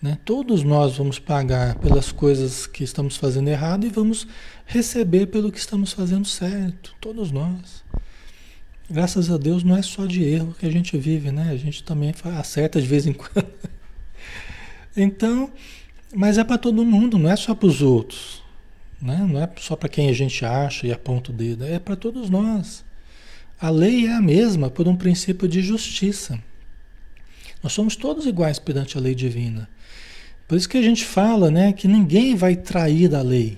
Né? 0.01 0.17
Todos 0.23 0.63
nós 0.63 0.97
vamos 0.97 1.17
pagar 1.17 1.75
pelas 1.75 2.11
coisas 2.11 2.67
que 2.67 2.83
estamos 2.83 3.17
fazendo 3.17 3.47
errado 3.47 3.85
e 3.85 3.89
vamos 3.89 4.27
receber 4.65 5.27
pelo 5.27 5.51
que 5.51 5.57
estamos 5.57 5.91
fazendo 5.91 6.25
certo. 6.25 6.95
Todos 7.01 7.31
nós. 7.31 7.83
Graças 8.89 9.29
a 9.29 9.37
Deus 9.37 9.63
não 9.63 9.75
é 9.75 9.81
só 9.81 10.05
de 10.05 10.23
erro 10.23 10.55
que 10.57 10.65
a 10.65 10.71
gente 10.71 10.97
vive, 10.97 11.31
né? 11.31 11.49
A 11.51 11.57
gente 11.57 11.83
também 11.83 12.13
acerta 12.37 12.81
de 12.81 12.87
vez 12.87 13.05
em 13.05 13.11
quando. 13.13 13.51
Então, 14.95 15.51
mas 16.13 16.37
é 16.37 16.43
para 16.43 16.57
todo 16.57 16.85
mundo, 16.85 17.17
não 17.17 17.29
é 17.29 17.35
só 17.35 17.53
para 17.53 17.67
os 17.67 17.81
outros. 17.81 18.41
Né? 19.01 19.17
Não 19.29 19.41
é 19.41 19.49
só 19.57 19.75
para 19.75 19.89
quem 19.89 20.09
a 20.09 20.13
gente 20.13 20.43
acha 20.45 20.87
e 20.87 20.91
aponta 20.91 21.31
o 21.31 21.33
dedo, 21.33 21.65
é 21.65 21.79
para 21.79 21.95
todos 21.95 22.29
nós. 22.29 22.85
A 23.59 23.69
lei 23.69 24.05
é 24.05 24.13
a 24.13 24.21
mesma 24.21 24.69
por 24.69 24.87
um 24.87 24.95
princípio 24.95 25.47
de 25.47 25.61
justiça. 25.61 26.39
Nós 27.61 27.73
somos 27.73 27.95
todos 27.95 28.25
iguais 28.25 28.59
perante 28.59 28.97
a 28.97 29.01
lei 29.01 29.15
divina. 29.15 29.67
Por 30.47 30.57
isso 30.57 30.69
que 30.69 30.77
a 30.77 30.81
gente 30.81 31.03
fala 31.03 31.51
né, 31.51 31.73
que 31.73 31.87
ninguém 31.87 32.35
vai 32.35 32.55
trair 32.55 33.09
da 33.09 33.21
lei. 33.21 33.57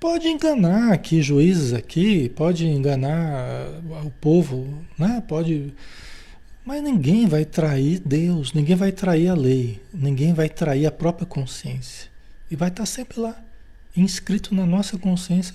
Pode 0.00 0.28
enganar 0.28 0.92
aqui 0.92 1.20
juízes 1.20 1.72
aqui, 1.72 2.28
pode 2.30 2.66
enganar 2.66 3.68
o 4.04 4.10
povo, 4.20 4.82
né? 4.96 5.22
Pode, 5.26 5.74
mas 6.64 6.80
ninguém 6.82 7.26
vai 7.26 7.44
trair 7.44 8.00
Deus, 8.04 8.52
ninguém 8.52 8.76
vai 8.76 8.92
trair 8.92 9.28
a 9.28 9.34
lei, 9.34 9.82
ninguém 9.92 10.32
vai 10.32 10.48
trair 10.48 10.86
a 10.86 10.92
própria 10.92 11.26
consciência. 11.26 12.08
E 12.48 12.54
vai 12.54 12.68
estar 12.68 12.86
sempre 12.86 13.18
lá, 13.18 13.36
inscrito 13.96 14.54
na 14.54 14.64
nossa 14.64 14.96
consciência 14.96 15.54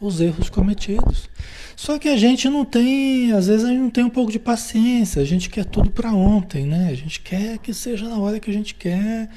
os 0.00 0.20
erros 0.20 0.50
cometidos. 0.50 1.28
Só 1.74 1.98
que 1.98 2.08
a 2.08 2.16
gente 2.16 2.48
não 2.48 2.64
tem, 2.64 3.32
às 3.32 3.46
vezes 3.46 3.64
a 3.64 3.68
gente 3.68 3.80
não 3.80 3.90
tem 3.90 4.04
um 4.04 4.10
pouco 4.10 4.32
de 4.32 4.38
paciência, 4.38 5.20
a 5.20 5.24
gente 5.24 5.50
quer 5.50 5.64
tudo 5.64 5.90
para 5.90 6.12
ontem, 6.12 6.66
né? 6.66 6.88
A 6.90 6.94
gente 6.94 7.20
quer 7.20 7.58
que 7.58 7.74
seja 7.74 8.08
na 8.08 8.18
hora 8.18 8.40
que 8.40 8.50
a 8.50 8.52
gente 8.52 8.74
quer, 8.74 9.28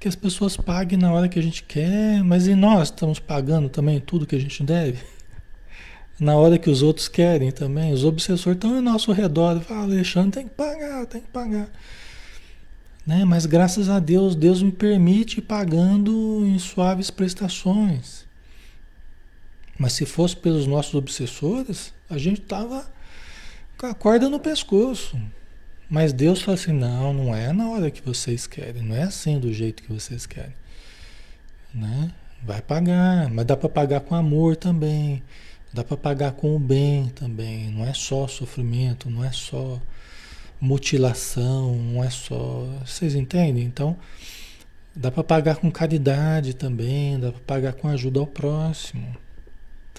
que 0.00 0.08
as 0.08 0.16
pessoas 0.16 0.56
paguem 0.56 0.98
na 0.98 1.12
hora 1.12 1.28
que 1.28 1.38
a 1.38 1.42
gente 1.42 1.62
quer, 1.62 2.24
mas 2.24 2.46
e 2.46 2.54
nós 2.54 2.88
estamos 2.88 3.18
pagando 3.18 3.68
também 3.68 4.00
tudo 4.00 4.26
que 4.26 4.34
a 4.34 4.40
gente 4.40 4.62
deve? 4.62 4.98
Na 6.20 6.36
hora 6.36 6.56
que 6.56 6.70
os 6.70 6.82
outros 6.82 7.08
querem 7.08 7.50
também, 7.50 7.92
os 7.92 8.04
obsessores 8.04 8.56
estão 8.56 8.76
ao 8.76 8.82
nosso 8.82 9.10
redor, 9.10 9.60
falam, 9.60 9.84
Alexandre, 9.84 10.30
tem 10.30 10.44
que 10.44 10.54
pagar, 10.54 11.04
tem 11.06 11.20
que 11.20 11.28
pagar. 11.28 11.68
Né? 13.04 13.24
Mas 13.24 13.44
graças 13.44 13.88
a 13.88 13.98
Deus, 13.98 14.36
Deus 14.36 14.62
me 14.62 14.70
permite 14.70 15.38
ir 15.38 15.42
pagando 15.42 16.44
em 16.46 16.58
suaves 16.58 17.10
prestações. 17.10 18.24
Mas 19.82 19.94
se 19.94 20.06
fosse 20.06 20.36
pelos 20.36 20.64
nossos 20.64 20.94
obsessores, 20.94 21.92
a 22.08 22.16
gente 22.16 22.40
estava 22.40 22.88
com 23.76 23.86
a 23.86 23.92
corda 23.92 24.28
no 24.28 24.38
pescoço. 24.38 25.20
Mas 25.90 26.12
Deus 26.12 26.40
fala 26.40 26.54
assim: 26.54 26.72
não, 26.72 27.12
não 27.12 27.34
é 27.34 27.52
na 27.52 27.68
hora 27.68 27.90
que 27.90 28.00
vocês 28.00 28.46
querem, 28.46 28.80
não 28.80 28.94
é 28.94 29.02
assim 29.02 29.40
do 29.40 29.52
jeito 29.52 29.82
que 29.82 29.92
vocês 29.92 30.24
querem. 30.24 30.54
Né? 31.74 32.12
Vai 32.44 32.62
pagar, 32.62 33.28
mas 33.28 33.44
dá 33.44 33.56
para 33.56 33.68
pagar 33.68 33.98
com 34.02 34.14
amor 34.14 34.54
também, 34.54 35.20
dá 35.72 35.82
para 35.82 35.96
pagar 35.96 36.30
com 36.30 36.54
o 36.54 36.60
bem 36.60 37.08
também. 37.08 37.68
Não 37.72 37.84
é 37.84 37.92
só 37.92 38.28
sofrimento, 38.28 39.10
não 39.10 39.24
é 39.24 39.32
só 39.32 39.82
mutilação, 40.60 41.74
não 41.74 42.04
é 42.04 42.08
só. 42.08 42.68
Vocês 42.86 43.16
entendem? 43.16 43.64
Então, 43.64 43.96
dá 44.94 45.10
para 45.10 45.24
pagar 45.24 45.56
com 45.56 45.72
caridade 45.72 46.54
também, 46.54 47.18
dá 47.18 47.32
para 47.32 47.40
pagar 47.40 47.72
com 47.72 47.88
ajuda 47.88 48.20
ao 48.20 48.28
próximo. 48.28 49.20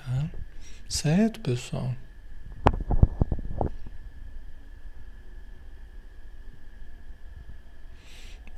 Tá? 0.06 0.30
Certo, 0.90 1.40
pessoal? 1.40 1.94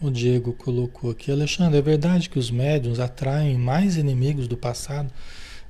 O 0.01 0.11
Diego 0.11 0.53
colocou 0.53 1.09
aqui, 1.09 1.31
Alexandre, 1.31 1.79
é 1.79 1.81
verdade 1.81 2.29
que 2.29 2.37
os 2.37 2.51
médiums 2.51 2.99
atraem 2.99 3.57
mais 3.57 3.95
inimigos 3.95 4.47
do 4.47 4.57
passado 4.57 5.11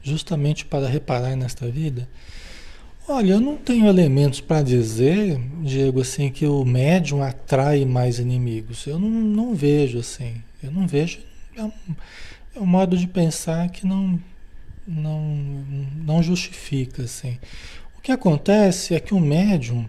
justamente 0.01 0.65
para 0.65 0.87
reparar 0.87 1.35
nesta 1.35 1.67
vida? 1.67 2.07
Olha, 3.07 3.33
eu 3.33 3.39
não 3.39 3.55
tenho 3.55 3.85
elementos 3.85 4.41
para 4.41 4.63
dizer, 4.63 5.39
Diego, 5.61 6.01
assim, 6.01 6.31
que 6.31 6.47
o 6.47 6.65
médium 6.65 7.21
atrai 7.21 7.85
mais 7.85 8.17
inimigos. 8.17 8.87
Eu 8.87 8.97
não, 8.97 9.09
não 9.09 9.53
vejo 9.53 9.99
assim. 9.99 10.41
Eu 10.61 10.71
não 10.71 10.87
vejo. 10.87 11.19
É 11.55 11.63
um, 11.63 11.71
é 12.55 12.59
um 12.59 12.65
modo 12.65 12.97
de 12.97 13.05
pensar 13.05 13.69
que 13.69 13.85
não, 13.85 14.19
não, 14.87 15.21
não 16.03 16.21
justifica 16.21 17.03
assim. 17.03 17.37
O 17.97 18.01
que 18.01 18.11
acontece 18.11 18.93
é 18.93 18.99
que 18.99 19.13
o 19.13 19.19
médium 19.19 19.87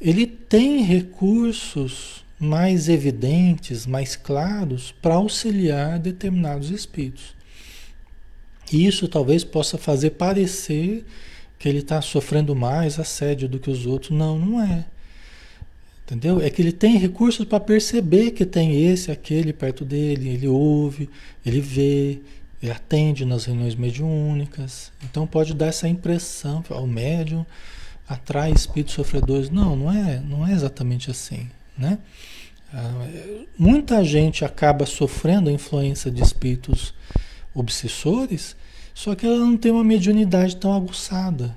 ele 0.00 0.26
tem 0.26 0.82
recursos 0.82 2.24
mais 2.38 2.88
evidentes, 2.88 3.86
mais 3.86 4.16
claros 4.16 4.92
para 5.00 5.14
auxiliar 5.14 5.98
determinados 5.98 6.70
espíritos. 6.70 7.34
E 8.72 8.86
isso 8.86 9.08
talvez 9.08 9.44
possa 9.44 9.78
fazer 9.78 10.10
parecer 10.10 11.04
que 11.58 11.68
ele 11.68 11.78
está 11.78 12.02
sofrendo 12.02 12.54
mais 12.54 12.98
assédio 12.98 13.48
do 13.48 13.58
que 13.58 13.70
os 13.70 13.86
outros. 13.86 14.10
Não, 14.10 14.38
não 14.38 14.60
é. 14.60 14.84
Entendeu? 16.04 16.40
É 16.40 16.50
que 16.50 16.60
ele 16.60 16.72
tem 16.72 16.98
recursos 16.98 17.46
para 17.46 17.60
perceber 17.60 18.32
que 18.32 18.44
tem 18.44 18.84
esse, 18.84 19.10
aquele 19.10 19.52
perto 19.54 19.84
dele, 19.84 20.28
ele 20.28 20.46
ouve, 20.46 21.08
ele 21.46 21.60
vê, 21.60 22.20
ele 22.64 22.72
atende 22.72 23.26
nas 23.26 23.44
reuniões 23.44 23.74
mediúnicas. 23.74 24.90
Então 25.04 25.26
pode 25.26 25.52
dar 25.52 25.66
essa 25.66 25.86
impressão, 25.86 26.64
o 26.70 26.86
médium 26.86 27.44
atrai 28.08 28.52
espíritos 28.52 28.94
sofredores. 28.94 29.50
Não, 29.50 29.76
não 29.76 29.92
é, 29.92 30.18
não 30.20 30.46
é 30.46 30.52
exatamente 30.52 31.10
assim, 31.10 31.50
né? 31.76 31.98
Ah, 32.72 33.06
muita 33.58 34.02
gente 34.02 34.46
acaba 34.46 34.86
sofrendo 34.86 35.50
a 35.50 35.52
influência 35.52 36.10
de 36.10 36.22
espíritos 36.22 36.94
obsessores, 37.54 38.56
só 38.94 39.14
que 39.14 39.26
ela 39.26 39.36
não 39.38 39.58
tem 39.58 39.70
uma 39.70 39.84
mediunidade 39.84 40.56
tão 40.56 40.72
aguçada. 40.72 41.54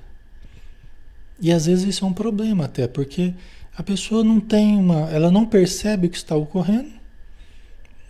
E 1.40 1.50
às 1.50 1.64
vezes 1.64 1.86
isso 1.86 2.04
é 2.04 2.08
um 2.08 2.12
problema 2.12 2.66
até, 2.66 2.86
porque 2.86 3.32
a 3.74 3.82
pessoa 3.82 4.22
não 4.22 4.40
tem 4.40 4.76
uma, 4.76 5.08
ela 5.10 5.30
não 5.30 5.46
percebe 5.46 6.06
o 6.06 6.10
que 6.10 6.18
está 6.18 6.36
ocorrendo 6.36 6.98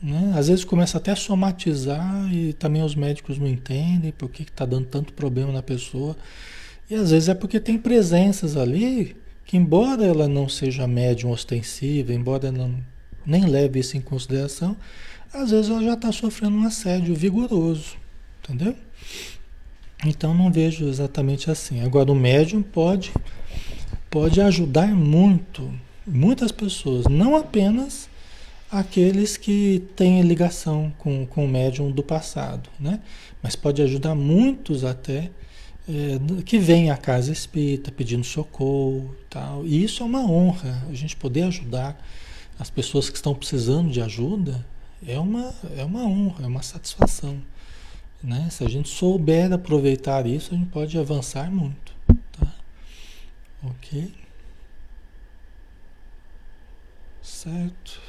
né? 0.03 0.33
Às 0.37 0.49
vezes 0.49 0.65
começa 0.65 0.99
até 0.99 1.11
a 1.11 1.17
somatizar 1.17 2.33
e 2.33 2.53
também 2.53 2.83
os 2.83 2.95
médicos 2.95 3.39
não 3.39 3.47
entendem 3.47 4.13
por 4.13 4.31
que 4.31 4.43
está 4.43 4.65
dando 4.65 4.87
tanto 4.87 5.13
problema 5.13 5.53
na 5.53 5.63
pessoa. 5.63 6.17
E 6.89 6.95
às 6.95 7.11
vezes 7.11 7.29
é 7.29 7.35
porque 7.35 7.61
tem 7.61 7.77
presenças 7.77 8.57
ali 8.57 9.17
que, 9.45 9.57
embora 9.57 10.05
ela 10.05 10.29
não 10.29 10.49
seja 10.49 10.87
médium 10.87 11.31
ostensiva, 11.31 12.13
embora 12.13 12.49
ela 12.49 12.59
não, 12.59 12.75
nem 13.27 13.47
leve 13.47 13.81
isso 13.81 13.97
em 13.97 14.01
consideração, 14.01 14.77
às 15.33 15.51
vezes 15.51 15.71
ela 15.71 15.83
já 15.83 15.95
está 15.95 16.13
sofrendo 16.13 16.57
um 16.57 16.67
assédio 16.67 17.15
vigoroso. 17.15 17.97
Entendeu? 18.43 18.75
Então 20.07 20.33
não 20.33 20.51
vejo 20.51 20.89
exatamente 20.89 21.51
assim. 21.51 21.83
Agora 21.83 22.11
o 22.11 22.15
médium 22.15 22.63
pode, 22.63 23.13
pode 24.09 24.41
ajudar 24.41 24.89
muito, 24.95 25.73
muitas 26.07 26.53
pessoas, 26.53 27.07
não 27.07 27.37
apenas 27.37 28.09
aqueles 28.71 29.37
que 29.37 29.83
têm 29.97 30.23
ligação 30.23 30.93
com, 30.99 31.27
com 31.27 31.45
o 31.45 31.49
médium 31.49 31.91
do 31.91 32.03
passado, 32.03 32.69
né? 32.79 33.01
Mas 33.43 33.57
pode 33.57 33.81
ajudar 33.83 34.15
muitos 34.15 34.85
até 34.85 35.31
é, 35.89 36.43
que 36.45 36.59
vêm 36.59 36.91
à 36.91 36.97
casa 36.97 37.33
espírita 37.33 37.91
pedindo 37.91 38.25
socorro 38.25 39.15
tal. 39.31 39.67
E 39.67 39.83
isso 39.83 40.03
é 40.03 40.07
uma 40.07 40.21
honra, 40.21 40.87
a 40.89 40.95
gente 40.95 41.17
poder 41.17 41.43
ajudar 41.45 41.99
as 42.59 42.69
pessoas 42.69 43.09
que 43.09 43.17
estão 43.17 43.35
precisando 43.35 43.91
de 43.91 44.03
ajuda 44.03 44.67
é 45.07 45.19
uma, 45.19 45.55
é 45.77 45.85
uma 45.85 46.03
honra, 46.05 46.45
é 46.45 46.47
uma 46.47 46.63
satisfação. 46.63 47.41
Né? 48.23 48.49
Se 48.51 48.65
a 48.65 48.69
gente 48.69 48.89
souber 48.89 49.53
aproveitar 49.53 50.27
isso, 50.27 50.53
a 50.53 50.59
gente 50.59 50.71
pode 50.71 50.99
avançar 50.99 51.51
muito. 51.51 51.95
Tá? 52.33 52.53
Ok? 53.63 54.13
Certo. 57.23 58.08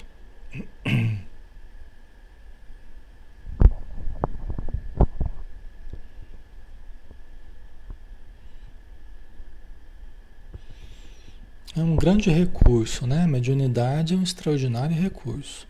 É 11.78 11.82
um 11.82 11.96
grande 11.96 12.30
recurso, 12.30 13.08
né? 13.08 13.24
A 13.24 13.28
mediunidade 13.28 14.14
é 14.14 14.18
um 14.18 14.24
extraordinário 14.24 14.96
recurso. 14.96 15.68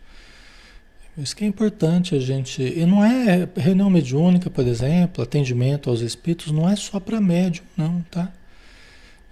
Isso 1.16 1.36
que 1.36 1.44
é 1.44 1.46
importante 1.46 2.14
a 2.14 2.18
gente. 2.18 2.62
E 2.62 2.86
não 2.86 3.04
é 3.04 3.48
reunião 3.56 3.90
mediúnica, 3.90 4.48
por 4.48 4.66
exemplo, 4.66 5.22
atendimento 5.22 5.90
aos 5.90 6.00
espíritos, 6.00 6.50
não 6.50 6.68
é 6.68 6.74
só 6.74 6.98
para 6.98 7.20
médium, 7.20 7.64
não, 7.76 8.00
tá? 8.10 8.32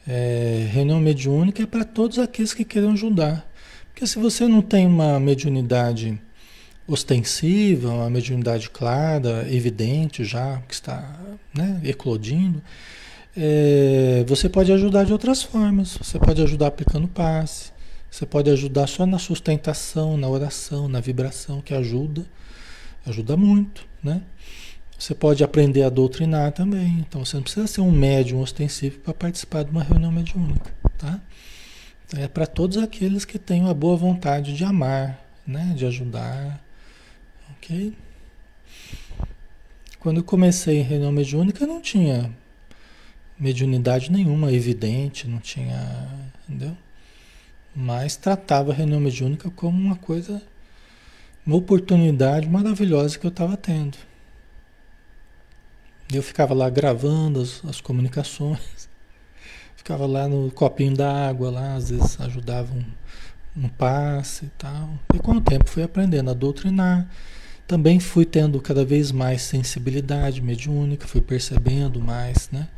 É, 0.07 0.69
reunião 0.71 1.01
mediúnica 1.01 1.63
é 1.63 1.67
para 1.67 1.85
todos 1.85 2.19
aqueles 2.19 2.53
que 2.53 2.65
queiram 2.65 2.93
ajudar. 2.93 3.48
Porque 3.99 4.07
se 4.07 4.19
você 4.21 4.47
não 4.47 4.63
tem 4.63 4.87
uma 4.87 5.19
mediunidade 5.19 6.21
ostensiva, 6.87 7.89
uma 7.89 8.09
mediunidade 8.09 8.71
clara, 8.71 9.45
evidente 9.53 10.23
já, 10.23 10.63
que 10.69 10.73
está 10.73 11.19
né, 11.53 11.81
eclodindo, 11.83 12.63
é, 13.37 14.25
você 14.25 14.49
pode 14.49 14.71
ajudar 14.71 15.03
de 15.03 15.13
outras 15.13 15.43
formas. 15.43 15.99
Você 16.01 16.17
pode 16.17 16.41
ajudar 16.41 16.69
aplicando 16.69 17.09
passe, 17.09 17.73
você 18.09 18.25
pode 18.25 18.49
ajudar 18.51 18.87
só 18.87 19.05
na 19.05 19.19
sustentação, 19.19 20.17
na 20.17 20.29
oração, 20.29 20.89
na 20.89 21.01
vibração, 21.01 21.61
que 21.61 21.75
ajuda, 21.75 22.25
ajuda 23.05 23.37
muito, 23.37 23.85
né? 24.01 24.23
Você 24.97 25.13
pode 25.13 25.43
aprender 25.43 25.83
a 25.83 25.91
doutrinar 25.91 26.53
também. 26.53 27.01
Então 27.01 27.25
você 27.25 27.35
não 27.35 27.43
precisa 27.43 27.67
ser 27.67 27.81
um 27.81 27.91
médium 27.91 28.43
ostensivo 28.43 29.01
para 29.01 29.13
participar 29.13 29.65
de 29.65 29.73
uma 29.73 29.83
reunião 29.83 30.13
mediúnica, 30.13 30.73
tá? 30.97 31.21
É 32.17 32.27
para 32.27 32.47
todos 32.47 32.79
aqueles 32.79 33.25
que 33.25 33.39
têm 33.39 33.69
a 33.69 33.75
boa 33.75 33.97
vontade 33.97 34.55
de 34.55 34.65
amar, 34.65 35.23
né? 35.47 35.75
De 35.77 35.85
ajudar, 35.87 36.63
ok? 37.57 37.95
Quando 40.01 40.19
eu 40.19 40.25
comecei 40.25 40.79
em 40.79 40.83
reunião 40.83 41.13
mediúnica, 41.13 41.67
não 41.67 41.81
tinha 41.81 42.33
mediunidade 43.39 44.11
nenhuma 44.11 44.53
evidente, 44.53 45.29
não 45.29 45.39
tinha, 45.39 46.09
entendeu? 46.49 46.77
mas 47.81 48.17
tratava 48.17 48.73
a 48.73 48.75
reunião 48.75 48.99
mediúnica 48.99 49.49
como 49.51 49.79
uma 49.79 49.95
coisa, 49.95 50.43
uma 51.47 51.55
oportunidade 51.55 52.49
maravilhosa 52.49 53.17
que 53.17 53.25
eu 53.25 53.31
estava 53.31 53.57
tendo. 53.57 53.97
Eu 56.13 56.23
ficava 56.23 56.55
lá 56.55 56.69
gravando 56.69 57.41
as, 57.41 57.65
as, 57.65 57.81
comunicações, 57.81 58.89
ficava 59.89 60.05
lá 60.05 60.29
no 60.29 60.51
copinho 60.51 60.95
da 60.95 61.11
água, 61.31 61.51
lá, 61.51 61.75
às 61.75 61.89
vezes 61.89 62.21
ajudava 62.21 62.75
um, 62.75 62.85
um 63.65 63.69
passe 63.71 64.45
e 64.45 64.51
tal. 64.59 64.91
E 65.15 65.19
com 65.19 65.33
o 65.33 65.41
tempo 65.41 65.71
fui 65.71 65.83
aprendendo 65.83 66.31
a 66.31 66.35
doutrinar. 66.35 67.09
Também 67.67 67.99
fui 67.99 68.27
tendo 68.27 68.61
cada 68.61 68.85
vez 68.85 69.11
mais 69.11 69.41
sensibilidade 69.41 70.43
mediúnica, 70.43 71.09
fui 71.09 71.23
percebendo 71.23 72.03
mais, 72.03 72.51
né? 72.53 72.69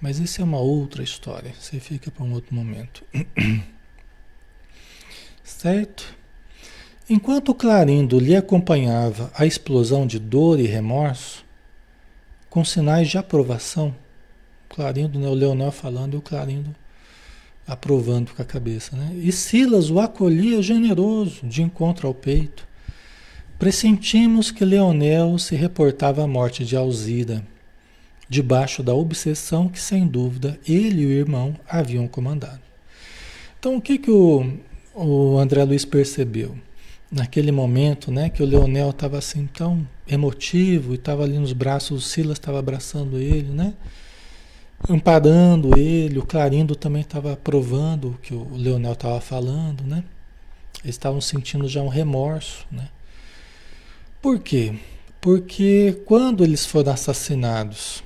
Mas 0.00 0.18
isso 0.18 0.40
é 0.40 0.44
uma 0.44 0.58
outra 0.58 1.04
história, 1.04 1.52
você 1.56 1.78
fica 1.78 2.10
para 2.10 2.24
um 2.24 2.32
outro 2.32 2.52
momento. 2.52 3.04
Certo? 5.44 6.16
Enquanto 7.08 7.54
Clarindo 7.54 8.18
lhe 8.18 8.34
acompanhava 8.34 9.30
a 9.36 9.46
explosão 9.46 10.04
de 10.04 10.18
dor 10.18 10.58
e 10.58 10.66
remorso, 10.66 11.44
com 12.50 12.64
sinais 12.64 13.08
de 13.08 13.18
aprovação, 13.18 13.94
Clarindo, 14.74 15.20
né, 15.20 15.28
o 15.28 15.34
Leonel 15.34 15.70
falando 15.70 16.14
e 16.14 16.16
o 16.16 16.20
Clarindo 16.20 16.74
aprovando 17.64 18.32
com 18.34 18.42
a 18.42 18.44
cabeça, 18.44 18.96
né? 18.96 19.12
E 19.14 19.30
Silas 19.30 19.88
o 19.88 20.00
acolhia 20.00 20.60
generoso, 20.60 21.46
de 21.46 21.62
encontro 21.62 22.08
ao 22.08 22.12
peito. 22.12 22.66
Pressentimos 23.56 24.50
que 24.50 24.64
Leonel 24.64 25.38
se 25.38 25.54
reportava 25.54 26.24
à 26.24 26.26
morte 26.26 26.64
de 26.64 26.76
Alzira, 26.76 27.46
debaixo 28.28 28.82
da 28.82 28.92
obsessão 28.92 29.68
que, 29.68 29.80
sem 29.80 30.06
dúvida, 30.08 30.58
ele 30.66 31.02
e 31.02 31.06
o 31.06 31.10
irmão 31.10 31.54
haviam 31.68 32.08
comandado. 32.08 32.60
Então, 33.58 33.76
o 33.76 33.80
que, 33.80 33.96
que 33.96 34.10
o, 34.10 34.58
o 34.92 35.38
André 35.38 35.62
Luiz 35.64 35.84
percebeu 35.84 36.56
naquele 37.10 37.52
momento, 37.52 38.10
né, 38.10 38.28
que 38.28 38.42
o 38.42 38.46
Leonel 38.46 38.90
estava 38.90 39.16
assim 39.18 39.46
tão 39.46 39.86
emotivo 40.06 40.92
e 40.92 40.96
estava 40.96 41.22
ali 41.22 41.38
nos 41.38 41.52
braços, 41.52 42.04
o 42.04 42.06
Silas 42.06 42.38
estava 42.38 42.58
abraçando 42.58 43.18
ele, 43.18 43.52
né, 43.52 43.72
amparando 44.88 45.78
ele, 45.78 46.18
o 46.18 46.26
Clarindo 46.26 46.76
também 46.76 47.02
estava 47.02 47.32
aprovando 47.32 48.10
o 48.10 48.18
que 48.18 48.34
o 48.34 48.54
Leonel 48.54 48.92
estava 48.92 49.20
falando, 49.20 49.82
né, 49.84 50.04
eles 50.82 50.96
estavam 50.96 51.20
sentindo 51.20 51.68
já 51.68 51.82
um 51.82 51.88
remorso, 51.88 52.66
né. 52.70 52.88
Por 54.20 54.38
quê? 54.38 54.74
Porque 55.20 56.02
quando 56.04 56.44
eles 56.44 56.66
foram 56.66 56.92
assassinados 56.92 58.02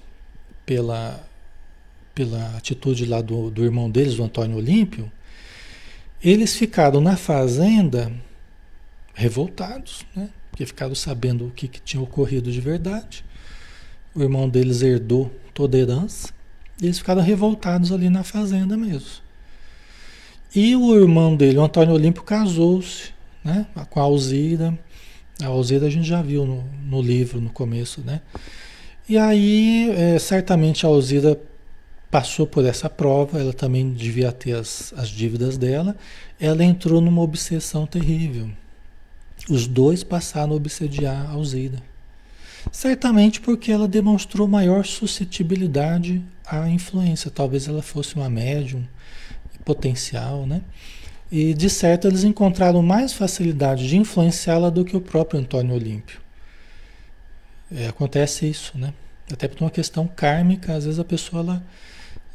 pela, 0.65 1.25
pela 2.15 2.57
atitude 2.57 3.07
lá 3.07 3.21
do, 3.21 3.51
do 3.51 3.65
irmão 3.65 3.91
deles, 3.91 4.19
o 4.19 4.25
Antônio 4.25 4.57
Olímpio, 4.57 5.11
eles 6.23 6.57
ficaram 6.57 7.01
na 7.01 7.17
fazenda 7.17 8.13
revoltados, 9.15 10.05
né? 10.15 10.29
Porque 10.51 10.67
ficaram 10.67 10.95
sabendo 10.95 11.47
o 11.47 11.51
que, 11.51 11.69
que 11.69 11.81
tinha 11.81 12.03
ocorrido 12.03 12.51
de 12.51 12.61
verdade. 12.61 13.25
O 14.15 14.23
irmão 14.23 14.49
deles 14.49 14.83
herdou 14.83 15.31
toda 15.55 15.77
a 15.77 15.81
herança. 15.81 16.33
Eles 16.81 16.99
ficaram 16.99 17.23
revoltados 17.23 17.93
ali 17.93 18.09
na 18.09 18.23
fazenda 18.23 18.77
mesmo. 18.77 19.09
E 20.55 20.75
o 20.77 20.95
irmão 20.97 21.37
dele, 21.37 21.59
o 21.59 21.63
Antônio 21.63 21.95
Olímpio, 21.95 22.23
casou-se 22.23 23.11
né, 23.45 23.67
com 23.91 24.01
a 24.01 24.05
Alzira. 24.05 24.79
A 25.43 25.47
Alzira 25.47 25.87
a 25.87 25.91
gente 25.91 26.07
já 26.07 26.23
viu 26.23 26.47
no, 26.47 26.65
no 26.85 27.03
livro, 27.03 27.41
no 27.41 27.51
começo, 27.51 28.01
né? 28.01 28.21
E 29.09 29.17
aí, 29.17 29.91
é, 29.91 30.19
certamente 30.19 30.85
a 30.85 30.89
Alzira 30.89 31.41
passou 32.11 32.47
por 32.47 32.65
essa 32.65 32.89
prova, 32.89 33.39
ela 33.39 33.53
também 33.53 33.93
devia 33.93 34.33
ter 34.33 34.55
as, 34.55 34.93
as 34.97 35.09
dívidas 35.09 35.59
dela, 35.59 35.97
ela 36.41 36.65
entrou 36.65 37.01
numa 37.01 37.23
obsessão 37.23 37.87
terrível. 37.87 38.51
Os 39.49 39.67
dois 39.67 40.03
passaram 40.03 40.53
a 40.53 40.57
obsediar 40.57 41.27
a 41.27 41.33
Alzira. 41.33 41.83
Certamente 42.71 43.41
porque 43.41 43.73
ela 43.73 43.89
demonstrou 43.89 44.47
maior 44.47 44.85
suscetibilidade 44.85 46.23
à 46.47 46.69
influência. 46.69 47.31
Talvez 47.31 47.69
ela 47.69 47.83
fosse 47.83 48.17
uma 48.17 48.29
médium 48.29 48.85
potencial, 49.65 50.47
né? 50.47 50.63
E 51.31 51.53
de 51.53 51.69
certo 51.69 52.09
eles 52.09 52.25
encontraram 52.25 52.83
mais 52.83 53.13
facilidade 53.13 53.87
de 53.89 53.97
influenciá-la 53.97 54.71
do 54.71 54.85
que 54.85 54.97
o 54.97 55.01
próprio 55.01 55.41
Antônio 55.41 55.75
Olímpio. 55.75 56.21
É, 57.71 57.87
acontece 57.89 58.49
isso, 58.49 58.79
né? 58.79 58.95
Até 59.31 59.47
por 59.47 59.61
uma 59.61 59.71
questão 59.71 60.07
kármica, 60.07 60.75
às 60.75 60.85
vezes 60.85 60.99
a 60.99 61.05
pessoa 61.05 61.43
ela, 61.43 61.63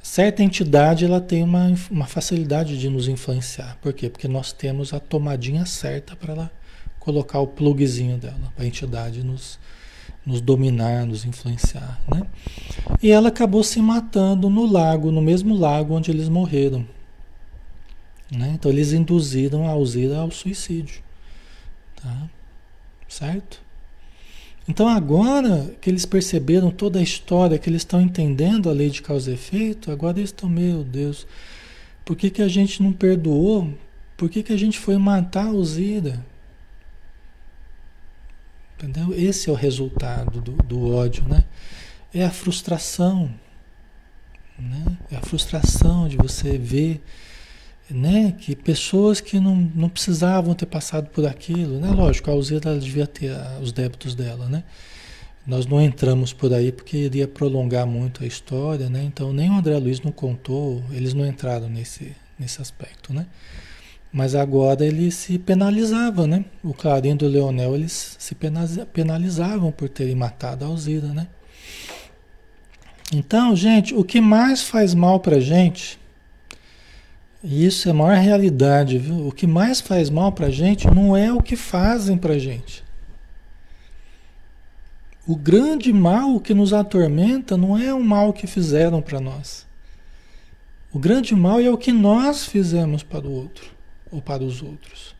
certa 0.02 0.44
entidade 0.44 1.06
ela 1.06 1.20
tem 1.20 1.42
uma, 1.42 1.74
uma 1.90 2.06
facilidade 2.06 2.78
de 2.80 2.88
nos 2.88 3.08
influenciar. 3.08 3.78
Por 3.82 3.94
quê? 3.94 4.10
Porque 4.10 4.28
nós 4.28 4.52
temos 4.52 4.94
a 4.94 5.00
tomadinha 5.00 5.66
certa 5.66 6.16
para 6.16 6.34
ela 6.34 6.52
colocar 7.00 7.40
o 7.40 7.48
plugzinho 7.48 8.18
dela, 8.18 8.54
para 8.56 8.64
a 8.64 8.68
entidade 8.68 9.24
nos, 9.24 9.60
nos 10.26 10.42
dominar, 10.42 11.06
nos 11.06 11.26
influenciar. 11.26 12.00
Né? 12.08 12.26
E 13.02 13.12
ela 13.12 13.30
acabou 13.30 13.64
se 13.64 13.82
matando 13.82 14.50
no 14.50 14.66
lago, 14.66 15.12
no 15.12 15.22
mesmo 15.22 15.56
lago 15.56 15.94
onde 15.94 16.12
eles 16.12 16.30
morreram. 16.30 16.86
Né? 18.32 18.52
Então 18.56 18.72
eles 18.72 18.94
induziram 18.94 19.68
a 19.68 19.72
Alzira 19.72 20.18
ao 20.18 20.32
suicídio. 20.32 21.02
Tá? 22.02 22.30
Certo? 23.08 23.62
Então 24.68 24.88
agora 24.88 25.76
que 25.82 25.90
eles 25.90 26.06
perceberam 26.06 26.72
toda 26.72 27.00
a 27.00 27.04
história, 27.04 27.58
que 27.58 27.70
eles 27.70 27.82
estão 27.82 28.02
entendendo 28.02 28.70
a 28.70 28.74
lei 28.74 28.90
de 28.90 29.02
causa 29.02 29.30
e 29.30 29.34
efeito, 29.34 29.92
agora 29.92 30.20
eles 30.20 30.30
estão, 30.30 30.48
meu 30.48 30.84
Deus, 30.84 31.28
por 32.06 32.16
que, 32.16 32.30
que 32.30 32.42
a 32.42 32.48
gente 32.48 32.82
não 32.82 32.94
perdoou? 32.94 33.74
Por 34.16 34.30
que, 34.30 34.42
que 34.42 34.54
a 34.54 34.58
gente 34.58 34.80
foi 34.80 34.98
matar 34.98 35.48
a 35.48 35.64
Zira? 35.64 36.26
Entendeu? 38.84 39.14
Esse 39.18 39.50
é 39.50 39.54
o 39.54 39.56
resultado 39.56 40.42
do, 40.42 40.52
do 40.52 40.94
ódio, 40.94 41.24
né? 41.28 41.46
É 42.14 42.26
a 42.26 42.30
frustração, 42.30 43.34
né? 44.60 44.98
É 45.10 45.16
a 45.16 45.22
frustração 45.22 46.08
de 46.08 46.18
você 46.18 46.58
ver 46.58 47.02
né? 47.90 48.34
Que 48.38 48.56
pessoas 48.56 49.20
que 49.22 49.40
não, 49.40 49.56
não 49.76 49.90
precisavam 49.90 50.54
ter 50.54 50.66
passado 50.66 51.10
por 51.10 51.26
aquilo, 51.26 51.80
né? 51.80 51.90
Lógico, 51.92 52.30
a 52.30 52.34
Alzira 52.34 52.78
devia 52.78 53.08
ter 53.08 53.32
os 53.62 53.72
débitos 53.72 54.16
dela, 54.16 54.48
né? 54.48 54.64
Nós 55.46 55.66
não 55.66 55.82
entramos 55.82 56.32
por 56.32 56.54
aí 56.54 56.72
porque 56.72 56.98
iria 56.98 57.28
prolongar 57.28 57.86
muito 57.86 58.24
a 58.24 58.28
história, 58.28 58.90
né? 58.90 59.04
Então 59.04 59.34
nem 59.34 59.50
o 59.50 59.54
André 59.54 59.78
Luiz 59.78 60.02
não 60.02 60.12
contou, 60.12 60.84
eles 60.92 61.14
não 61.14 61.26
entraram 61.26 61.70
nesse, 61.70 62.16
nesse 62.40 62.62
aspecto, 62.62 63.14
né? 63.14 63.26
Mas 64.14 64.36
agora 64.36 64.86
ele 64.86 65.10
se 65.10 65.40
penalizava, 65.40 66.28
né? 66.28 66.46
O 66.64 66.72
Clarindo 66.72 67.26
e 67.26 67.28
o 67.28 67.32
Leonel, 67.32 67.74
eles 67.74 68.16
se 68.20 68.36
penalizavam 68.94 69.72
por 69.72 69.90
terem 69.90 70.14
matado 70.14 70.64
a 70.64 70.68
Alzira, 70.68 71.08
né? 71.08 71.28
Então, 73.12 73.56
gente, 73.56 73.96
o 73.96 74.04
que 74.04 74.22
mais 74.22 74.62
faz 74.62 74.94
mal 74.94 75.20
pra 75.20 75.40
gente 75.40 76.00
e 77.44 77.66
isso 77.66 77.90
é 77.90 77.92
a 77.92 77.94
maior 77.94 78.18
realidade, 78.18 78.98
viu? 78.98 79.28
O 79.28 79.32
que 79.32 79.46
mais 79.46 79.82
faz 79.82 80.10
mal 80.10 80.32
para 80.32 80.48
a 80.48 80.52
gente 80.52 80.88
não 80.88 81.18
é 81.18 81.34
o 81.34 81.42
que 81.42 81.58
fazem 81.58 82.18
para 82.18 82.36
a 82.36 82.40
gente. 82.40 82.84
O 85.28 85.36
grande 85.36 85.92
mal 85.92 86.40
que 86.40 86.54
nos 86.54 86.72
atormenta 86.72 87.58
não 87.58 87.78
é 87.78 87.94
o 87.94 88.02
mal 88.02 88.32
que 88.32 88.48
fizeram 88.48 89.02
para 89.02 89.20
nós. 89.20 89.66
O 90.94 91.00
grande 91.00 91.36
mal 91.36 91.60
é 91.60 91.70
o 91.70 91.78
que 91.78 91.92
nós 91.92 92.46
fizemos 92.46 93.04
para 93.04 93.28
o 93.28 93.32
outro 93.32 93.74
ou 94.14 94.22
para 94.22 94.44
os 94.44 94.62
outros. 94.62 95.16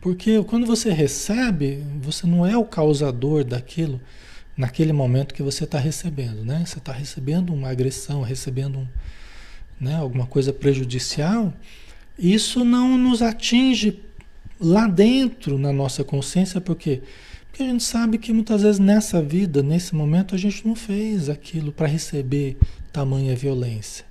Porque 0.00 0.42
quando 0.44 0.66
você 0.66 0.92
recebe, 0.92 1.82
você 2.00 2.26
não 2.26 2.46
é 2.46 2.56
o 2.56 2.64
causador 2.64 3.42
daquilo 3.42 4.00
naquele 4.56 4.92
momento 4.92 5.34
que 5.34 5.42
você 5.42 5.62
está 5.62 5.78
recebendo, 5.78 6.44
né? 6.44 6.64
Você 6.66 6.78
está 6.78 6.92
recebendo 6.92 7.54
uma 7.54 7.70
agressão, 7.70 8.22
recebendo 8.22 8.80
um, 8.80 8.88
né, 9.80 9.94
alguma 9.94 10.26
coisa 10.26 10.52
prejudicial. 10.52 11.54
Isso 12.18 12.64
não 12.64 12.98
nos 12.98 13.22
atinge 13.22 14.00
lá 14.60 14.88
dentro 14.88 15.56
na 15.58 15.72
nossa 15.72 16.02
consciência, 16.02 16.60
por 16.60 16.74
quê? 16.74 17.02
Porque 17.46 17.62
a 17.62 17.66
gente 17.66 17.84
sabe 17.84 18.18
que 18.18 18.32
muitas 18.32 18.62
vezes 18.62 18.80
nessa 18.80 19.22
vida, 19.22 19.62
nesse 19.62 19.94
momento, 19.94 20.34
a 20.34 20.38
gente 20.38 20.66
não 20.66 20.74
fez 20.74 21.28
aquilo 21.28 21.70
para 21.70 21.86
receber 21.86 22.56
tamanha 22.92 23.36
violência. 23.36 24.07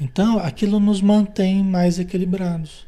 Então, 0.00 0.38
aquilo 0.38 0.78
nos 0.78 1.00
mantém 1.00 1.62
mais 1.62 1.98
equilibrados, 1.98 2.86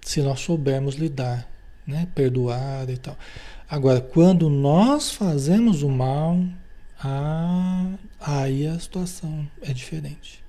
se 0.00 0.22
nós 0.22 0.40
soubermos 0.40 0.94
lidar, 0.94 1.48
né? 1.86 2.06
perdoar 2.14 2.88
e 2.88 2.96
tal. 2.96 3.16
Agora, 3.68 4.00
quando 4.00 4.48
nós 4.48 5.10
fazemos 5.10 5.82
o 5.82 5.88
mal, 5.88 6.38
ah, 7.02 7.94
aí 8.20 8.66
a 8.66 8.78
situação 8.78 9.46
é 9.60 9.72
diferente. 9.72 10.44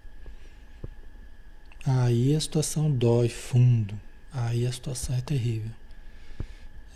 Aí 1.86 2.36
a 2.36 2.40
situação 2.40 2.92
dói 2.92 3.30
fundo. 3.30 3.96
Aí 4.32 4.68
a 4.68 4.72
situação 4.72 5.16
é 5.16 5.22
terrível. 5.22 5.72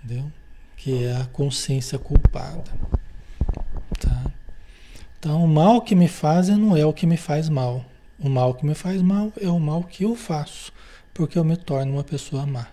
Entendeu? 0.04 0.32
Que 0.78 1.06
é 1.06 1.16
a 1.16 1.26
consciência 1.26 1.97
culpada. 1.97 2.70
Tá? 3.99 4.32
Então, 5.18 5.43
o 5.43 5.47
mal 5.47 5.82
que 5.82 5.95
me 5.95 6.08
fazem 6.08 6.56
não 6.56 6.76
é 6.76 6.86
o 6.86 6.93
que 6.93 7.08
me 7.08 7.18
faz 7.18 7.49
mal. 7.49 7.86
O 8.24 8.30
mal 8.30 8.53
que 8.53 8.63
me 8.63 8.76
faz 8.76 9.01
mal 9.01 9.34
é 9.41 9.47
o 9.49 9.59
mal 9.59 9.84
que 9.84 10.03
eu 10.03 10.15
faço, 10.15 10.72
porque 11.11 11.39
eu 11.39 11.43
me 11.43 11.57
torno 11.57 11.93
uma 11.93 12.03
pessoa 12.03 12.45
má. 12.45 12.67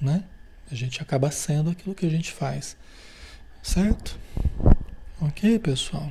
Né? 0.00 0.24
A 0.70 0.74
gente 0.74 1.02
acaba 1.02 1.30
sendo 1.30 1.68
aquilo 1.68 1.94
que 1.94 2.06
a 2.06 2.08
gente 2.08 2.32
faz. 2.32 2.74
Certo? 3.62 4.18
Ok, 5.20 5.58
pessoal? 5.58 6.10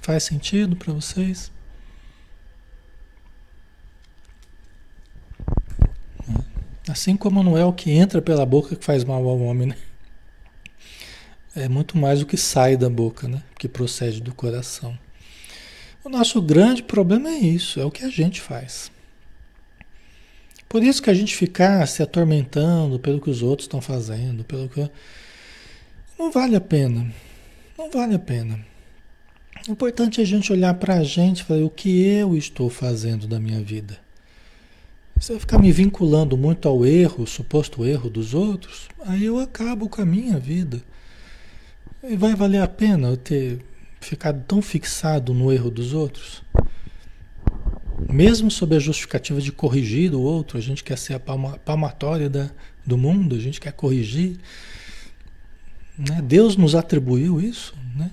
Faz 0.00 0.22
sentido 0.22 0.76
para 0.76 0.92
vocês? 0.92 1.50
Assim 6.88 7.16
como 7.16 7.42
não 7.42 7.58
é 7.58 7.64
o 7.64 7.72
que 7.72 7.90
entra 7.90 8.22
pela 8.22 8.46
boca 8.46 8.76
que 8.76 8.84
faz 8.84 9.02
mal 9.02 9.26
ao 9.28 9.40
homem, 9.40 9.68
né? 9.68 9.76
É 11.54 11.68
muito 11.68 11.98
mais 11.98 12.22
o 12.22 12.26
que 12.26 12.36
sai 12.36 12.76
da 12.76 12.88
boca, 12.88 13.26
né? 13.26 13.42
Que 13.58 13.68
procede 13.68 14.20
do 14.20 14.34
coração. 14.34 14.96
O 16.04 16.08
nosso 16.08 16.40
grande 16.40 16.82
problema 16.82 17.28
é 17.28 17.38
isso, 17.38 17.80
é 17.80 17.84
o 17.84 17.90
que 17.90 18.04
a 18.04 18.08
gente 18.08 18.40
faz. 18.40 18.90
Por 20.68 20.84
isso 20.84 21.02
que 21.02 21.10
a 21.10 21.14
gente 21.14 21.36
ficar 21.36 21.86
se 21.88 22.00
atormentando 22.00 23.00
pelo 23.00 23.20
que 23.20 23.28
os 23.28 23.42
outros 23.42 23.64
estão 23.64 23.80
fazendo, 23.80 24.44
pelo 24.44 24.68
que. 24.68 24.88
Não 26.16 26.30
vale 26.30 26.54
a 26.54 26.60
pena. 26.60 27.12
Não 27.76 27.90
vale 27.90 28.14
a 28.14 28.18
pena. 28.18 28.64
O 29.68 29.72
importante 29.72 30.20
é 30.20 30.22
a 30.22 30.26
gente 30.26 30.52
olhar 30.52 30.74
para 30.74 30.94
a 30.94 31.02
gente 31.02 31.42
falar 31.42 31.64
o 31.64 31.70
que 31.70 32.00
eu 32.02 32.36
estou 32.36 32.70
fazendo 32.70 33.26
da 33.26 33.40
minha 33.40 33.60
vida. 33.60 33.98
Se 35.18 35.32
eu 35.32 35.40
ficar 35.40 35.58
me 35.58 35.72
vinculando 35.72 36.36
muito 36.36 36.66
ao 36.66 36.86
erro, 36.86 37.26
suposto 37.26 37.84
erro 37.84 38.08
dos 38.08 38.32
outros, 38.32 38.88
aí 39.00 39.24
eu 39.24 39.38
acabo 39.38 39.88
com 39.88 40.00
a 40.00 40.06
minha 40.06 40.38
vida. 40.38 40.82
E 42.02 42.16
vai 42.16 42.34
valer 42.34 42.62
a 42.62 42.68
pena 42.68 43.08
eu 43.08 43.16
ter 43.16 43.62
ficado 44.00 44.42
tão 44.44 44.62
fixado 44.62 45.34
no 45.34 45.52
erro 45.52 45.70
dos 45.70 45.92
outros? 45.92 46.42
Mesmo 48.10 48.50
sob 48.50 48.74
a 48.74 48.78
justificativa 48.78 49.40
de 49.40 49.52
corrigir 49.52 50.14
o 50.14 50.20
outro, 50.20 50.56
a 50.56 50.60
gente 50.60 50.82
quer 50.82 50.96
ser 50.96 51.14
a 51.14 51.20
palma, 51.20 51.58
palmatória 51.58 52.30
da, 52.30 52.50
do 52.86 52.96
mundo, 52.96 53.36
a 53.36 53.38
gente 53.38 53.60
quer 53.60 53.72
corrigir. 53.72 54.38
Né? 55.98 56.22
Deus 56.22 56.56
nos 56.56 56.74
atribuiu 56.74 57.38
isso, 57.38 57.74
né? 57.94 58.10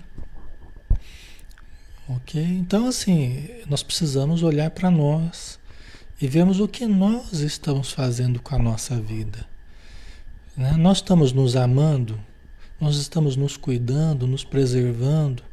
Ok? 2.10 2.42
Então, 2.42 2.88
assim, 2.88 3.48
nós 3.70 3.82
precisamos 3.82 4.44
olhar 4.44 4.70
para 4.72 4.92
nós 4.92 5.58
e 6.22 6.28
vermos 6.28 6.60
o 6.60 6.68
que 6.68 6.86
nós 6.86 7.40
estamos 7.40 7.92
fazendo 7.92 8.42
com 8.42 8.56
a 8.56 8.60
nossa 8.60 9.00
vida. 9.00 9.46
Né? 10.56 10.74
Nós 10.74 10.98
estamos 10.98 11.32
nos 11.32 11.56
amando, 11.56 12.20
nós 12.80 12.98
estamos 12.98 13.36
nos 13.36 13.58
cuidando, 13.58 14.28
nos 14.28 14.44
preservando, 14.44 15.44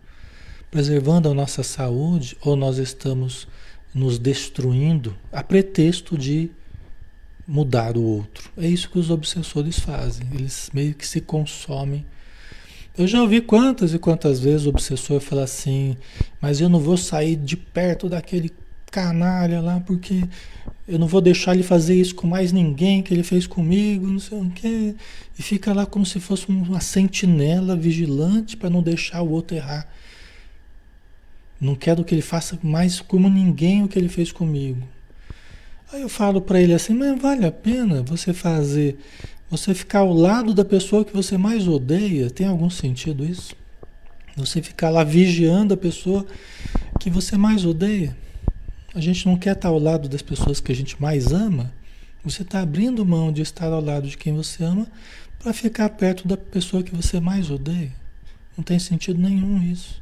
preservando 0.71 1.29
a 1.29 1.35
nossa 1.35 1.63
saúde, 1.63 2.37
ou 2.43 2.57
nós 2.57 2.79
estamos 2.79 3.49
nos 3.95 4.19
destruindo 4.19 5.17
a 5.33 5.43
pretexto 5.43 6.19
de 6.19 6.51
mudar 7.47 7.97
o 7.97 8.03
outro. 8.03 8.51
É 8.57 8.67
isso 8.67 8.91
que 8.91 8.99
os 8.99 9.11
obsessores 9.11 9.79
fazem, 9.79 10.27
eles 10.35 10.71
meio 10.73 10.95
que 10.95 11.07
se 11.07 11.21
consomem. 11.21 12.05
Eu 12.97 13.07
já 13.07 13.21
ouvi 13.21 13.41
quantas 13.41 13.93
e 13.93 13.99
quantas 13.99 14.41
vezes 14.41 14.67
o 14.67 14.71
obsessor 14.71 15.21
fala 15.21 15.45
assim, 15.45 15.97
mas 16.41 16.61
eu 16.61 16.69
não 16.69 16.79
vou 16.79 16.97
sair 16.97 17.37
de 17.37 17.57
perto 17.57 18.09
daquele 18.09 18.53
canalha 18.95 19.61
lá, 19.61 19.81
porque 19.81 20.23
eu 20.87 21.01
não 21.01 21.09
vou 21.09 21.21
deixar 21.21 21.53
ele 21.53 21.65
fazer 21.65 21.97
isso 22.01 22.15
com 22.15 22.29
mais 22.29 22.53
ninguém 22.53 23.03
que 23.03 23.13
ele 23.13 23.25
fez 23.25 23.45
comigo, 23.45 24.07
não 24.07 24.21
sei 24.21 24.39
o 24.39 24.49
quê. 24.51 24.95
E 25.37 25.43
fica 25.43 25.73
lá 25.73 25.85
como 25.85 26.07
se 26.07 26.21
fosse 26.21 26.47
uma 26.49 26.81
sentinela 26.81 27.75
vigilante 27.75 28.57
para 28.57 28.71
não 28.71 28.81
deixar 28.81 29.21
o 29.23 29.31
outro 29.31 29.57
errar. 29.57 29.89
Não 31.61 31.75
quero 31.75 32.05
que 32.05 32.15
ele 32.15 32.23
faça 32.23 32.57
mais 32.63 33.01
como 33.01 33.29
ninguém 33.29 33.83
o 33.83 33.89
que 33.89 33.99
ele 33.99 34.09
fez 34.09 34.31
comigo. 34.31 34.87
Aí 35.93 36.03
eu 36.03 36.09
falo 36.09 36.41
para 36.41 36.61
ele 36.61 36.73
assim, 36.73 36.95
mas 36.95 37.21
vale 37.21 37.45
a 37.45 37.53
pena 37.53 38.03
você 38.03 38.33
fazer, 38.33 38.97
você 39.51 39.75
ficar 39.75 40.01
ao 40.01 40.13
lado 40.13 40.55
da 40.55 40.65
pessoa 40.65 41.05
que 41.05 41.13
você 41.13 41.37
mais 41.37 41.67
odeia? 41.67 42.31
Tem 42.31 42.47
algum 42.47 42.71
sentido 42.71 43.25
isso? 43.25 43.57
Você 44.37 44.63
ficar 44.63 44.91
lá 44.91 45.03
vigiando 45.03 45.75
a 45.75 45.77
pessoa 45.77 46.25
que 47.01 47.11
você 47.11 47.37
mais 47.37 47.65
odeia? 47.65 48.17
A 48.95 49.01
gente 49.01 49.27
não 49.27 49.37
quer 49.37 49.57
estar 49.57 49.69
ao 49.69 49.79
lado 49.79 50.09
das 50.09 50.23
pessoas 50.23 50.61
que 50.61 50.71
a 50.71 50.75
gente 50.75 51.01
mais 51.03 51.33
ama. 51.33 51.73
Você 52.23 52.43
está 52.43 52.61
abrindo 52.61 53.05
mão 53.05 53.33
de 53.33 53.43
estar 53.43 53.67
ao 53.67 53.81
lado 53.81 54.07
de 54.07 54.17
quem 54.17 54.33
você 54.33 54.63
ama 54.63 54.87
para 55.39 55.53
ficar 55.53 55.89
perto 55.91 56.29
da 56.29 56.37
pessoa 56.37 56.83
que 56.83 56.95
você 56.95 57.19
mais 57.19 57.51
odeia. 57.51 57.93
Não 58.57 58.63
tem 58.63 58.79
sentido 58.79 59.21
nenhum 59.21 59.61
isso. 59.61 60.01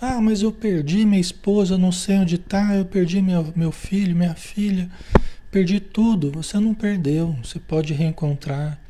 Ah, 0.00 0.20
mas 0.20 0.42
eu 0.42 0.50
perdi 0.50 1.04
minha 1.06 1.20
esposa, 1.20 1.78
não 1.78 1.92
sei 1.92 2.16
onde 2.16 2.34
está, 2.34 2.74
eu 2.74 2.84
perdi 2.84 3.22
meu, 3.22 3.52
meu 3.54 3.70
filho, 3.70 4.16
minha 4.16 4.34
filha, 4.34 4.90
perdi 5.52 5.78
tudo. 5.78 6.32
Você 6.32 6.58
não 6.58 6.74
perdeu, 6.74 7.36
você 7.44 7.60
pode 7.60 7.94
reencontrar, 7.94 8.80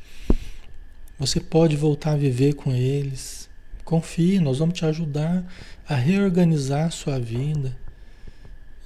você 1.19 1.39
pode 1.39 1.75
voltar 1.75 2.13
a 2.13 2.17
viver 2.17 2.53
com 2.53 2.73
eles. 2.73 3.47
Confie, 3.85 4.39
nós 4.39 4.59
vamos 4.59 4.73
te 4.73 4.85
ajudar 4.85 5.45
a 5.87 5.93
reorganizar 5.93 6.87
a 6.87 6.91
sua 6.91 7.19
vida. 7.19 7.77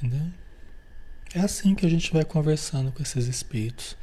Entendeu? 0.02 0.28
É 1.34 1.40
assim 1.40 1.76
que 1.76 1.86
a 1.86 1.90
gente 1.90 2.14
vai 2.14 2.24
conversando 2.24 2.92
com 2.92 3.04
esses 3.04 3.28
espíritos, 3.28 3.98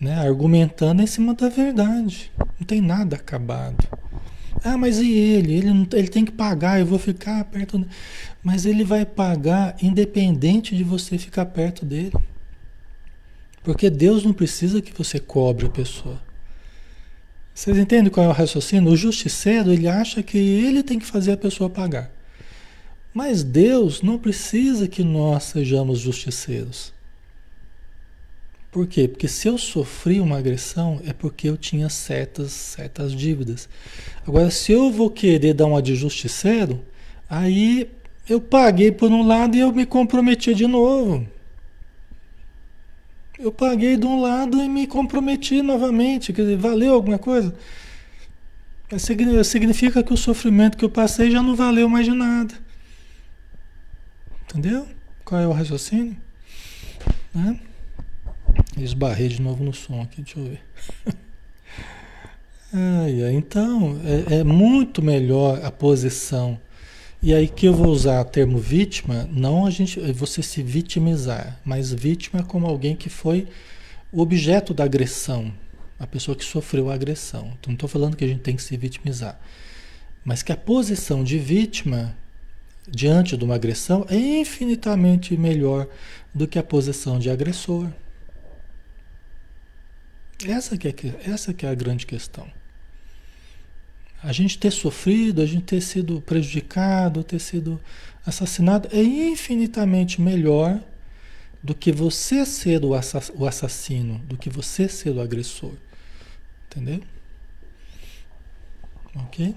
né? 0.00 0.14
argumentando 0.14 1.02
em 1.02 1.06
cima 1.06 1.34
da 1.34 1.48
verdade. 1.48 2.30
Não 2.58 2.66
tem 2.66 2.80
nada 2.80 3.16
acabado. 3.16 3.88
Ah, 4.62 4.76
mas 4.76 4.98
e 4.98 5.10
ele? 5.10 5.54
Ele, 5.54 5.72
não, 5.72 5.86
ele 5.92 6.08
tem 6.08 6.24
que 6.24 6.32
pagar, 6.32 6.78
eu 6.78 6.86
vou 6.86 6.98
ficar 6.98 7.44
perto. 7.44 7.84
Mas 8.42 8.66
ele 8.66 8.84
vai 8.84 9.04
pagar 9.04 9.76
independente 9.82 10.76
de 10.76 10.84
você 10.84 11.16
ficar 11.16 11.46
perto 11.46 11.84
dele. 11.84 12.12
Porque 13.62 13.90
Deus 13.90 14.24
não 14.24 14.32
precisa 14.32 14.80
que 14.80 14.92
você 14.96 15.18
cobre 15.18 15.66
a 15.66 15.70
pessoa. 15.70 16.20
Vocês 17.54 17.76
entendem 17.76 18.10
qual 18.10 18.26
é 18.26 18.28
o 18.28 18.32
raciocínio? 18.32 18.92
O 18.92 18.96
justiceiro, 18.96 19.72
ele 19.72 19.88
acha 19.88 20.22
que 20.22 20.38
ele 20.38 20.82
tem 20.82 20.98
que 20.98 21.06
fazer 21.06 21.32
a 21.32 21.36
pessoa 21.36 21.68
pagar. 21.68 22.10
Mas 23.12 23.42
Deus 23.42 24.02
não 24.02 24.18
precisa 24.18 24.86
que 24.86 25.02
nós 25.02 25.44
sejamos 25.44 25.98
justiceiros. 25.98 26.92
Por 28.70 28.86
quê? 28.86 29.08
Porque 29.08 29.26
se 29.26 29.48
eu 29.48 29.58
sofri 29.58 30.20
uma 30.20 30.38
agressão 30.38 31.00
é 31.04 31.12
porque 31.12 31.48
eu 31.48 31.56
tinha 31.56 31.88
certas, 31.88 32.52
certas 32.52 33.12
dívidas. 33.12 33.68
Agora, 34.24 34.48
se 34.48 34.70
eu 34.70 34.92
vou 34.92 35.10
querer 35.10 35.54
dar 35.54 35.66
uma 35.66 35.82
de 35.82 35.96
justiceiro, 35.96 36.80
aí 37.28 37.90
eu 38.28 38.40
paguei 38.40 38.92
por 38.92 39.10
um 39.10 39.26
lado 39.26 39.56
e 39.56 39.60
eu 39.60 39.72
me 39.72 39.84
comprometi 39.84 40.54
de 40.54 40.68
novo. 40.68 41.26
Eu 43.36 43.50
paguei 43.50 43.96
de 43.96 44.06
um 44.06 44.20
lado 44.20 44.62
e 44.62 44.68
me 44.68 44.86
comprometi 44.86 45.62
novamente. 45.62 46.32
Quer 46.32 46.42
dizer, 46.42 46.56
valeu 46.56 46.94
alguma 46.94 47.18
coisa? 47.18 47.52
Significa 49.44 50.00
que 50.02 50.12
o 50.12 50.16
sofrimento 50.16 50.76
que 50.76 50.84
eu 50.84 50.90
passei 50.90 51.28
já 51.28 51.42
não 51.42 51.56
valeu 51.56 51.88
mais 51.88 52.04
de 52.04 52.12
nada. 52.12 52.54
Entendeu? 54.50 54.86
Qual 55.24 55.40
é 55.40 55.46
o 55.46 55.52
raciocínio? 55.52 56.16
Né? 57.32 57.60
Esbarrei 58.76 59.28
de 59.28 59.40
novo 59.40 59.62
no 59.62 59.72
som 59.72 60.02
aqui, 60.02 60.22
deixa 60.22 60.38
eu 60.40 60.44
ver. 60.44 60.60
Então, 63.32 64.00
é, 64.30 64.36
é 64.36 64.44
muito 64.44 65.02
melhor 65.02 65.64
a 65.64 65.72
posição. 65.72 66.56
E 67.20 67.34
aí 67.34 67.48
que 67.48 67.66
eu 67.66 67.74
vou 67.74 67.88
usar 67.88 68.20
o 68.20 68.24
termo 68.24 68.58
vítima, 68.58 69.28
não 69.32 69.66
a 69.66 69.70
gente, 69.70 70.00
você 70.12 70.40
se 70.40 70.62
vitimizar, 70.62 71.60
mas 71.64 71.92
vítima 71.92 72.44
como 72.44 72.66
alguém 72.66 72.94
que 72.94 73.08
foi 73.08 73.48
o 74.12 74.20
objeto 74.20 74.72
da 74.72 74.84
agressão, 74.84 75.52
a 75.98 76.06
pessoa 76.06 76.36
que 76.36 76.44
sofreu 76.44 76.90
a 76.90 76.94
agressão. 76.94 77.52
Então 77.58 77.70
não 77.70 77.74
estou 77.74 77.88
falando 77.88 78.16
que 78.16 78.24
a 78.24 78.28
gente 78.28 78.40
tem 78.40 78.54
que 78.54 78.62
se 78.62 78.76
vitimizar, 78.76 79.38
mas 80.24 80.42
que 80.42 80.52
a 80.52 80.56
posição 80.56 81.24
de 81.24 81.38
vítima 81.38 82.16
diante 82.90 83.36
de 83.36 83.44
uma 83.44 83.54
agressão 83.54 84.04
é 84.08 84.16
infinitamente 84.16 85.36
melhor 85.36 85.86
do 86.34 86.46
que 86.46 86.58
a 86.58 86.62
posição 86.62 87.18
de 87.18 87.30
agressor. 87.30 87.88
Essa 90.44 90.76
que 90.76 90.88
é, 90.88 90.94
essa 91.30 91.52
que 91.52 91.66
é 91.66 91.68
a 91.68 91.74
grande 91.74 92.06
questão. 92.06 92.50
A 94.22 94.32
gente 94.32 94.58
ter 94.58 94.70
sofrido, 94.70 95.40
a 95.40 95.46
gente 95.46 95.64
ter 95.64 95.80
sido 95.80 96.20
prejudicado, 96.20 97.24
ter 97.24 97.38
sido 97.38 97.80
assassinado 98.24 98.88
é 98.92 99.02
infinitamente 99.02 100.20
melhor 100.20 100.80
do 101.62 101.74
que 101.74 101.92
você 101.92 102.44
ser 102.44 102.82
o 102.84 103.46
assassino, 103.46 104.18
do 104.20 104.36
que 104.36 104.50
você 104.50 104.88
ser 104.88 105.10
o 105.10 105.20
agressor. 105.20 105.72
Entendeu? 106.66 107.00
Ok? 109.14 109.54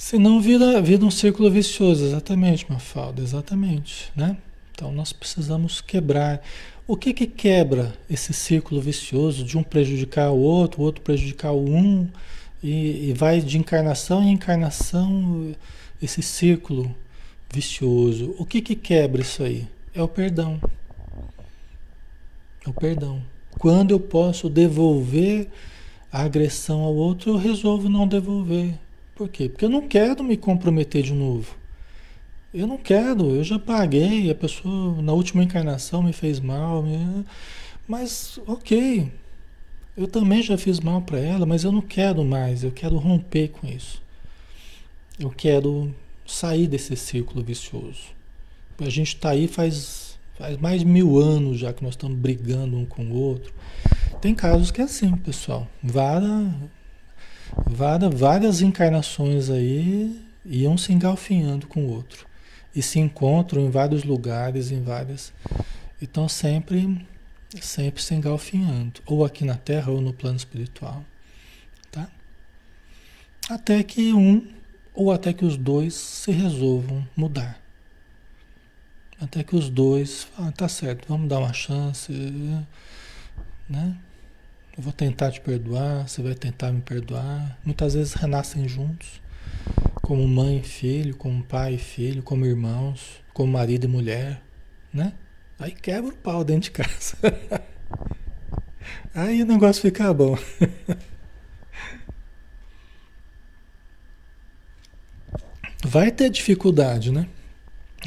Senão 0.00 0.40
vira, 0.40 0.80
vira 0.80 1.04
um 1.04 1.10
círculo 1.10 1.50
vicioso, 1.50 2.06
exatamente, 2.06 2.64
Mafalda, 2.72 3.20
exatamente, 3.20 4.10
né? 4.16 4.34
Então 4.72 4.90
nós 4.90 5.12
precisamos 5.12 5.82
quebrar. 5.82 6.40
O 6.86 6.96
que 6.96 7.12
que 7.12 7.26
quebra 7.26 7.92
esse 8.08 8.32
círculo 8.32 8.80
vicioso 8.80 9.44
de 9.44 9.58
um 9.58 9.62
prejudicar 9.62 10.30
o 10.30 10.38
outro, 10.38 10.80
o 10.80 10.84
outro 10.84 11.02
prejudicar 11.02 11.52
o 11.52 11.68
um, 11.68 12.08
e, 12.62 13.10
e 13.10 13.12
vai 13.12 13.42
de 13.42 13.58
encarnação 13.58 14.22
em 14.22 14.32
encarnação 14.32 15.54
esse 16.00 16.22
círculo 16.22 16.96
vicioso. 17.52 18.34
O 18.38 18.46
que 18.46 18.62
que 18.62 18.74
quebra 18.74 19.20
isso 19.20 19.42
aí? 19.42 19.68
É 19.94 20.02
o 20.02 20.08
perdão. 20.08 20.58
É 22.66 22.70
o 22.70 22.72
perdão. 22.72 23.20
Quando 23.58 23.90
eu 23.90 24.00
posso 24.00 24.48
devolver 24.48 25.46
a 26.10 26.22
agressão 26.22 26.80
ao 26.80 26.94
outro, 26.94 27.32
eu 27.32 27.36
resolvo 27.36 27.86
não 27.90 28.08
devolver. 28.08 28.78
Por 29.20 29.28
quê? 29.28 29.50
Porque 29.50 29.66
eu 29.66 29.68
não 29.68 29.86
quero 29.86 30.24
me 30.24 30.34
comprometer 30.34 31.02
de 31.02 31.12
novo. 31.12 31.54
Eu 32.54 32.66
não 32.66 32.78
quero, 32.78 33.36
eu 33.36 33.44
já 33.44 33.58
paguei, 33.58 34.30
a 34.30 34.34
pessoa 34.34 35.02
na 35.02 35.12
última 35.12 35.44
encarnação 35.44 36.02
me 36.02 36.10
fez 36.10 36.40
mal, 36.40 36.82
mas 37.86 38.40
ok, 38.46 39.12
eu 39.94 40.08
também 40.08 40.42
já 40.42 40.56
fiz 40.56 40.80
mal 40.80 41.02
para 41.02 41.18
ela, 41.18 41.44
mas 41.44 41.64
eu 41.64 41.70
não 41.70 41.82
quero 41.82 42.24
mais, 42.24 42.64
eu 42.64 42.72
quero 42.72 42.96
romper 42.96 43.48
com 43.48 43.66
isso. 43.66 44.02
Eu 45.18 45.28
quero 45.28 45.94
sair 46.26 46.66
desse 46.66 46.96
círculo 46.96 47.44
vicioso. 47.44 48.04
A 48.78 48.88
gente 48.88 49.16
está 49.16 49.32
aí 49.32 49.46
faz, 49.46 50.18
faz 50.38 50.56
mais 50.56 50.80
de 50.80 50.86
mil 50.86 51.18
anos 51.18 51.58
já 51.58 51.74
que 51.74 51.84
nós 51.84 51.92
estamos 51.92 52.16
brigando 52.16 52.74
um 52.74 52.86
com 52.86 53.02
o 53.02 53.12
outro. 53.12 53.52
Tem 54.22 54.34
casos 54.34 54.70
que 54.70 54.80
é 54.80 54.84
assim, 54.84 55.14
pessoal. 55.18 55.68
Várias, 55.82 56.54
várias, 57.66 58.14
várias 58.14 58.60
encarnações 58.62 59.50
aí 59.50 60.20
iam 60.44 60.76
se 60.76 60.92
engalfinhando 60.92 61.66
com 61.66 61.84
o 61.84 61.90
outro. 61.90 62.26
E 62.74 62.82
se 62.82 62.98
encontram 62.98 63.62
em 63.62 63.70
vários 63.70 64.04
lugares, 64.04 64.70
em 64.70 64.82
várias. 64.82 65.32
Então 66.00 66.28
sempre, 66.28 67.06
sempre 67.60 68.02
se 68.02 68.14
engalfinhando. 68.14 69.00
Ou 69.06 69.24
aqui 69.24 69.44
na 69.44 69.56
Terra 69.56 69.90
ou 69.90 70.00
no 70.00 70.12
plano 70.12 70.36
espiritual. 70.36 71.04
Tá? 71.90 72.08
Até 73.48 73.82
que 73.82 74.12
um, 74.12 74.46
ou 74.94 75.12
até 75.12 75.32
que 75.32 75.44
os 75.44 75.56
dois 75.56 75.94
se 75.94 76.30
resolvam 76.30 77.06
mudar. 77.16 77.60
Até 79.20 79.44
que 79.44 79.54
os 79.54 79.68
dois, 79.68 80.28
ah, 80.38 80.50
tá 80.50 80.66
certo, 80.66 81.06
vamos 81.06 81.28
dar 81.28 81.40
uma 81.40 81.52
chance, 81.52 82.10
né? 83.68 83.96
Eu 84.80 84.84
vou 84.84 84.94
tentar 84.94 85.30
te 85.30 85.42
perdoar, 85.42 86.08
você 86.08 86.22
vai 86.22 86.34
tentar 86.34 86.72
me 86.72 86.80
perdoar. 86.80 87.58
Muitas 87.62 87.92
vezes 87.92 88.14
renascem 88.14 88.66
juntos, 88.66 89.20
como 90.00 90.26
mãe 90.26 90.60
e 90.60 90.62
filho, 90.62 91.14
como 91.14 91.44
pai 91.44 91.74
e 91.74 91.78
filho, 91.78 92.22
como 92.22 92.46
irmãos, 92.46 93.22
como 93.34 93.52
marido 93.52 93.84
e 93.84 93.88
mulher, 93.88 94.40
né? 94.90 95.12
Aí 95.58 95.72
quebra 95.72 96.10
o 96.10 96.16
pau 96.16 96.42
dentro 96.42 96.62
de 96.62 96.70
casa. 96.70 97.14
Aí 99.14 99.42
o 99.42 99.46
negócio 99.46 99.82
fica 99.82 100.14
bom. 100.14 100.38
Vai 105.84 106.10
ter 106.10 106.30
dificuldade, 106.30 107.12
né? 107.12 107.28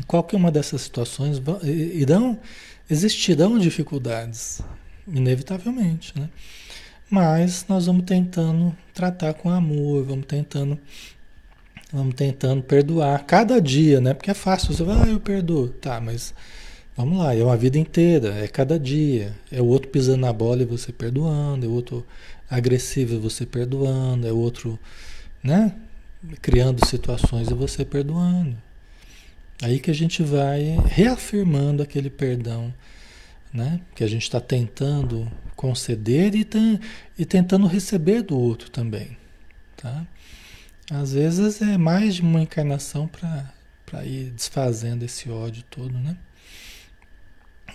Qualquer 0.08 0.38
uma 0.38 0.52
dessas 0.52 0.82
situações 0.82 1.40
irão, 1.64 2.40
existirão 2.90 3.60
dificuldades, 3.60 4.60
inevitavelmente, 5.08 6.20
né? 6.20 6.32
Mas 7.14 7.68
nós 7.70 7.86
vamos 7.86 8.06
tentando 8.06 8.76
tratar 8.92 9.36
com 9.36 9.48
amor, 9.48 10.04
vamos 10.04 10.26
tentando 10.26 10.80
vamos 11.92 12.16
tentando 12.16 12.64
perdoar 12.64 13.24
cada 13.24 13.62
dia, 13.62 14.02
né? 14.02 14.16
Porque 14.16 14.32
é 14.32 14.34
fácil, 14.34 14.74
você 14.74 14.84
vai, 14.84 15.00
ah, 15.00 15.12
eu 15.12 15.20
perdoo. 15.20 15.68
Tá, 15.68 16.02
mas 16.02 16.34
vamos 16.98 17.20
lá, 17.20 17.36
é 17.36 17.44
uma 17.44 17.56
vida 17.56 17.78
inteira, 17.78 18.44
é 18.44 18.48
cada 18.48 18.80
dia. 18.80 19.32
É 19.52 19.62
o 19.62 19.66
outro 19.66 19.90
pisando 19.90 20.22
na 20.22 20.34
bola 20.34 20.64
e 20.64 20.66
você 20.66 20.92
perdoando, 20.92 21.68
é 21.68 21.70
o 21.70 21.74
outro 21.74 22.04
agressivo 22.50 23.14
e 23.14 23.20
você 23.20 23.46
perdoando, 23.46 24.28
é 24.28 24.32
o 24.32 24.38
outro, 24.38 24.80
né? 25.44 25.72
Criando 26.42 26.84
situações 26.84 27.48
e 27.48 27.54
você 27.54 27.86
perdoando. 27.86 28.58
Aí 29.62 29.80
que 29.80 29.92
a 29.92 29.94
gente 29.94 30.24
vai 30.24 30.80
reafirmando 30.88 31.84
aquele 31.84 32.10
perdão, 32.10 32.74
né? 33.54 33.80
Que 33.94 34.04
a 34.04 34.08
gente 34.08 34.24
está 34.24 34.42
tentando 34.42 35.32
conceder 35.56 36.36
e, 36.36 36.48
e 37.18 37.26
tentando 37.26 37.68
receber 37.68 38.24
do 38.24 38.38
outro 38.38 38.70
também, 38.72 39.18
tá? 39.78 40.06
Às 40.92 41.14
vezes 41.14 41.62
é 41.62 41.78
mais 41.78 42.16
de 42.16 42.22
uma 42.22 42.42
encarnação 42.42 43.08
para 43.08 44.06
ir 44.06 44.32
desfazendo 44.32 45.04
esse 45.04 45.30
ódio 45.30 45.64
todo, 45.70 45.94
né? 45.98 46.18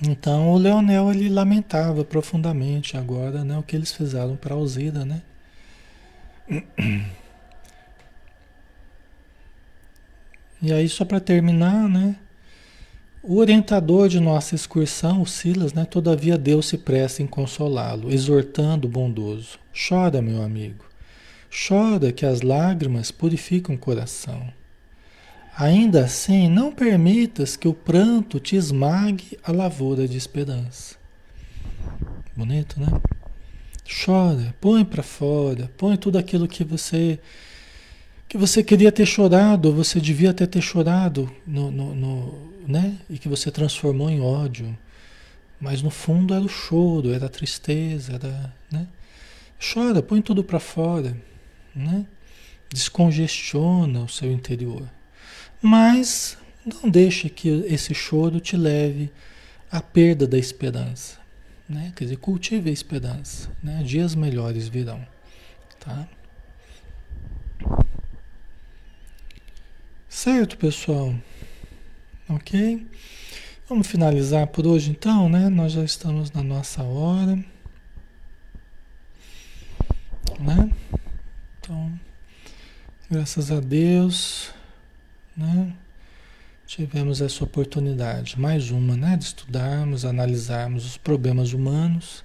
Então 0.02 0.50
o 0.50 0.58
Leonel 0.58 1.10
ele 1.10 1.28
lamentava 1.28 2.04
profundamente 2.04 2.96
agora, 2.96 3.42
né, 3.44 3.58
o 3.58 3.62
que 3.62 3.74
eles 3.74 3.92
fizeram 3.92 4.36
para 4.36 4.54
a 4.54 4.58
Alzira, 4.58 5.04
né? 5.04 5.22
E 10.60 10.72
aí 10.72 10.88
só 10.88 11.04
para 11.04 11.20
terminar, 11.20 11.88
né? 11.88 12.16
O 13.22 13.38
orientador 13.38 14.08
de 14.08 14.20
nossa 14.20 14.54
excursão, 14.54 15.22
o 15.22 15.26
Silas, 15.26 15.72
né, 15.72 15.84
todavia 15.84 16.38
Deus 16.38 16.68
se 16.68 16.78
presta 16.78 17.22
em 17.22 17.26
consolá-lo, 17.26 18.12
exortando 18.12 18.86
o 18.86 18.90
bondoso. 18.90 19.58
Chora, 19.88 20.22
meu 20.22 20.40
amigo. 20.40 20.84
Chora 21.50 22.12
que 22.12 22.24
as 22.24 22.42
lágrimas 22.42 23.10
purificam 23.10 23.74
o 23.74 23.78
coração. 23.78 24.52
Ainda 25.56 26.04
assim, 26.04 26.48
não 26.48 26.70
permitas 26.70 27.56
que 27.56 27.66
o 27.66 27.74
pranto 27.74 28.38
te 28.38 28.54
esmague 28.54 29.36
a 29.42 29.50
lavoura 29.50 30.06
de 30.06 30.16
esperança. 30.16 30.94
Bonito, 32.36 32.78
né? 32.78 32.86
Chora, 33.84 34.54
põe 34.60 34.84
para 34.84 35.02
fora, 35.02 35.68
põe 35.76 35.96
tudo 35.96 36.18
aquilo 36.18 36.46
que 36.46 36.62
você 36.62 37.18
que 38.28 38.36
você 38.36 38.62
queria 38.62 38.92
ter 38.92 39.06
chorado, 39.06 39.72
você 39.72 39.98
devia 39.98 40.34
ter, 40.34 40.46
ter 40.46 40.60
chorado, 40.60 41.30
no, 41.46 41.70
no, 41.70 41.94
no, 41.94 42.57
né? 42.68 42.98
E 43.08 43.18
que 43.18 43.28
você 43.28 43.50
transformou 43.50 44.10
em 44.10 44.20
ódio. 44.20 44.78
Mas 45.58 45.80
no 45.80 45.90
fundo 45.90 46.34
era 46.34 46.44
o 46.44 46.48
choro, 46.48 47.12
era 47.12 47.26
a 47.26 47.30
tristeza, 47.30 48.12
era, 48.12 48.54
né? 48.70 48.86
Chora, 49.58 50.02
põe 50.02 50.20
tudo 50.20 50.44
para 50.44 50.60
fora, 50.60 51.16
né? 51.74 52.06
Descongestiona 52.68 54.00
o 54.00 54.08
seu 54.08 54.30
interior. 54.30 54.88
Mas 55.60 56.36
não 56.64 56.88
deixe 56.88 57.30
que 57.30 57.48
esse 57.66 57.94
choro 57.94 58.38
te 58.38 58.56
leve 58.56 59.10
à 59.72 59.80
perda 59.80 60.26
da 60.26 60.38
esperança, 60.38 61.18
né? 61.68 61.92
Quer 61.96 62.04
dizer, 62.04 62.16
cultive 62.18 62.68
a 62.70 62.72
esperança, 62.72 63.50
né? 63.62 63.82
Dias 63.82 64.14
melhores 64.14 64.68
virão, 64.68 65.04
tá? 65.80 66.06
Certo, 70.08 70.56
pessoal? 70.56 71.14
Ok? 72.28 72.86
Vamos 73.66 73.86
finalizar 73.86 74.46
por 74.48 74.66
hoje 74.66 74.90
então, 74.90 75.30
né? 75.30 75.48
Nós 75.48 75.72
já 75.72 75.82
estamos 75.82 76.30
na 76.30 76.42
nossa 76.42 76.82
hora. 76.82 77.36
Né? 80.38 80.70
Então, 81.58 81.98
graças 83.10 83.50
a 83.50 83.60
Deus, 83.60 84.50
né? 85.34 85.74
Tivemos 86.66 87.22
essa 87.22 87.42
oportunidade, 87.42 88.38
mais 88.38 88.70
uma, 88.70 88.94
né? 88.94 89.16
De 89.16 89.24
estudarmos, 89.24 90.04
analisarmos 90.04 90.84
os 90.84 90.98
problemas 90.98 91.54
humanos, 91.54 92.22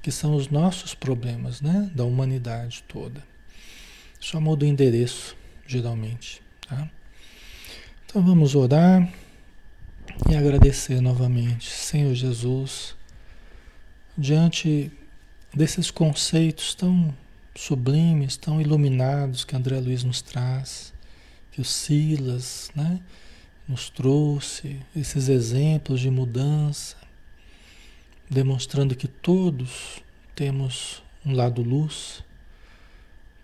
que 0.00 0.12
são 0.12 0.36
os 0.36 0.48
nossos 0.48 0.94
problemas, 0.94 1.60
né? 1.60 1.90
Da 1.92 2.04
humanidade 2.04 2.84
toda. 2.86 3.24
Só 4.20 4.40
muda 4.40 4.64
o 4.64 4.68
endereço, 4.68 5.36
geralmente. 5.66 6.40
Tá? 6.68 6.88
Então 8.06 8.22
vamos 8.22 8.54
orar 8.54 9.12
e 10.28 10.34
agradecer 10.34 11.00
novamente, 11.00 11.70
Senhor 11.70 12.14
Jesus, 12.14 12.94
diante 14.16 14.90
desses 15.54 15.90
conceitos 15.90 16.74
tão 16.74 17.14
sublimes, 17.54 18.36
tão 18.36 18.60
iluminados 18.60 19.44
que 19.44 19.54
André 19.54 19.78
Luiz 19.78 20.04
nos 20.04 20.22
traz, 20.22 20.92
que 21.50 21.60
o 21.60 21.64
Silas 21.64 22.70
né, 22.74 23.00
nos 23.68 23.90
trouxe, 23.90 24.80
esses 24.96 25.28
exemplos 25.28 26.00
de 26.00 26.10
mudança, 26.10 26.96
demonstrando 28.28 28.96
que 28.96 29.06
todos 29.06 30.02
temos 30.34 31.02
um 31.24 31.34
lado 31.34 31.62
luz, 31.62 32.24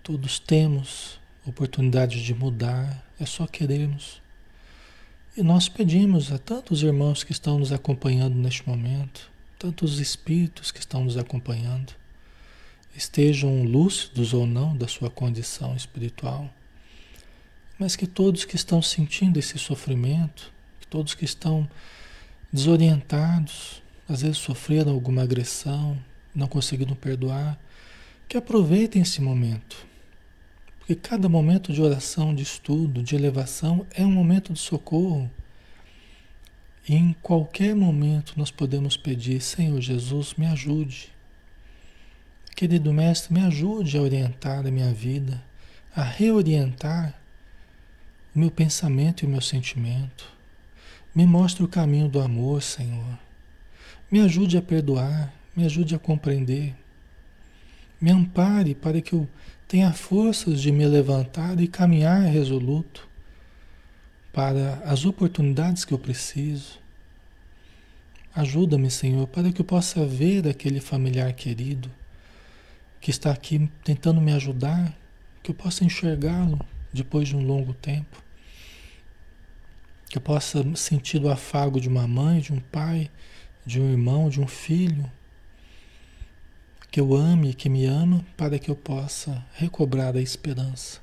todos 0.03 0.39
temos 0.39 1.21
oportunidade 1.45 2.23
de 2.23 2.35
mudar, 2.35 3.07
é 3.21 3.27
só 3.27 3.47
queremos. 3.47 4.23
E 5.39 5.43
nós 5.45 5.69
pedimos 5.69 6.33
a 6.33 6.39
tantos 6.39 6.83
irmãos 6.83 7.23
que 7.23 7.31
estão 7.31 7.61
nos 7.61 7.71
acompanhando 7.71 8.35
neste 8.35 8.69
momento, 8.69 9.31
tantos 9.57 10.01
espíritos 10.01 10.73
que 10.73 10.81
estão 10.81 11.05
nos 11.05 11.17
acompanhando, 11.17 11.93
estejam 12.93 13.63
lúcidos 13.63 14.35
ou 14.35 14.45
não 14.45 14.77
da 14.77 14.89
sua 14.89 15.09
condição 15.09 15.77
espiritual, 15.77 16.53
mas 17.79 17.95
que 17.95 18.05
todos 18.05 18.45
que 18.45 18.57
estão 18.57 18.83
sentindo 18.83 19.39
esse 19.39 19.57
sofrimento, 19.61 20.53
que 20.81 20.89
todos 20.89 21.15
que 21.15 21.25
estão 21.25 21.71
desorientados, 22.53 23.81
às 24.09 24.23
vezes 24.23 24.39
sofreram 24.39 24.91
alguma 24.91 25.23
agressão, 25.23 25.97
não 26.35 26.49
conseguiram 26.49 26.97
perdoar, 26.97 27.57
que 28.29 28.37
aproveitem 28.37 29.03
esse 29.03 29.23
momento. 29.23 29.87
Porque 30.89 31.03
cada 31.07 31.29
momento 31.29 31.71
de 31.71 31.83
oração, 31.83 32.35
de 32.35 32.43
estudo, 32.43 33.03
de 33.03 33.15
elevação 33.15 33.87
é 33.95 34.07
um 34.07 34.11
momento 34.11 34.55
de 34.55 34.59
socorro. 34.59 35.31
E 36.89 36.95
em 36.95 37.15
qualquer 37.21 37.77
momento 37.77 38.33
nós 38.39 38.51
podemos 38.51 38.97
pedir, 38.97 39.43
Senhor 39.43 39.79
Jesus, 39.83 40.33
me 40.39 40.47
ajude. 40.47 41.13
Querido 42.57 42.91
Mestre, 42.91 43.35
me 43.35 43.41
ajude 43.41 43.99
a 43.99 44.01
orientar 44.01 44.67
a 44.67 44.71
minha 44.71 44.91
vida, 44.95 45.45
a 45.95 46.03
reorientar 46.03 47.21
o 48.35 48.39
meu 48.39 48.51
pensamento 48.51 49.23
e 49.23 49.27
o 49.27 49.31
meu 49.31 49.43
sentimento. 49.43 50.33
Me 51.15 51.27
mostre 51.27 51.63
o 51.63 51.69
caminho 51.69 52.09
do 52.09 52.19
amor, 52.19 52.63
Senhor. 52.63 53.19
Me 54.11 54.21
ajude 54.21 54.57
a 54.57 54.63
perdoar, 54.63 55.35
me 55.55 55.67
ajude 55.67 55.95
a 55.95 55.99
compreender. 55.99 56.75
Me 58.01 58.11
ampare 58.11 58.75
para 58.75 59.03
que 59.03 59.13
eu 59.13 59.29
tenha 59.69 59.93
forças 59.93 60.63
de 60.63 60.73
me 60.73 60.87
levantar 60.87 61.61
e 61.61 61.69
caminhar 61.69 62.23
resoluto 62.23 63.07
para 64.33 64.77
as 64.87 65.05
oportunidades 65.05 65.85
que 65.85 65.93
eu 65.93 65.99
preciso. 65.99 66.79
Ajuda-me, 68.35 68.91
Senhor, 68.91 69.27
para 69.27 69.53
que 69.53 69.61
eu 69.61 69.65
possa 69.65 70.07
ver 70.07 70.49
aquele 70.49 70.81
familiar 70.81 71.35
querido 71.35 71.91
que 72.99 73.11
está 73.11 73.31
aqui 73.31 73.71
tentando 73.85 74.23
me 74.23 74.33
ajudar, 74.33 74.97
que 75.43 75.51
eu 75.51 75.55
possa 75.55 75.85
enxergá-lo 75.85 76.59
depois 76.91 77.29
de 77.29 77.37
um 77.37 77.45
longo 77.45 77.75
tempo, 77.75 78.23
que 80.09 80.17
eu 80.17 80.23
possa 80.23 80.65
sentir 80.77 81.23
o 81.23 81.31
afago 81.31 81.79
de 81.79 81.89
uma 81.89 82.09
mãe, 82.09 82.41
de 82.41 82.55
um 82.55 82.61
pai, 82.61 83.11
de 83.67 83.79
um 83.79 83.91
irmão, 83.91 84.31
de 84.31 84.41
um 84.41 84.47
filho, 84.47 85.11
que 86.91 87.01
eu 87.01 87.15
ame, 87.15 87.55
que 87.55 87.69
me 87.69 87.85
ama, 87.85 88.25
para 88.37 88.59
que 88.59 88.71
eu 88.71 88.77
possa 88.77 89.45
recobrar 89.55 90.17
a 90.17 90.21
esperança. 90.21 91.01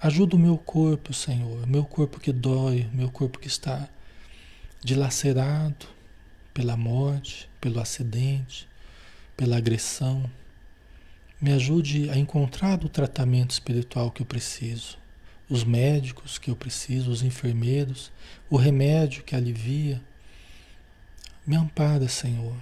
Ajuda 0.00 0.36
o 0.36 0.38
meu 0.38 0.56
corpo, 0.58 1.12
Senhor, 1.12 1.66
meu 1.66 1.84
corpo 1.84 2.20
que 2.20 2.32
dói, 2.32 2.88
meu 2.92 3.10
corpo 3.10 3.38
que 3.38 3.48
está 3.48 3.88
dilacerado 4.82 5.86
pela 6.54 6.76
morte, 6.76 7.48
pelo 7.60 7.80
acidente, 7.80 8.68
pela 9.36 9.56
agressão. 9.56 10.30
Me 11.40 11.52
ajude 11.52 12.08
a 12.08 12.16
encontrar 12.16 12.82
o 12.84 12.88
tratamento 12.88 13.50
espiritual 13.50 14.10
que 14.10 14.22
eu 14.22 14.26
preciso, 14.26 14.96
os 15.50 15.64
médicos 15.64 16.38
que 16.38 16.50
eu 16.50 16.56
preciso, 16.56 17.10
os 17.10 17.22
enfermeiros, 17.22 18.10
o 18.48 18.56
remédio 18.56 19.22
que 19.22 19.36
alivia. 19.36 20.00
Me 21.46 21.56
ampara, 21.56 22.08
Senhor. 22.08 22.56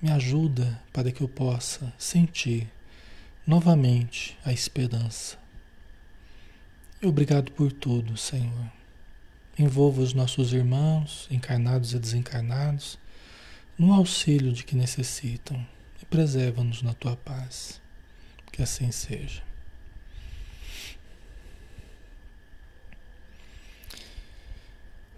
Me 0.00 0.10
ajuda 0.10 0.80
para 0.92 1.10
que 1.10 1.20
eu 1.20 1.28
possa 1.28 1.92
sentir 1.98 2.70
novamente 3.46 4.38
a 4.44 4.52
esperança. 4.52 5.36
E 7.02 7.06
obrigado 7.06 7.50
por 7.52 7.72
tudo, 7.72 8.16
Senhor. 8.16 8.70
Envolva 9.58 10.02
os 10.02 10.12
nossos 10.12 10.52
irmãos, 10.52 11.26
encarnados 11.30 11.92
e 11.92 11.98
desencarnados, 11.98 12.98
no 13.76 13.92
auxílio 13.92 14.52
de 14.52 14.64
que 14.64 14.76
necessitam 14.76 15.64
preserva-nos 16.10 16.82
na 16.82 16.94
tua 16.94 17.16
paz. 17.16 17.80
Que 18.52 18.62
assim 18.62 18.90
seja. 18.90 19.42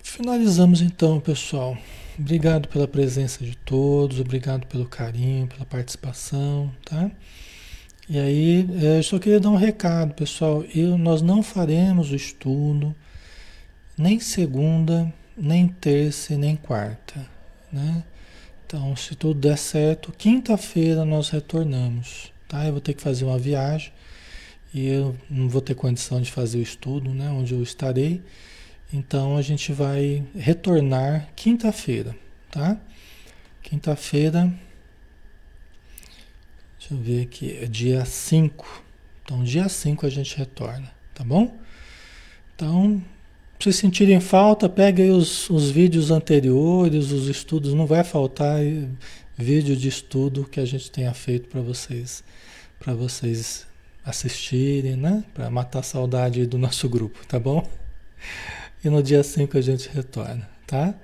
Finalizamos 0.02 0.82
então, 0.82 1.20
pessoal. 1.20 1.78
Obrigado 2.18 2.68
pela 2.68 2.86
presença 2.86 3.44
de 3.44 3.56
todos, 3.56 4.20
obrigado 4.20 4.66
pelo 4.66 4.86
carinho, 4.86 5.46
pela 5.46 5.64
participação, 5.64 6.70
tá? 6.84 7.10
E 8.08 8.18
aí, 8.18 8.68
é, 8.82 8.98
eu 8.98 9.02
só 9.02 9.18
queria 9.18 9.38
dar 9.40 9.50
um 9.50 9.56
recado, 9.56 10.14
pessoal. 10.14 10.64
Eu, 10.74 10.98
nós 10.98 11.22
não 11.22 11.42
faremos 11.42 12.10
o 12.10 12.16
estudo 12.16 12.94
nem 13.96 14.18
segunda, 14.18 15.12
nem 15.36 15.68
terça, 15.68 16.36
nem 16.36 16.56
quarta, 16.56 17.26
né? 17.72 18.02
Então, 18.66 18.94
se 18.96 19.14
tudo 19.14 19.38
der 19.40 19.58
certo, 19.58 20.12
quinta-feira 20.12 21.04
nós 21.04 21.28
retornamos, 21.28 22.32
tá? 22.48 22.66
Eu 22.66 22.72
vou 22.72 22.80
ter 22.80 22.94
que 22.94 23.02
fazer 23.02 23.24
uma 23.24 23.38
viagem 23.38 23.92
e 24.72 24.88
eu 24.88 25.16
não 25.28 25.48
vou 25.48 25.60
ter 25.60 25.74
condição 25.74 26.20
de 26.20 26.30
fazer 26.30 26.58
o 26.58 26.62
estudo, 26.62 27.12
né? 27.14 27.30
Onde 27.30 27.54
eu 27.54 27.62
estarei. 27.62 28.22
Então, 28.92 29.36
a 29.36 29.42
gente 29.42 29.72
vai 29.72 30.24
retornar 30.34 31.28
quinta-feira, 31.36 32.16
tá? 32.50 32.76
Quinta-feira, 33.62 34.52
deixa 36.78 36.94
eu 36.94 36.98
ver 36.98 37.22
aqui, 37.22 37.56
é 37.62 37.66
dia 37.66 38.04
5. 38.04 38.82
Então, 39.22 39.44
dia 39.44 39.68
5 39.68 40.04
a 40.04 40.10
gente 40.10 40.36
retorna, 40.36 40.90
tá 41.14 41.22
bom? 41.22 41.56
Então, 42.56 43.00
se 43.60 43.72
sentirem 43.72 44.18
falta, 44.18 44.68
peguem 44.68 45.10
os, 45.10 45.48
os 45.50 45.70
vídeos 45.70 46.10
anteriores, 46.10 47.12
os 47.12 47.28
estudos, 47.28 47.74
não 47.74 47.86
vai 47.86 48.02
faltar 48.02 48.58
vídeo 49.36 49.76
de 49.76 49.88
estudo 49.88 50.44
que 50.44 50.58
a 50.58 50.64
gente 50.64 50.90
tenha 50.90 51.14
feito 51.14 51.48
para 51.48 51.60
vocês, 51.60 52.24
para 52.78 52.92
vocês 52.92 53.66
assistirem, 54.04 54.96
né? 54.96 55.22
Para 55.32 55.48
matar 55.48 55.78
a 55.78 55.82
saudade 55.82 56.44
do 56.46 56.58
nosso 56.58 56.88
grupo, 56.88 57.24
tá 57.26 57.38
bom? 57.38 57.68
E 58.82 58.88
no 58.88 59.02
dia 59.02 59.22
5 59.22 59.58
a 59.58 59.60
gente 59.60 59.88
retorna, 59.88 60.48
tá? 60.66 60.94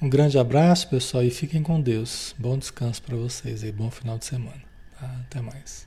Um 0.00 0.08
grande 0.08 0.38
abraço, 0.38 0.88
pessoal, 0.88 1.24
e 1.24 1.30
fiquem 1.30 1.62
com 1.62 1.80
Deus. 1.80 2.34
Bom 2.38 2.58
descanso 2.58 3.02
para 3.02 3.16
vocês 3.16 3.62
e 3.62 3.72
bom 3.72 3.90
final 3.90 4.18
de 4.18 4.26
semana. 4.26 4.62
Tá? 5.00 5.06
Até 5.26 5.40
mais. 5.40 5.86